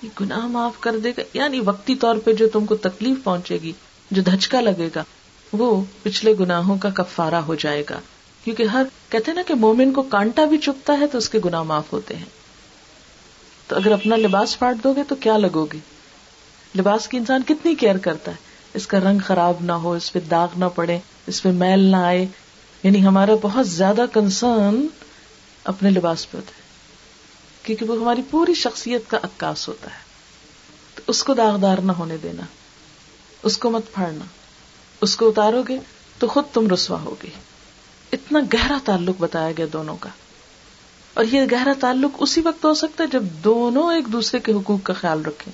یہ 0.03 0.09
گناہ 0.21 0.47
معاف 0.47 0.79
کر 0.79 0.97
دے 0.97 1.11
گا 1.17 1.21
یعنی 1.33 1.59
وقتی 1.59 1.95
طور 1.95 2.15
پہ 2.15 2.33
جو 2.33 2.49
تم 2.53 2.65
کو 2.65 2.75
تکلیف 2.75 3.17
پہنچے 3.23 3.57
گی، 3.63 3.71
جو 4.11 4.21
دھچکا 4.21 4.61
لگے 4.61 4.89
گا، 4.95 5.03
وہ 5.53 5.83
پچھلے 6.03 6.33
گناہوں 6.39 6.77
کا 6.77 6.89
کفارہ 6.89 7.35
ہو 7.35 7.55
جائے 7.55 7.83
گا۔ 7.89 7.99
کیونکہ 8.43 8.63
ہر، 8.63 8.83
کہتے 9.09 9.33
نا 9.33 9.41
کہ 9.47 9.53
مومن 9.53 9.93
کو 9.93 10.01
کانٹا 10.01 10.45
بھی 10.45 10.57
چپتا 10.57 10.99
ہے 10.99 11.07
تو 11.07 11.17
اس 11.17 11.29
کے 11.29 11.39
گناہ 11.45 11.63
معاف 11.63 11.93
ہوتے 11.93 12.15
ہیں۔ 12.15 12.38
تو 13.69 13.75
اگر 13.75 13.91
اپنا 13.91 14.15
لباس 14.15 14.59
پھاٹ 14.59 14.75
دو 14.83 14.93
گے 14.93 15.03
تو 15.07 15.15
کیا 15.15 15.37
لگو 15.37 15.65
گے 15.65 15.77
لباس 16.77 17.07
کی 17.07 17.17
انسان 17.17 17.43
کتنی 17.47 17.75
کیئر 17.75 17.97
کرتا 17.97 18.31
ہے؟ 18.31 18.35
اس 18.73 18.87
کا 18.87 18.99
رنگ 18.99 19.19
خراب 19.19 19.53
نہ 19.61 19.71
ہو، 19.71 19.93
اس 19.93 20.13
پہ 20.13 20.19
داغ 20.19 20.47
نہ 20.57 20.65
پڑے، 20.75 20.99
اس 21.27 21.43
پہ 21.43 21.49
میل 21.51 21.79
نہ 21.79 21.95
آئے۔ 21.95 22.25
یعنی 22.83 23.05
ہمارا 23.05 23.31
بہت 23.41 23.67
زیادہ 23.67 24.05
کنسرن 24.13 24.87
اپنے 25.63 25.89
لباس 25.89 26.31
پہ 26.31 26.37
ہوتا 26.37 26.51
ہے۔ 26.57 26.61
کیونکہ 27.63 27.85
وہ 27.85 28.01
ہماری 28.01 28.21
پوری 28.31 28.53
شخصیت 28.53 29.01
کا 29.07 29.17
عکاس 29.23 29.67
ہوتا 29.67 29.89
ہے۔ 29.89 29.99
تو 30.95 31.01
اس 31.07 31.23
کو 31.23 31.33
داغدار 31.33 31.77
نہ 31.77 31.91
ہونے 31.91 32.17
دینا، 32.23 32.43
اس 33.43 33.57
کو 33.57 33.69
مت 33.69 33.93
پھاڑنا۔ 33.93 34.25
اس 35.01 35.15
کو 35.15 35.29
اتارو 35.29 35.63
گے 35.67 35.79
تو 36.19 36.27
خود 36.27 36.43
تم 36.53 36.69
رسوا 36.69 37.01
ہوگی۔ 37.01 37.29
اتنا 38.11 38.39
گہرا 38.53 38.77
تعلق 38.85 39.15
بتایا 39.19 39.51
گیا 39.57 39.65
دونوں 39.73 39.97
کا۔ 39.99 40.09
اور 41.13 41.25
یہ 41.31 41.41
گہرا 41.51 41.73
تعلق 41.79 42.11
اسی 42.19 42.41
وقت 42.41 42.65
ہو 42.65 42.73
سکتا 42.73 43.03
ہے 43.03 43.09
جب 43.11 43.23
دونوں 43.43 43.93
ایک 43.93 44.05
دوسرے 44.05 44.39
کے 44.39 44.51
حقوق 44.51 44.79
کا 44.83 44.93
خیال 44.93 45.25
رکھیں۔ 45.25 45.53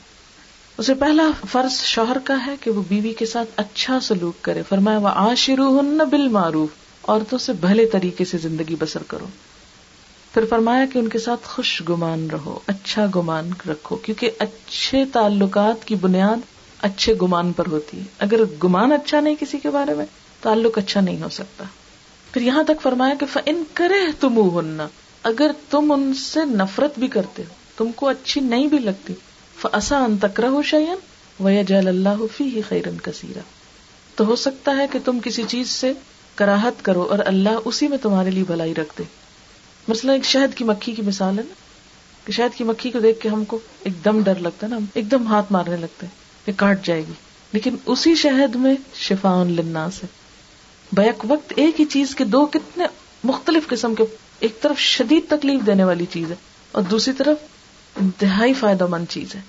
اسے 0.77 0.93
پہلا 0.93 1.23
فرض 1.51 1.71
شوہر 1.71 2.17
کا 2.23 2.45
ہے 2.45 2.55
کہ 2.61 2.71
وہ 2.71 2.81
بیوی 2.87 3.13
کے 3.13 3.25
ساتھ 3.25 3.49
اچھا 3.55 3.99
سلوک 3.99 4.43
کرے۔ 4.43 4.61
فرمایا 4.69 4.97
وہ 4.97 5.07
آشرو 5.07 5.79
ہن 5.79 5.97
بال 5.97 6.27
معروف 6.27 6.69
عورتوں 7.09 7.37
سے 7.37 7.53
بھلے 7.53 7.85
طریقے 7.85 8.25
سے 8.25 8.37
زندگی 8.37 8.75
بسر 8.79 9.03
کرو۔ 9.03 9.25
پھر 10.33 10.45
فرمایا 10.49 10.85
کہ 10.93 10.99
ان 10.99 11.09
کے 11.09 11.19
ساتھ 11.19 11.47
خوش 11.47 11.83
گمان 11.89 12.27
رہو 12.31 12.59
اچھا 12.67 13.05
گمان 13.15 13.49
رکھو، 13.69 13.95
کیونکہ 13.95 14.31
اچھے 14.39 15.05
تعلقات 15.05 15.85
کی 15.85 15.95
بنیاد 15.95 16.37
اچھے 16.81 17.15
گمان 17.21 17.53
پر 17.53 17.65
ہوتی 17.67 17.99
ہے۔ 17.99 18.03
اگر 18.19 18.39
گمان 18.63 18.91
اچھا 18.91 19.19
نہیں 19.19 19.35
کسی 19.39 19.59
کے 19.59 19.69
بارے 19.69 19.93
میں، 19.93 20.05
تعلق 20.41 20.77
اچھا 20.77 21.01
نہیں 21.01 21.21
ہو 21.21 21.29
سکتا۔ 21.29 21.63
پھر 22.31 22.41
یہاں 22.41 22.63
تک 22.63 22.81
فرمایا 22.81 23.13
کہ 23.19 23.25
فن 23.25 23.63
کرے 23.73 24.11
تم 24.19 24.59
ہننا 24.59 24.87
اگر 25.25 25.51
تم 25.69 25.91
ان 25.91 26.13
سے 26.13 26.45
نفرت 26.45 26.99
بھی 26.99 27.07
کرتے 27.07 27.41
ہو، 27.41 27.53
تم 27.77 27.91
کو 27.91 28.07
اچھی 28.07 28.41
نہیں 28.41 28.67
بھی 28.67 28.79
لگتی 28.79 29.13
فسا 29.61 29.97
ان 29.97 30.17
تک 30.17 30.39
رہو 30.39 30.61
شعین 30.61 30.95
ویا 31.39 31.61
جل 31.61 31.87
اللہ 31.87 32.25
فی 32.37 32.43
ہی 32.43 32.61
خیرن 32.61 32.97
کثیرہ 33.03 33.39
تو 34.15 34.25
ہو 34.25 34.35
سکتا 34.35 34.77
ہے 34.77 34.85
کہ 34.91 34.99
تم 35.05 35.19
کسی 35.19 35.43
چیز 35.47 35.69
سے 35.69 35.93
کراہت 36.35 36.85
کرو 36.85 37.01
اور 37.01 37.19
اللہ 37.25 37.49
اسی 37.65 37.87
میں 37.87 37.97
تمہارے 37.97 38.31
لیے 38.31 38.43
بھلائی 38.43 38.75
رکھ 38.75 38.97
دے 38.97 39.03
مثلا 39.87 40.13
ایک 40.13 40.23
شہد 40.25 40.57
کی 40.57 40.63
مکھی 40.63 40.91
کی 40.93 41.01
مثال 41.01 41.39
ہے 41.39 41.43
نا؟ 41.43 41.53
کہ 42.25 42.31
شہد 42.31 42.57
کی 42.57 42.63
مکھی 42.63 42.91
کو 42.91 42.99
دیکھ 42.99 43.19
کے 43.19 43.29
ہم 43.29 43.45
کو 43.45 43.59
ایک 43.83 44.05
دم 44.05 44.23
ڈر 44.23 44.35
لگتا 44.35 44.67
ہے 44.67 44.71
نا، 44.71 44.77
ہم 44.77 44.85
ایک 44.93 45.11
دم 45.11 45.27
ہاتھ 45.27 45.51
مارنے 45.51 45.77
لگتے 45.77 46.05
ہیں 46.05 46.45
کہ 46.45 46.51
کاٹ 46.55 46.85
جائے 46.85 47.01
گی۔ 47.01 47.13
لیکن 47.53 47.75
اسی 47.85 48.15
شہد 48.15 48.55
میں 48.55 48.75
شفا 48.93 49.43
للناس 49.43 50.03
ہے۔ 50.03 50.07
بیک 50.91 51.25
وقت 51.27 51.53
ایک 51.55 51.79
ہی 51.79 51.85
چیز 51.85 52.15
کے 52.15 52.23
دو 52.23 52.45
کتنے 52.45 52.83
مختلف 53.23 53.67
قسم 53.67 53.95
کے 53.95 54.03
ایک 54.45 54.61
طرف 54.61 54.79
شدید 54.79 55.29
تکلیف 55.29 55.65
دینے 55.65 55.83
والی 55.83 56.05
چیز 56.05 56.31
ہے 56.31 56.35
اور 56.71 56.83
دوسری 56.83 57.13
طرف 57.13 57.37
انتہائی 58.01 58.53
فائدہ 58.53 58.87
مند 58.87 59.05
چیز 59.09 59.35
ہے 59.35 59.41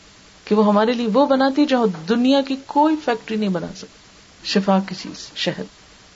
کہ 0.44 0.54
وہ 0.54 0.66
ہمارے 0.66 0.92
لیے 0.92 1.06
وہ 1.06 1.26
بناتی 1.26 1.62
ہے 1.62 1.66
جہاں 1.66 1.86
دنیا 2.08 2.42
کی 2.42 2.56
کوئی 2.66 2.96
فیکٹری 3.04 3.36
نہیں 3.36 3.48
بنا 3.48 3.66
سکتی، 3.76 4.48
شفا 4.48 4.78
کی 4.88 4.94
چیز، 5.02 5.36
شہد۔ 5.36 5.64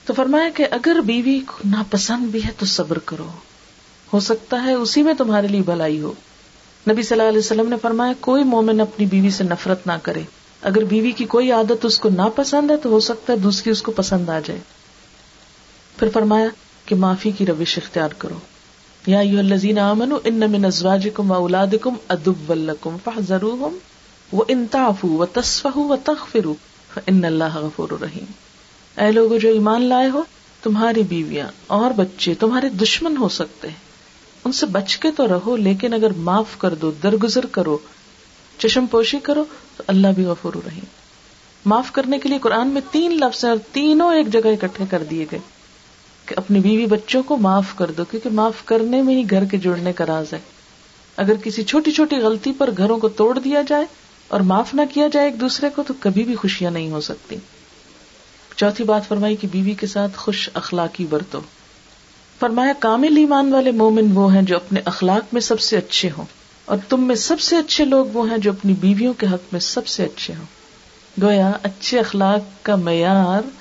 تو 0.05 0.13
فرمایا 0.13 0.49
کہ 0.49 0.67
اگر 0.71 1.01
بیوی 1.05 1.39
ناپسند 1.65 2.25
بھی 2.25 2.45
ہے 2.45 2.49
تو 2.57 2.65
صبر 2.65 2.99
کرو۔ 2.99 3.27
ہو 4.13 4.19
سکتا 4.19 4.63
ہے 4.63 4.73
اسی 4.73 5.03
میں 5.03 5.13
تمہارے 5.13 5.47
لیے 5.47 5.61
بھلائی 5.61 6.01
ہو۔ 6.01 6.13
نبی 6.89 7.03
صلی 7.03 7.19
اللہ 7.19 7.29
علیہ 7.29 7.39
وسلم 7.39 7.69
نے 7.69 7.75
فرمایا، 7.81 8.13
کوئی 8.19 8.43
مومن 8.43 8.81
اپنی 8.81 9.05
بیوی 9.05 9.29
سے 9.29 9.43
نفرت 9.43 9.87
نہ 9.87 9.93
کرے۔ 10.03 10.21
اگر 10.61 10.83
بیوی 10.83 11.11
کی 11.11 11.25
کوئی 11.25 11.51
عادت 11.51 11.85
اس 11.85 11.99
کو 11.99 12.09
ناپسند 12.09 12.71
ہے 12.71 12.77
تو 12.77 12.89
ہو 12.89 12.99
سکتا 12.99 13.33
ہے 13.33 13.37
دوسری 13.37 13.71
اس 13.71 13.81
کو 13.81 13.91
پسند 13.91 14.29
آ 14.29 14.39
جائے۔ 14.45 14.59
پھر 15.99 16.09
فرمایا 16.13 16.47
کہ 16.85 16.95
معافی 16.95 17.31
کی 17.31 17.45
روش 17.45 17.77
اختیار 17.77 18.09
کرو۔ 18.09 18.39
یا 19.07 19.21
یو 19.21 19.39
الزین 19.39 19.79
امن 19.79 20.13
ان 20.23 20.39
من 20.39 20.65
ازواجکم 20.65 21.31
و 21.31 21.33
اولادکم 21.33 21.93
ادب 22.07 22.53
لکم 22.53 22.97
فاحذروہم 23.03 23.77
و 24.35 24.43
ان 24.47 24.65
تعفوا 24.71 25.17
و 25.17 25.25
تصفحوا 25.25 25.85
و 25.85 25.95
تغفروا 25.95 26.53
فان 26.93 27.25
اللہ 27.25 27.57
غفور 27.57 27.87
رحیم۔ 28.01 28.25
اے 29.01 29.11
لوگو 29.11 29.37
جو 29.37 29.49
ایمان 29.49 29.81
لائے 29.81 30.09
ہو، 30.09 30.23
تمہاری 30.63 31.03
بیویاں 31.03 31.47
اور 31.67 31.91
بچے 31.91 32.33
تمہارے 32.33 32.69
دشمن 32.69 33.17
ہو 33.17 33.29
سکتے 33.29 33.67
ہیں۔ 33.67 33.75
ان 34.45 34.51
سے 34.51 34.65
بچ 34.65 34.97
کے 34.97 35.11
تو 35.11 35.27
رہو، 35.27 35.55
لیکن 35.55 35.93
اگر 35.93 36.11
معاف 36.17 36.57
کر 36.57 36.73
دو، 36.73 36.91
درگزر 37.03 37.45
کرو، 37.45 37.77
چشم 38.57 38.85
پوشی 38.85 39.19
کرو، 39.19 39.45
تو 39.77 39.83
اللہ 39.87 40.07
بھی 40.15 40.23
غفور 40.23 40.53
رحیم۔ 40.65 40.83
معاف 41.65 41.91
کرنے 41.91 42.19
کے 42.19 42.29
لیے 42.29 42.37
قرآن 42.37 42.67
میں 42.67 42.81
تین 42.91 43.11
لفظ 43.11 43.45
ہیں 43.45 43.51
اور 43.51 43.59
تینوں 43.71 44.13
ایک 44.13 44.27
جگہ 44.27 44.47
اکٹھے 44.47 44.85
کر 44.89 45.03
دیے 45.03 45.25
گئے۔ 45.31 45.39
کہ 46.31 46.35
اپنی 46.37 46.59
بیوی 46.59 46.85
بچوں 46.85 47.23
کو 47.23 47.37
معاف 47.37 47.75
کر 47.75 47.91
دو، 47.91 48.05
کیونکہ 48.05 48.29
معاف 48.29 48.65
کرنے 48.65 49.01
میں 49.01 49.15
ہی 49.15 49.23
گھر 49.29 49.45
کے 49.45 49.57
جڑنے 49.57 49.93
کا 49.93 50.05
راز 50.05 50.33
ہے۔ 50.33 50.39
اگر 51.17 51.33
کسی 51.43 51.63
چھوٹی 51.63 51.91
چھوٹی 51.91 52.15
غلطی 52.15 52.51
پر 52.57 52.69
گھروں 52.77 52.97
کو 52.97 53.09
توڑ 53.09 53.39
دیا 53.39 53.61
جائے 53.67 53.85
اور 54.27 54.39
معاف 54.39 54.73
نہ 54.73 54.81
کیا 54.93 55.07
جائے 55.11 55.27
ایک 55.27 55.41
دوسرے 55.41 55.69
کو، 55.75 55.83
تو 55.87 55.93
کبھی 55.99 56.23
بھی 56.23 56.35
خوشیاں 56.35 56.71
نہیں 56.71 56.91
ہو 56.91 57.01
سکتی۔ 57.01 57.35
چوتھی 58.55 58.83
بات 58.83 59.07
فرمائی 59.07 59.35
کہ 59.35 59.47
بیوی 59.51 59.73
کے 59.73 59.87
ساتھ 59.87 60.11
خوش 60.15 60.49
اخلاقی 60.53 61.05
برتو 61.05 61.39
فرمایا، 62.39 62.73
کامل 62.79 63.17
ایمان 63.17 63.53
والے 63.53 63.71
مومن 63.71 64.11
وہ 64.13 64.33
ہیں 64.33 64.41
جو 64.41 64.55
اپنے 64.55 64.79
اخلاق 64.85 65.33
میں 65.33 65.41
سب 65.41 65.59
سے 65.59 65.77
اچھے 65.77 66.09
ہوں 66.17 66.25
اور 66.65 66.77
تم 66.89 67.03
میں 67.03 67.15
سب 67.15 67.39
سے 67.39 67.57
اچھے 67.57 67.85
لوگ 67.85 68.05
وہ 68.13 68.29
ہیں 68.29 68.37
جو 68.37 68.51
اپنی 68.51 68.73
بیویوں 68.73 69.13
کے 69.13 69.25
حق 69.25 69.43
میں 69.51 69.59
سب 69.59 69.87
سے 69.87 70.03
اچھے 70.03 70.33
ہوں۔ 70.35 70.45
گویا، 71.21 71.51
اچھے 71.63 71.99
اخلاق 71.99 72.65
کا 72.65 72.75
معیار 72.75 73.60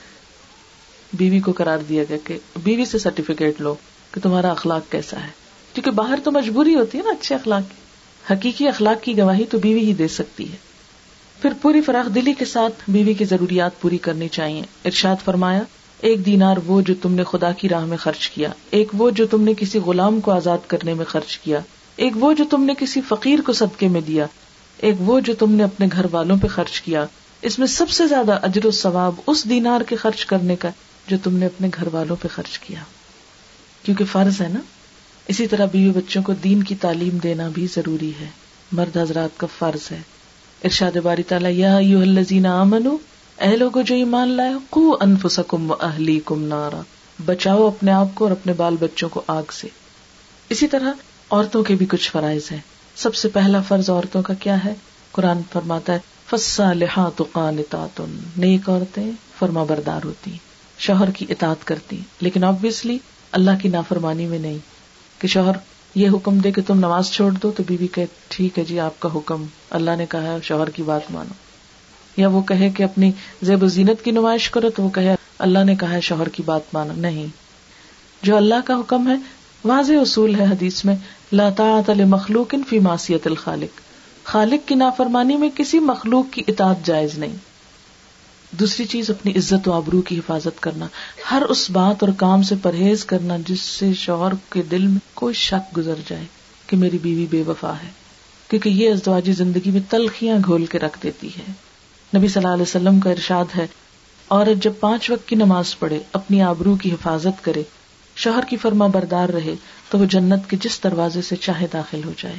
بیوی 1.12 1.40
کو 1.40 1.52
قرار 1.52 1.78
دیا 1.78 2.04
گیا 2.08 2.16
کہ 2.24 2.38
بیوی 2.62 2.84
سے 2.84 2.98
سرٹیفکیٹ 2.98 3.60
لو 3.60 3.74
کہ 4.10 4.20
تمہارا 4.20 4.50
اخلاق 4.50 4.92
کیسا 4.92 5.16
ہے۔ 5.20 5.28
کیونکہ 5.74 5.90
باہر 5.90 6.18
تو 6.24 6.30
مجبوری 6.30 6.74
ہوتی 6.74 6.98
ہے 6.98 7.02
نا 7.02 7.10
اچھے 7.10 7.34
اخلاق 7.34 7.62
کی۔ 7.70 7.74
حقیقی 8.34 8.68
اخلاق 8.68 9.02
کی 9.02 9.18
گواہی 9.18 9.44
تو 9.44 9.58
بیوی 9.58 9.80
ہی 9.80 9.94
دے 9.94 10.08
سکتی 10.08 10.52
ہے۔ 10.52 10.56
پھر 11.42 11.50
پوری 11.62 11.80
فراخ 11.80 12.14
دلی 12.14 12.34
کے 12.34 12.44
ساتھ 12.44 12.74
بیوی 12.88 13.14
کی 13.14 13.24
ضروریات 13.24 13.80
پوری 13.80 13.98
کرنی 13.98 14.28
چاہیے۔ 14.28 14.62
ارشاد 14.84 15.16
فرمایا، 15.24 15.62
ایک 16.00 16.26
دینار 16.26 16.56
وہ 16.66 16.80
جو 16.80 16.94
تم 17.02 17.12
نے 17.12 17.24
خدا 17.24 17.52
کی 17.52 17.68
راہ 17.68 17.84
میں 17.84 17.96
خرچ 17.96 18.30
کیا، 18.30 18.48
ایک 18.70 18.88
وہ 18.92 19.10
جو 19.10 19.26
تم 19.26 19.42
نے 19.42 19.54
کسی 19.54 19.78
غلام 19.78 20.20
کو 20.20 20.30
آزاد 20.30 20.58
کرنے 20.66 20.94
میں 20.94 21.04
خرچ 21.04 21.38
کیا، 21.38 21.60
ایک 21.96 22.12
وہ 22.14 22.32
جو 22.32 22.44
تم 22.50 22.62
نے 22.62 22.72
کسی 22.78 23.00
فقیر 23.08 23.38
کو 23.46 23.52
صدقے 23.52 23.88
میں 23.88 24.00
دیا، 24.00 24.26
ایک 24.76 24.94
وہ 24.98 25.20
جو 25.20 25.34
تم 25.34 25.52
نے 25.52 25.64
اپنے 25.64 25.86
گھر 25.92 26.06
والوں 26.10 26.36
پہ 26.42 26.46
خرچ 26.46 26.80
کیا۔ 26.80 27.04
اس 27.42 27.58
میں 27.58 27.66
سب 27.66 27.90
سے 27.90 28.06
زیادہ 28.06 28.38
اجر 28.42 28.66
و 28.66 28.70
ثواب 28.70 29.14
اس 29.26 29.44
دینار 29.48 29.80
کے 29.80 29.96
خرچ 29.96 30.26
کرنے 30.26 30.56
کا 30.56 30.70
جو 31.10 31.16
تم 31.22 31.36
نے 31.36 31.46
اپنے 31.46 31.68
گھر 31.74 31.88
والوں 31.92 32.16
پہ 32.22 32.28
خرچ 32.28 32.58
کیا۔ 32.58 32.80
کیونکہ 33.82 34.04
فرض 34.04 34.40
ہے 34.40 34.48
نا، 34.48 34.60
اسی 35.28 35.46
طرح 35.46 35.64
بیوی 35.64 35.90
بچوں 35.90 36.22
کو 36.22 36.32
دین 36.32 36.62
کی 36.62 36.74
تعلیم 36.74 37.18
دینا 37.18 37.48
بھی 37.48 37.66
ضروری 37.74 38.12
ہے۔ 38.20 38.26
مرد 38.72 38.96
حضرات 38.96 39.30
کا 39.36 39.46
فرض 39.58 39.92
ہے۔ 39.92 40.00
ارشاد 40.64 40.96
باری 40.96 41.22
تعالیٰ، 41.22 41.50
یا 41.52 42.52
آمنو 42.52 42.96
اے 43.40 43.56
لوگوں 43.56 43.82
جو 43.82 43.94
ایمان 43.94 44.28
لائے 44.28 44.52
کو 44.70 44.98
انفسکم 45.00 45.70
و 45.70 45.74
اہلی 45.80 46.20
کم 46.24 46.42
نارا۔ 46.42 46.80
بچاؤ 47.26 47.66
اپنے 47.66 47.92
آپ 47.92 48.06
کو 48.14 48.24
اور 48.24 48.32
اپنے 48.32 48.52
بال 48.52 48.76
بچوں 48.80 49.08
کو 49.08 49.22
آگ 49.26 49.42
سے۔ 49.52 49.68
اسی 50.48 50.68
طرح 50.68 50.92
عورتوں 51.30 51.62
کے 51.62 51.74
بھی 51.74 51.86
کچھ 51.86 52.10
فرائض 52.10 52.52
ہیں۔ 52.52 52.60
سب 52.96 53.14
سے 53.14 53.28
پہلا 53.28 53.60
فرض 53.60 53.90
عورتوں 53.90 54.22
کا 54.22 54.34
کیا 54.34 54.64
ہے؟ 54.64 54.74
قرآن 55.12 55.38
فرماتا 55.52 55.94
ہے 55.94 55.98
فسا 56.30 56.72
لہا 56.72 57.08
تو 57.16 58.06
نیک 58.36 58.68
عورتیں 58.68 59.10
فرما 59.38 59.64
بردار 59.64 60.00
ہوتی 60.04 60.36
شوہر 60.80 61.10
کی 61.10 61.26
اطاعت 61.28 61.66
کرتی 61.66 62.00
لیکن 62.20 62.44
آبیسلی 62.44 62.98
اللہ 63.32 63.50
کی 63.62 63.68
نافرمانی 63.68 64.26
میں 64.26 64.38
نہیں۔ 64.38 64.58
کہ 65.18 65.28
شوہر، 65.28 65.52
یہ 65.94 66.08
حکم 66.08 66.38
دے 66.38 66.52
کہ 66.52 66.62
تم 66.66 66.78
نماز 66.78 67.10
چھوڑ 67.10 67.30
دو 67.30 67.50
تو 67.50 67.62
بیوی 67.66 67.86
کہ 67.86 68.04
ٹھیک 68.28 68.58
ہے 68.58 68.64
جی 68.64 68.80
آپ 68.80 69.00
کا 69.00 69.08
حکم۔ 69.14 69.44
اللہ 69.70 69.90
نے 69.96 70.06
کہا 70.06 70.22
ہے، 70.22 70.36
شوہر 70.42 70.70
کی 70.70 70.82
بات 70.82 71.10
مانو۔ 71.10 71.32
یا 72.20 72.28
وہ 72.28 72.42
کہے 72.42 72.70
کہ 72.70 72.82
اپنی 72.82 73.12
زیب 73.42 73.62
و 73.62 73.66
زینت 73.66 74.04
کی 74.04 74.10
نمائش 74.10 74.50
کرو 74.50 74.70
تو 74.70 74.82
وہ 74.82 74.90
کہے، 74.90 75.14
اللہ 75.38 75.64
نے 75.64 75.76
کہا 75.76 75.92
ہے، 75.92 76.00
شوہر 76.00 76.28
کی 76.28 76.42
بات 76.42 76.60
مانو۔ 76.72 76.92
نہیں۔ 76.96 77.26
جو 78.22 78.36
اللہ 78.36 78.54
کا 78.64 78.74
حکم 78.74 79.08
ہے، 79.08 79.16
واضح 79.64 79.92
اصول 79.92 80.34
ہے 80.34 80.44
حدیث 80.44 80.84
میں 80.84 80.96
لطاط 81.32 81.90
مخلوق 81.90 82.54
فی 82.68 82.78
معصیت 82.78 83.26
الخالق۔ 83.26 83.80
خالق 84.24 84.68
کی 84.68 84.74
نافرمانی 84.74 85.36
میں 85.36 85.50
کسی 85.54 85.78
مخلوق 85.78 86.32
کی 86.32 86.42
اطاعت 86.48 86.86
جائز 86.86 87.18
نہیں۔ 87.18 87.49
دوسری 88.50 88.86
چیز 88.86 89.10
اپنی 89.10 89.32
عزت 89.32 89.68
و 89.68 89.72
آبرو 89.72 90.02
کی 90.02 90.18
حفاظت 90.18 90.60
کرنا، 90.60 90.86
ہر 91.30 91.42
اس 91.42 91.70
بات 91.70 92.02
اور 92.02 92.12
کام 92.16 92.42
سے 92.42 92.54
پرہیز 92.62 93.04
کرنا 93.04 93.36
جس 93.46 93.60
سے 93.60 93.94
شوہر 93.94 94.32
کے 94.50 94.62
دل 94.62 94.86
میں 94.86 94.98
کوئی 95.14 95.34
شک 95.34 95.76
گزر 95.76 95.94
جائے 96.08 96.24
کہ 96.66 96.76
میری 96.76 96.98
بیوی 96.98 97.26
بے 97.30 97.42
وفا 97.46 97.72
ہے، 97.72 97.88
کیونکہ 98.48 98.68
یہ 98.68 98.90
ازدواجی 98.90 99.32
زندگی 99.32 99.70
میں 99.70 99.80
تلخیاں 99.90 100.38
گھول 100.44 100.66
کے 100.66 100.78
رکھ 100.78 100.98
دیتی 101.02 101.28
ہے۔ 101.28 101.52
نبی 102.16 102.28
صلی 102.28 102.42
اللہ 102.42 102.54
علیہ 102.54 102.62
وسلم 102.62 103.00
کا 103.00 103.10
ارشاد 103.10 103.44
ہے 103.56 103.66
عورت 104.30 104.62
جب 104.62 104.72
پانچ 104.80 105.10
وقت 105.10 105.28
کی 105.28 105.36
نماز 105.36 105.78
پڑھے، 105.78 105.98
اپنی 106.12 106.42
آبرو 106.42 106.76
کی 106.76 106.92
حفاظت 106.92 107.44
کرے، 107.44 107.62
شوہر 108.16 108.44
کی 108.48 108.56
فرما 108.56 108.86
بردار 108.86 109.28
رہے، 109.28 109.54
تو 109.90 109.98
وہ 109.98 110.04
جنت 110.04 110.50
کے 110.50 110.56
جس 110.60 110.84
دروازے 110.84 111.22
سے 111.22 111.36
چاہے 111.36 111.66
داخل 111.72 112.00
ہو 112.04 112.12
جائے۔ 112.18 112.36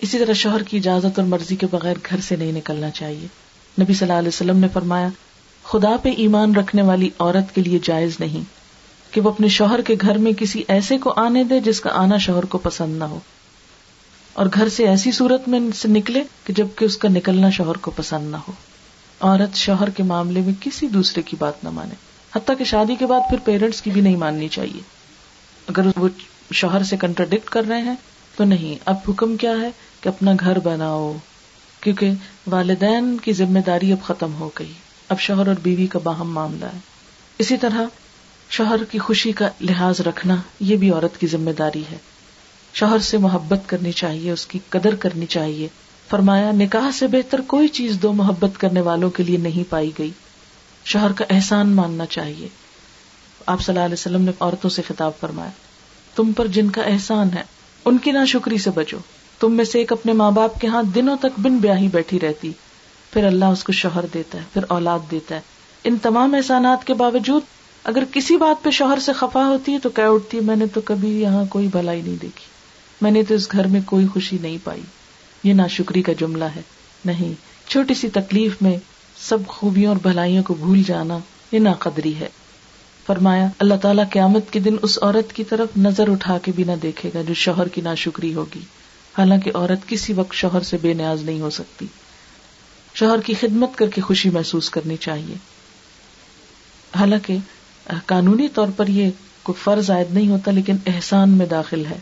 اسی 0.00 0.18
طرح 0.18 0.32
شوہر 0.32 0.62
کی 0.62 0.76
اجازت 0.76 1.18
اور 1.18 1.26
مرضی 1.26 1.56
کے 1.56 1.66
بغیر 1.70 1.96
گھر 2.10 2.20
سے 2.20 2.36
نہیں 2.36 2.52
نکلنا 2.52 2.90
چاہیے۔ 2.90 3.26
نبی 3.80 3.94
صلی 3.94 4.08
اللہ 4.08 4.18
علیہ 4.18 4.28
وسلم 4.28 4.58
نے 4.58 4.68
فرمایا، 4.72 5.08
خدا 5.62 5.96
پہ 6.02 6.08
ایمان 6.16 6.54
رکھنے 6.54 6.82
والی 6.82 7.10
عورت 7.18 7.54
کے 7.54 7.60
لیے 7.60 7.78
جائز 7.82 8.16
نہیں 8.20 8.44
کہ 9.14 9.20
وہ 9.20 9.30
اپنے 9.30 9.48
شوہر 9.48 9.80
کے 9.82 9.94
گھر 10.00 10.18
میں 10.18 10.32
کسی 10.32 10.64
ایسے 10.68 10.98
کو 10.98 11.12
آنے 11.16 11.44
دے 11.44 11.60
جس 11.60 11.80
کا 11.80 11.90
آنا 11.92 12.16
شوہر 12.16 12.44
کو 12.44 12.58
پسند 12.58 12.98
نہ 12.98 13.04
ہو۔ 13.04 13.18
اور 14.32 14.46
گھر 14.54 14.68
سے 14.68 14.88
ایسی 14.88 15.12
صورت 15.12 15.48
میں 15.48 15.60
سے 15.74 15.88
نکلے 15.88 16.22
کہ 16.44 16.52
جبکہ 16.52 16.84
اس 16.84 16.96
کا 16.96 17.08
نکلنا 17.08 17.50
شوہر 17.50 17.76
کو 17.76 17.90
پسند 17.90 18.30
نہ 18.30 18.36
ہو۔ 18.36 18.52
عورت 19.20 19.56
شوہر 19.56 19.90
کے 19.90 20.02
معاملے 20.02 20.40
میں 20.40 20.54
کسی 20.60 20.86
دوسرے 20.88 21.22
کی 21.22 21.36
بات 21.38 21.64
نہ 21.64 21.70
مانے۔ 21.70 21.94
حتیٰ 22.36 22.58
کہ 22.58 22.64
شادی 22.64 22.94
کے 22.94 23.06
بعد 23.06 23.20
پھر 23.30 23.38
پیرنٹس 23.44 23.82
کی 23.82 23.90
بھی 23.90 24.00
نہیں 24.00 24.16
ماننی 24.16 24.48
چاہیے۔ 24.48 24.80
اگر 25.68 25.86
وہ 25.96 26.08
شوہر 26.52 26.82
سے 26.82 26.96
کنٹرڈکٹ 26.96 27.50
کر 27.50 27.62
رہے 27.68 27.82
ہیں 27.82 27.94
تو 28.36 28.44
نہیں۔ 28.44 28.78
اب 28.84 28.96
حکم 29.08 29.36
کیا 29.36 29.52
ہے 29.60 29.70
کہ 30.00 30.08
اپنا 30.08 30.32
گھر 30.40 30.58
بناؤ۔ 30.58 31.12
کیونکہ 31.80 32.10
والدین 32.46 33.16
کی 33.16 33.32
ذمہ 33.32 33.58
داری 33.58 33.92
اب 33.92 34.02
ختم 34.02 34.34
ہو 34.34 34.50
گئی۔ 34.58 34.72
اب 35.08 35.20
شوہر 35.20 35.48
اور 35.48 35.56
بیوی 35.62 35.86
کا 35.86 35.98
باہم 35.98 36.32
معاملہ 36.32 36.64
ہے۔ 36.64 36.78
اسی 37.38 37.56
طرح 37.56 37.80
شوہر 38.50 38.84
کی 38.84 38.98
خوشی 38.98 39.32
کا 39.32 39.48
لحاظ 39.60 40.00
رکھنا 40.00 40.36
یہ 40.60 40.76
بھی 40.76 40.90
عورت 40.90 41.20
کی 41.20 41.26
ذمہ 41.26 41.50
داری 41.50 41.82
ہے۔ 41.92 41.96
شوہر 42.74 42.98
سے 42.98 43.18
محبت 43.18 43.58
کرنی 43.66 43.92
چاہیے، 43.92 44.30
اس 44.30 44.46
کی 44.46 44.58
قدر 44.68 44.94
کرنی 44.94 45.26
چاہیے۔ 45.26 45.68
فرمایا، 46.08 46.50
نکاح 46.52 46.90
سے 46.90 47.06
بہتر 47.06 47.40
کوئی 47.40 47.68
چیز 47.68 47.98
دو 48.02 48.12
محبت 48.12 48.60
کرنے 48.60 48.80
والوں 48.80 49.10
کے 49.10 49.22
لیے 49.22 49.36
نہیں 49.36 49.70
پائی 49.70 49.90
گئی۔ 49.98 50.10
شوہر 50.84 51.12
کا 51.12 51.24
احسان 51.30 51.68
ماننا 51.68 52.06
چاہیے۔ 52.06 52.48
آپ 53.46 53.60
صلی 53.60 53.74
اللہ 53.74 53.84
علیہ 53.84 53.92
وسلم 53.92 54.22
نے 54.22 54.30
عورتوں 54.40 54.70
سے 54.70 54.82
خطاب 54.82 55.12
فرمایا، 55.20 55.50
تم 56.14 56.32
پر 56.32 56.46
جن 56.46 56.70
کا 56.70 56.82
احسان 56.82 57.28
ہے، 57.34 57.42
ان 57.84 57.98
کی 57.98 58.10
نا 58.10 58.24
شکری 58.24 58.58
سے 58.58 58.70
بچو۔ 58.70 58.98
تم 59.40 59.52
میں 59.52 59.64
سے 59.64 59.78
ایک 59.78 59.92
اپنے 59.92 60.12
ماں 60.12 60.30
باپ 60.30 60.60
کے 60.60 60.66
ہاں 60.66 60.82
دنوں 60.82 61.16
تک 61.16 61.40
بن 61.40 61.58
بیاہی 61.58 61.88
بیٹھی 61.88 62.20
رہتی۔ 62.20 62.52
پھر 63.12 63.24
اللہ 63.24 63.44
اس 63.44 63.64
کو 63.64 63.72
شوہر 63.72 64.04
دیتا 64.14 64.38
ہے، 64.38 64.42
پھر 64.52 64.62
اولاد 64.68 64.98
دیتا 65.10 65.34
ہے۔ 65.34 65.40
ان 65.84 65.96
تمام 66.02 66.34
احسانات 66.34 66.86
کے 66.86 66.94
باوجود 66.94 67.42
اگر 67.84 68.04
کسی 68.12 68.36
بات 68.36 68.64
پہ 68.64 68.70
شوہر 68.70 68.98
سے 68.98 69.12
خفا 69.12 69.48
ہوتی 69.48 69.72
ہے 69.72 69.78
تو 69.78 69.88
کہہ 69.88 70.04
اٹھتی 70.04 70.36
ہے 70.36 70.42
میں 70.42 70.56
نے 70.56 70.66
تو 70.66 70.80
کبھی 70.84 71.20
یہاں 71.20 71.44
کوئی 71.44 71.66
بھلائی 71.66 72.00
نہیں 72.00 72.16
دیکھی۔ 72.22 72.44
میں 73.00 73.10
نے 73.10 73.22
تو 73.22 73.34
اس 73.34 73.52
گھر 73.52 73.66
میں 73.66 73.80
کوئی 73.86 74.06
خوشی 74.06 74.38
نہیں 74.42 74.58
پائی۔ 74.64 74.80
یہ 75.44 75.52
نا 75.52 75.66
شکری 75.66 76.02
کا 76.02 76.12
جملہ 76.18 76.44
ہے۔ 76.44 76.62
نہیں، 77.04 77.32
چھوٹی 77.70 77.94
سی 77.94 78.08
تکلیف 78.08 78.56
میں 78.60 78.78
سب 79.20 79.38
خوبیوں 79.48 79.88
اور 79.88 79.96
بھلائیوں 80.02 80.42
کو 80.42 80.54
بھول 80.54 80.82
جانا 80.82 81.18
یہ 81.52 81.58
نا 81.58 81.72
قدری 81.72 82.14
ہے۔ 82.14 82.28
فرمایا، 83.06 83.46
اللہ 83.58 83.74
تعالیٰ 83.74 84.04
قیامت 84.10 84.50
کے 84.50 84.60
دن 84.60 84.76
اس 84.82 84.98
عورت 85.02 85.32
کی 85.32 85.44
طرف 85.44 85.68
نظر 85.76 86.08
اٹھا 86.08 86.38
کے 86.38 86.52
بھی 86.56 86.64
نہ 86.64 86.72
دیکھے 86.82 87.10
گا 87.14 87.22
جو 87.22 87.34
شوہر 87.34 87.68
کی 87.68 87.80
نا 87.80 87.94
شکری 87.94 88.34
ہوگی۔ 88.34 88.60
حالانکہ 89.18 89.50
عورت 89.54 89.88
کسی 89.88 90.12
وقت 90.12 90.34
شوہر 90.34 90.60
سے 90.60 90.76
بے 90.82 90.94
نیاز 90.94 91.22
نہیں 91.22 91.40
ہو 91.40 91.50
سکتی۔ 91.50 91.86
شوہر 92.94 93.20
کی 93.20 93.34
خدمت 93.40 93.78
کر 93.78 93.88
کے 93.88 94.00
خوشی 94.00 94.30
محسوس 94.30 94.70
کرنی 94.70 94.96
چاہیے۔ 94.96 95.34
حالانکہ 96.98 97.36
قانونی 98.06 98.48
طور 98.48 98.68
پر 98.76 98.88
یہ 98.88 99.10
کوئی 99.42 99.62
فرض 99.64 99.90
عائد 99.90 100.14
نہیں 100.14 100.28
ہوتا، 100.28 100.50
لیکن 100.50 100.76
احسان 100.86 101.30
میں 101.30 101.46
داخل 101.46 101.86
ہے۔ 101.86 101.98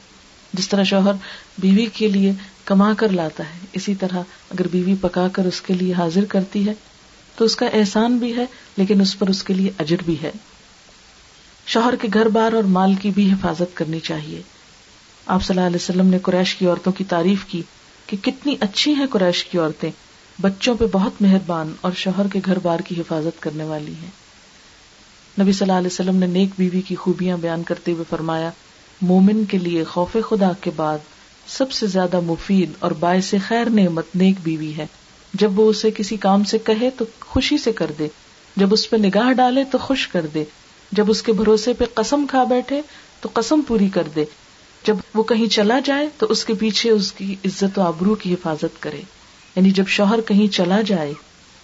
جس 0.53 0.69
طرح 0.69 0.83
شوہر 0.83 1.12
بیوی 1.59 1.87
کے 1.87 2.09
لیے 2.09 2.33
کما 2.64 2.95
کر 2.95 3.09
لاتا 3.09 3.45
ہے، 3.45 3.67
اسی 3.73 3.95
طرح 3.95 4.17
اگر 4.51 4.69
بیوی 4.69 4.95
پکا 5.01 5.29
کر 5.29 5.45
اس 5.45 5.61
کے 5.61 5.75
لیے 5.75 5.93
حاضر 5.93 6.25
کرتی 6.25 6.69
ہے، 6.69 6.75
تو 7.37 7.45
اس 7.45 7.57
کا 7.57 7.67
احسان 7.67 8.19
بھی 8.19 8.37
ہے، 8.37 8.45
لیکن 8.77 9.01
اس 9.01 9.19
پر 9.19 9.29
اس 9.29 9.43
کے 9.43 9.55
لیے 9.55 9.71
اجر 9.79 9.97
بھی 10.05 10.17
ہے۔ 10.23 10.31
شوہر 11.67 11.97
کے 11.97 12.09
گھر 12.14 12.29
بار 12.29 12.53
اور 12.53 12.62
مال 12.62 12.95
کی 12.95 13.11
بھی 13.11 13.33
حفاظت 13.33 13.77
کرنی 13.77 14.01
چاہیے۔ 14.01 14.43
آپ 15.27 15.43
صلی 15.43 15.57
اللہ 15.57 15.66
علیہ 15.66 15.77
وسلم 15.77 16.07
نے 16.07 16.18
قریش 16.18 16.55
کی 16.55 16.66
عورتوں 16.66 16.93
کی 16.93 17.05
تعریف 17.05 17.45
کی 17.45 17.62
کہ 18.07 18.16
کتنی 18.22 18.57
اچھی 18.61 18.95
ہیں 18.95 19.07
قریش 19.11 19.45
کی 19.45 19.59
عورتیں۔ 19.59 19.91
بچوں 20.41 20.74
پہ 20.74 20.85
بہت 20.93 21.22
مہربان 21.22 21.72
اور 21.81 21.93
شوہر 21.93 22.27
کے 22.33 22.41
گھر 22.45 22.59
بار 22.59 22.81
کی 22.81 23.01
حفاظت 23.01 23.43
کرنے 23.43 23.64
والی 23.64 23.93
ہیں۔ 23.93 24.11
نبی 25.43 25.53
صلی 25.53 25.68
اللہ 25.68 25.79
علیہ 25.79 25.87
وسلم 25.87 26.16
نے 26.16 26.27
نیک 26.27 26.49
بیوی 26.59 26.81
کی 26.81 26.95
خوبیاں 26.95 27.37
بیان 27.37 27.62
کرتے 27.62 27.93
ہوئے 27.93 28.05
فرمایا، 28.11 28.51
مومن 29.01 29.45
کے 29.45 29.59
لیے 29.59 29.85
خوف 29.85 30.16
خدا 30.31 30.53
کے 30.61 30.70
بعد 30.77 30.99
سب 31.47 31.72
سے 31.72 31.87
زیادہ 31.87 32.20
مفید 32.20 32.72
اور 32.79 32.91
باعث 32.91 33.35
خیر 33.49 33.70
نعمت 33.70 34.07
نیک 34.14 34.37
بیوی 34.43 34.77
ہے۔ 34.77 34.87
جب 35.35 35.59
وہ 35.59 35.70
اسے 35.70 35.91
کسی 35.91 36.16
کام 36.16 36.45
سے 36.45 36.59
کہے 36.59 36.91
تو 36.91 37.05
خوشی 37.20 37.59
سے 37.59 37.72
کر 37.72 37.91
دے۔ 37.99 38.09
جب 38.57 38.72
اس 38.72 38.91
پہ 38.91 38.97
نگاہ 38.97 39.33
ڈالے 39.33 39.64
تو 39.64 39.79
خوش 39.79 40.09
کر 40.09 40.27
دے۔ 40.35 40.45
جب 40.93 41.05
اس 41.09 41.22
کے 41.22 41.33
بھروسے 41.33 41.72
پہ 41.72 41.85
قسم 41.95 42.27
کھا 42.31 42.45
بیٹھے 42.45 42.83
تو 43.20 43.29
قسم 43.33 43.61
پوری 43.68 43.89
کر 43.89 44.03
دے۔ 44.14 44.24
جب 44.87 44.97
وہ 45.14 45.22
کہیں 45.22 45.47
چلا 45.47 45.78
جائے 45.84 46.09
تو 46.18 46.26
اس 46.28 46.45
کے 46.45 46.55
پیچھے 46.55 46.91
اس 46.91 47.12
کی 47.12 47.37
عزت 47.45 47.78
و 47.78 47.82
آبرو 47.82 48.14
کی 48.14 48.34
حفاظت 48.34 48.82
کرے۔ 48.82 49.01
یعنی 49.57 49.70
جب 49.70 49.89
شوہر 49.89 50.20
کہیں 50.20 50.53
چلا 50.53 50.80
جائے 50.80 51.12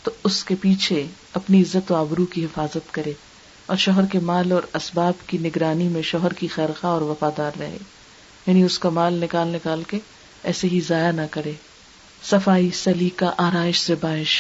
تو 0.02 0.10
اس 0.24 0.44
کے 0.44 0.54
پیچھے 0.60 1.06
اپنی 1.34 1.62
عزت 1.62 1.92
و 1.92 1.94
آبرو 1.94 2.26
کی 2.26 2.44
حفاظت 2.44 2.94
کرے 2.94 3.12
اور 3.66 3.76
شوہر 3.76 4.06
کے 4.06 4.18
مال 4.18 4.52
اور 4.52 4.62
اسباب 4.74 5.14
کی 5.26 5.38
نگرانی 5.38 5.88
میں 5.88 6.02
شوہر 6.02 6.32
کی 6.32 6.46
خیرخواہ 6.46 6.92
اور 6.92 7.00
وفادار 7.00 7.50
رہے۔ 7.58 7.78
یعنی 8.46 8.62
اس 8.62 8.78
کا 8.78 8.88
مال 8.88 9.14
نکال 9.14 9.48
نکال 9.48 9.82
کے 9.82 9.98
ایسے 10.42 10.68
ہی 10.68 10.80
ضائع 10.80 11.12
نہ 11.12 11.22
کرے۔ 11.30 11.52
صفائی 12.24 12.70
سلیقہ 12.74 13.24
آرائش 13.38 13.80
سے 13.80 13.94
بائش 13.94 14.38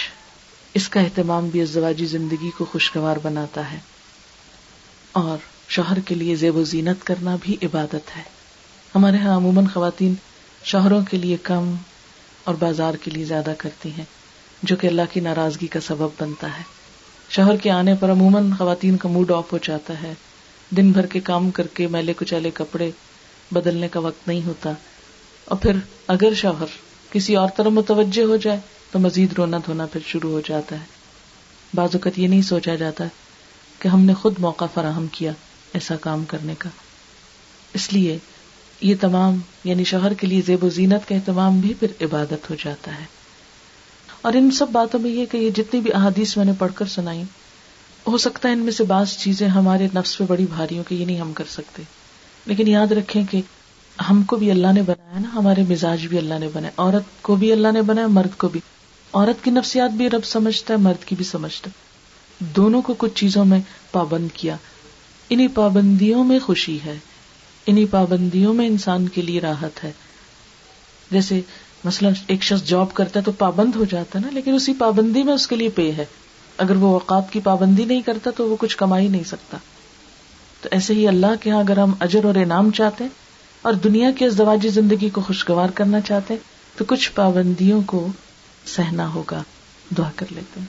اس 0.74 0.88
کا 0.88 1.00
اہتمام 1.00 1.48
بھی 1.48 1.62
ازدواجی 1.62 2.06
زندگی 2.06 2.50
کو 2.58 2.64
خوشگوار 2.64 3.16
بناتا 3.22 3.72
ہے۔ 3.72 3.78
اور 5.12 5.38
شوہر 5.68 6.00
کے 6.00 6.14
لیے 6.14 6.36
زیب 6.36 6.56
و 6.56 6.64
زینت 6.64 7.04
کرنا 7.04 7.36
بھی 7.40 7.56
عبادت 7.62 8.16
ہے۔ 8.16 8.31
ہمارے 8.94 9.16
یہاں 9.16 9.36
عموماً 9.36 9.66
خواتین 9.66 10.14
شوہروں 10.64 11.02
کے 11.10 11.16
لیے 11.16 11.36
کم 11.42 11.74
اور 12.44 12.54
بازار 12.54 12.94
کے 12.94 13.10
لیے 13.10 13.24
زیادہ 13.24 13.54
کرتی 13.58 13.90
ہیں، 13.98 14.04
جو 14.62 14.76
کہ 14.76 14.86
اللہ 14.86 15.02
کی 15.12 15.20
ناراضگی 15.20 15.66
کا 15.66 15.80
سبب 15.80 16.08
بنتا 16.20 16.46
ہے۔ 16.58 16.62
شوہر 17.28 17.56
کے 17.56 17.70
آنے 17.70 17.94
پر 18.00 18.10
عموماً 18.10 18.52
خواتین 18.52 18.96
کا 18.96 19.08
موڈ 19.08 19.30
آف 19.30 19.52
ہو 19.52 19.58
جاتا 19.62 20.02
ہے۔ 20.02 20.14
دن 20.76 20.92
بھر 20.92 21.06
کے 21.06 21.20
کام 21.20 21.50
کر 21.50 21.66
کے 21.66 21.86
میلے 21.86 22.12
کچالے 22.16 22.50
کپڑے 22.54 22.90
بدلنے 23.50 23.88
کا 23.88 24.00
وقت 24.00 24.28
نہیں 24.28 24.46
ہوتا۔ 24.46 24.72
اور 25.44 25.58
پھر 25.58 25.72
اگر 26.06 26.34
شوہر 26.34 26.66
کسی 27.10 27.36
اور 27.36 27.48
طرح 27.56 27.68
متوجہ 27.68 28.22
ہو 28.22 28.36
جائے 28.36 28.60
تو 28.90 28.98
مزید 28.98 29.32
رونا 29.32 29.58
دھونا 29.58 29.86
پھر 29.86 30.00
شروع 30.06 30.30
ہو 30.30 30.40
جاتا 30.48 30.80
ہے۔ 30.80 30.84
بعض 31.74 31.88
اوقات 31.92 32.18
یہ 32.18 32.28
نہیں 32.28 32.42
سوچا 32.42 32.74
جاتا 32.74 33.04
کہ 33.78 33.88
ہم 33.88 34.00
نے 34.00 34.14
خود 34.14 34.34
موقع 34.38 34.64
فراہم 34.74 35.06
کیا 35.12 35.32
ایسا 35.72 35.96
کام 35.96 36.24
کرنے 36.24 36.54
کا۔ 36.58 36.68
اس 37.74 37.92
لیے 37.92 38.18
یہ 38.82 38.94
تمام 39.00 39.38
یعنی 39.64 39.84
شوہر 39.84 40.14
کے 40.14 40.26
لیے 40.26 40.42
زیب 40.46 40.64
و 40.64 40.68
زینت 40.68 41.08
کا 41.08 41.14
اہتمام 41.14 41.60
بھی 41.60 41.74
پھر 41.74 41.88
عبادت 42.00 42.50
ہو 42.50 42.54
جاتا 42.64 43.00
ہے۔ 43.00 43.04
اور 44.22 44.32
ان 44.32 44.50
سب 44.50 44.68
باتوں 44.72 45.00
میں 45.00 45.10
یہ 45.10 45.26
کہ 45.26 45.36
یہ 45.36 45.50
جتنی 45.50 45.80
بھی 45.80 45.92
احادیث 45.94 46.36
میں 46.36 46.44
نے 46.44 46.52
پڑھ 46.58 46.72
کر 46.74 46.84
سنائی، 46.86 47.22
ہو 48.06 48.18
سکتا 48.18 48.48
ہے 48.48 48.52
ان 48.52 48.58
میں 48.58 48.72
سے 48.72 48.84
بعض 48.84 49.16
چیزیں 49.16 49.48
ہمارے 49.48 49.88
نفس 49.94 50.18
پہ 50.18 50.24
بڑی 50.28 50.46
بھاری 50.46 50.78
ہو 50.78 50.82
کہ 50.88 50.94
یہ 50.94 51.06
نہیں 51.06 51.20
ہم 51.20 51.32
کر 51.32 51.44
سکتے۔ 51.50 51.82
لیکن 52.46 52.68
یاد 52.68 52.92
رکھیں 52.92 53.24
کہ 53.30 53.40
ہم 54.10 54.22
کو 54.22 54.36
بھی 54.36 54.50
اللہ 54.50 54.72
نے 54.72 54.82
بنایا 54.82 55.18
نا، 55.18 55.28
ہمارے 55.34 55.62
مزاج 55.68 56.06
بھی 56.06 56.18
اللہ 56.18 56.34
نے 56.38 56.48
بنایا 56.52 56.70
عورت 56.76 57.22
کو 57.22 57.36
بھی 57.36 57.52
اللہ 57.52 57.72
نے 57.72 57.82
بنایا، 57.82 58.06
مرد 58.06 58.38
کو 58.38 58.48
بھی۔ 58.48 58.60
عورت 59.12 59.44
کی 59.44 59.50
نفسیات 59.50 59.90
بھی 59.90 60.10
رب 60.10 60.24
سمجھتا 60.24 60.74
ہے، 60.74 60.78
مرد 60.78 61.04
کی 61.04 61.16
بھی 61.16 61.24
سمجھتا 61.24 61.70
ہے۔ 61.70 61.82
دونوں 62.56 62.82
کو 62.82 62.94
کچھ 62.98 63.14
چیزوں 63.14 63.44
میں 63.44 63.60
پابند 63.92 64.28
کیا۔ 64.34 64.56
انہیں 65.30 65.48
پابندیوں 65.54 66.24
میں 66.24 66.38
خوشی 66.38 66.78
ہے۔ 66.84 66.98
انہیں 67.66 67.84
پابندیوں 67.90 68.54
میں 68.54 68.66
انسان 68.66 69.08
کے 69.08 69.22
لیے 69.22 69.40
راحت 69.40 69.84
ہے۔ 69.84 69.92
جیسے 71.10 71.40
مثلاً 71.84 72.12
ایک 72.26 72.42
شخص 72.42 72.68
جاب 72.68 72.94
کرتا 72.94 73.20
ہے 73.20 73.24
تو 73.24 73.32
پابند 73.32 73.76
ہو 73.76 73.84
جاتا 73.84 74.18
ہے 74.18 74.24
نا، 74.24 74.30
لیکن 74.32 74.54
اسی 74.54 74.74
پابندی 74.78 75.22
میں 75.22 75.34
اس 75.34 75.46
کے 75.46 75.56
لیے 75.56 75.68
پے 75.68 75.92
ہے۔ 75.92 76.04
اگر 76.58 76.76
وہ 76.76 76.92
اوقات 76.92 77.32
کی 77.32 77.40
پابندی 77.40 77.84
نہیں 77.84 78.02
کرتا 78.02 78.30
تو 78.36 78.48
وہ 78.48 78.56
کچھ 78.58 78.76
کما 78.76 78.98
ہی 78.98 79.08
نہیں 79.08 79.24
سکتا۔ 79.24 79.58
تو 80.60 80.68
ایسے 80.72 80.94
ہی 80.94 81.08
اللہ 81.08 81.26
کے 81.40 81.50
یہاں 81.50 81.60
اگر 81.60 81.78
ہم 81.78 81.92
اجر 82.00 82.24
اور 82.24 82.34
انعام 82.34 82.70
چاہتے 82.70 83.04
اور 83.62 83.72
دنیا 83.72 84.10
کی 84.10 84.24
ازدواجی 84.24 84.68
زندگی 84.68 85.10
کو 85.10 85.20
خوشگوار 85.20 85.68
کرنا 85.68 86.00
چاہتے 86.00 86.36
تو 86.76 86.84
کچھ 86.84 87.12
پابندیوں 87.12 87.82
کو 87.86 88.08
سہنا 88.66 89.14
ہوگا۔ 89.14 89.42
دعا 89.98 90.10
کر 90.16 90.26
لیتے 90.30 90.60
ہیں۔ 90.60 90.66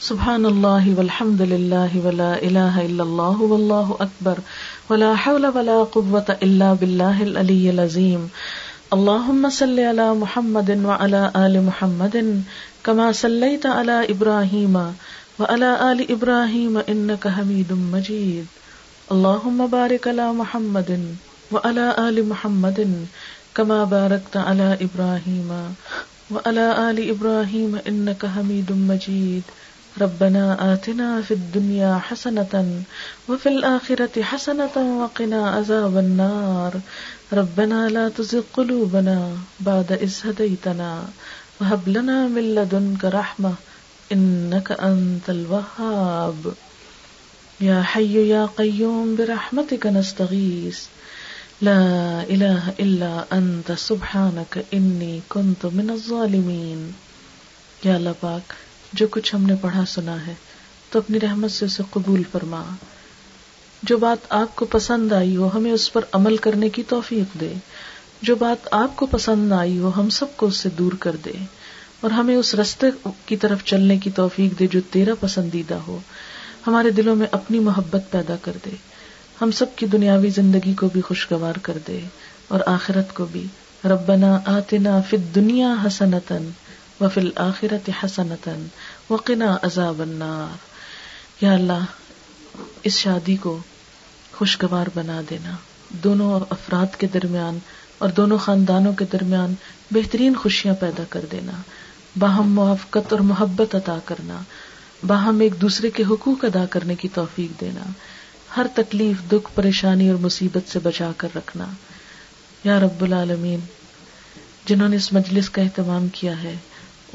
سبحان 0.00 0.46
اللہ 0.46 0.88
والحمد 0.96 1.40
للہ 1.40 2.06
ولا 2.06 2.32
الہ 2.32 2.58
الا 2.58 3.02
اللہ 3.02 3.42
واللہ 3.42 3.92
اکبر۔ 3.98 4.34
ولا 4.90 5.14
حول 5.14 5.46
ولا 5.54 5.76
قوة 5.94 6.28
الا 6.46 6.66
باللہ 6.80 7.22
العلی 7.22 7.68
العظیم 7.68 8.26
اللهم 8.96 9.48
صل 9.56 9.78
على 9.84 10.04
محمد 10.18 10.70
وعلى 10.84 11.22
آل 11.46 11.56
محمد 11.68 12.16
كما 12.88 13.06
صليت 13.20 13.66
على 13.78 13.96
إبراهيم 14.14 14.76
وعلى 15.40 15.70
آل 15.90 16.04
إبراهيم 16.16 16.78
إنك 16.78 17.28
حميد 17.38 17.72
مجيد. 17.94 18.46
اللهم 19.10 19.66
بارك 19.74 20.08
على 20.14 20.28
محمد 20.42 20.94
وعلى 21.52 21.86
آل 22.06 22.22
محمد 22.28 22.80
كما 23.58 23.84
باركت 23.84 24.36
على 24.36 24.68
إبراهيم 24.86 25.50
وعلى 26.30 26.66
آل 26.90 26.98
إبراهيم 27.10 27.78
إنك 27.90 28.26
حميد 28.36 28.72
مجيد. 28.90 29.44
ربنا 30.00 30.72
آتنا 30.72 31.22
في 31.22 31.34
الدنيا 31.34 31.98
حسنة 31.98 32.82
وفي 33.28 33.48
الآخرة 33.48 34.22
حسنة 34.22 34.76
وقنا 35.00 35.50
عذاب 35.50 35.96
النار. 35.96 36.72
ربنا 37.32 37.88
لا 37.88 38.08
تزغ 38.08 38.42
قلوبنا 38.54 39.36
بعد 39.60 39.92
إذ 39.92 40.12
هديتنا 40.24 41.04
وهب 41.60 41.88
لنا 41.88 42.28
من 42.28 42.54
لدنك 42.54 43.04
رحمة 43.04 43.54
إنك 44.12 44.72
أنت 44.72 45.30
الوهاب 45.30 46.54
يا 47.60 47.82
حي 47.82 48.28
يا 48.28 48.46
قيوم 48.46 49.16
برحمتك 49.16 49.86
نستغيث 49.86 50.80
لا 51.60 51.80
إله 52.22 52.74
إلا 52.80 53.24
أنت 53.32 53.72
سبحانك 53.72 54.64
إني 54.74 55.20
كنت 55.28 55.66
من 55.66 55.90
الظالمين 55.90 56.94
يا 57.84 57.96
الله 57.96 58.14
پاک 58.22 58.65
جو 58.92 59.06
کچھ 59.10 59.34
ہم 59.34 59.42
نے 59.42 59.54
پڑھا 59.60 59.84
سنا 59.84 60.26
ہے، 60.26 60.34
تو 60.90 60.98
اپنی 60.98 61.20
رحمت 61.20 61.50
سے 61.50 61.64
اسے 61.64 61.82
قبول 61.90 62.22
فرما۔ 62.32 62.64
جو 63.82 63.96
بات 63.96 64.26
آپ 64.28 64.56
کو 64.56 64.64
پسند 64.64 65.12
آئی 65.12 65.36
ہو، 65.36 65.50
ہمیں 65.54 65.72
اس 65.72 65.92
پر 65.92 66.00
عمل 66.12 66.36
کرنے 66.36 66.68
کی 66.68 66.82
توفیق 66.82 67.40
دے۔ 67.40 67.52
جو 68.22 68.36
بات 68.36 68.68
آپ 68.70 68.96
کو 68.96 69.06
پسند 69.06 69.52
آئی 69.52 69.78
ہو، 69.78 69.90
ہم 69.96 70.08
سب 70.08 70.36
کو 70.36 70.46
اس 70.46 70.56
سے 70.56 70.68
دور 70.68 70.92
کر 70.92 71.16
دے۔ 71.24 71.32
اور 72.00 72.10
ہمیں 72.10 72.36
اس 72.36 72.54
رستے 72.54 73.08
کی 73.26 73.36
طرف 73.36 73.64
چلنے 73.64 73.98
کی 73.98 74.10
توفیق 74.10 74.58
دے 74.58 74.66
جو 74.66 74.80
تیرا 74.90 75.14
پسندیدہ 75.20 75.74
ہو۔ 75.74 75.98
ہمارے 76.66 76.90
دلوں 76.90 77.16
میں 77.16 77.26
اپنی 77.30 77.58
محبت 77.58 78.02
پیدا 78.10 78.36
کر 78.42 78.52
دے۔ 78.64 78.70
ہم 79.40 79.50
سب 79.50 79.66
کی 79.76 79.86
دنیاوی 79.86 80.30
زندگی 80.30 80.74
کو 80.74 80.88
بھی 80.92 81.00
خوشگوار 81.00 81.54
کر 81.62 81.78
دے۔ 81.86 82.00
اور 82.48 82.60
آخرت 82.66 83.14
کو 83.14 83.24
بھی۔ 83.24 83.46
ربنا 83.84 84.40
آتنا 84.46 85.00
فی 85.00 85.16
الدنیا 85.16 85.74
حسنتن 85.86 86.50
وفل 87.00 87.30
آخرت 87.36 87.90
حسنتن 88.04 88.66
وقنا 89.10 89.56
عذاب 89.62 90.02
النار۔ 90.02 90.56
یا 91.44 91.52
اللہ، 91.52 91.84
اس 92.82 92.98
شادی 92.98 93.36
کو 93.36 93.58
خوشگوار 94.32 94.86
بنا 94.94 95.20
دینا۔ 95.30 95.56
دونوں 95.90 96.40
افراد 96.50 96.96
کے 96.96 97.06
درمیان 97.06 97.58
اور 97.98 98.08
دونوں 98.08 98.38
خاندانوں 98.38 98.92
کے 98.92 99.04
درمیان 99.12 99.54
بہترین 99.90 100.34
خوشیاں 100.34 100.74
پیدا 100.74 101.02
کر 101.08 101.24
دینا۔ 101.32 101.52
باہم 102.18 102.54
موافقت 102.54 103.12
اور 103.12 103.20
محبت 103.20 103.74
عطا 103.74 103.98
کرنا۔ 104.04 104.42
باہم 105.06 105.40
ایک 105.40 105.60
دوسرے 105.60 105.90
کے 105.90 106.02
حقوق 106.10 106.44
ادا 106.44 106.64
کرنے 106.66 106.94
کی 106.94 107.08
توفیق 107.14 107.60
دینا۔ 107.60 107.82
ہر 108.56 108.66
تکلیف، 108.74 109.32
دکھ، 109.32 109.50
پریشانی 109.54 110.08
اور 110.08 110.18
مصیبت 110.18 110.72
سے 110.72 110.78
بچا 110.78 111.10
کر 111.16 111.28
رکھنا۔ 111.36 111.66
یا 112.64 112.80
رب 112.80 113.02
العالمین، 113.02 113.60
جنہوں 114.66 114.88
نے 114.88 114.96
اس 114.96 115.12
مجلس 115.12 115.50
کا 115.50 115.62
اہتمام 115.62 116.08
کیا 116.08 116.42
ہے 116.42 116.54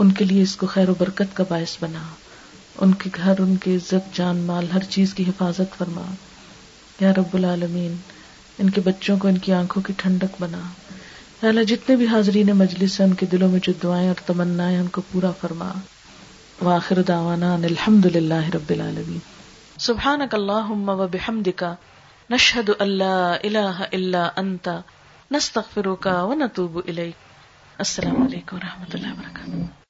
ان 0.01 0.11
کے 0.11 0.25
لیے 0.25 0.41
اس 0.41 0.55
کو 0.55 0.67
خیر 0.67 0.89
و 0.89 0.93
برکت 0.97 1.35
کا 1.35 1.43
باعث 1.49 1.77
بنا۔ 1.81 1.99
ان 2.81 2.93
کے 2.93 3.09
گھر، 3.15 3.39
ان 3.39 3.55
کے 3.55 3.75
عزت، 3.75 4.15
جان، 4.15 4.37
مال، 4.37 4.67
ہر 4.73 4.83
چیز 4.83 5.13
کی 5.13 5.23
حفاظت 5.23 5.77
فرما۔ 5.77 6.01
یا 6.99 7.11
رب 7.11 7.33
العالمین، 7.33 7.95
ان 8.59 8.69
کے 8.69 8.81
بچوں 8.81 9.17
کو 9.17 9.27
ان 9.27 9.37
کی 9.37 9.53
آنکھوں 9.53 9.83
کی 9.83 9.93
ٹھنڈک 9.97 10.35
بنا۔ 10.39 10.59
یا 11.41 11.49
اللہ، 11.49 11.63
جتنے 11.63 11.95
بھی 11.95 12.07
حاضرین 12.07 12.47
مجلس 12.47 12.99
ہیں، 13.01 13.07
ان 13.07 13.13
کے 13.13 13.25
دلوں 13.25 13.49
میں 13.49 13.59
جو 13.63 13.73
دعائیں 13.83 14.07
اور 14.07 14.15
تمنا 14.25 14.67
ان 14.67 14.87
کو 14.87 15.01
پورا 15.11 15.31
فرما۔ 15.31 15.69
واخر 16.61 17.01
دعوانا 17.01 17.53
ان 17.53 17.63
الحمد 17.63 18.05
للہ 18.05 18.49
رب 18.53 18.69
العالمین۔ 18.69 19.19
سبحانک 19.79 20.35
اللہم 20.35 20.89
و 20.89 21.07
بحمدک 21.07 21.63
نشهد 22.29 22.69
ان 22.79 22.89
لا 22.89 23.33
اله 23.43 23.83
الا 23.91 24.29
انت 24.35 24.69
نستغفرك 25.31 26.07
ونتوب 26.07 26.81
اليك 26.87 27.13
السلام 27.77 28.21
علیکم 28.21 28.55
و 28.55 28.59
رحمۃ 28.59 28.93
اللہ 28.93 29.07
وبرکاتہ۔ 29.07 29.80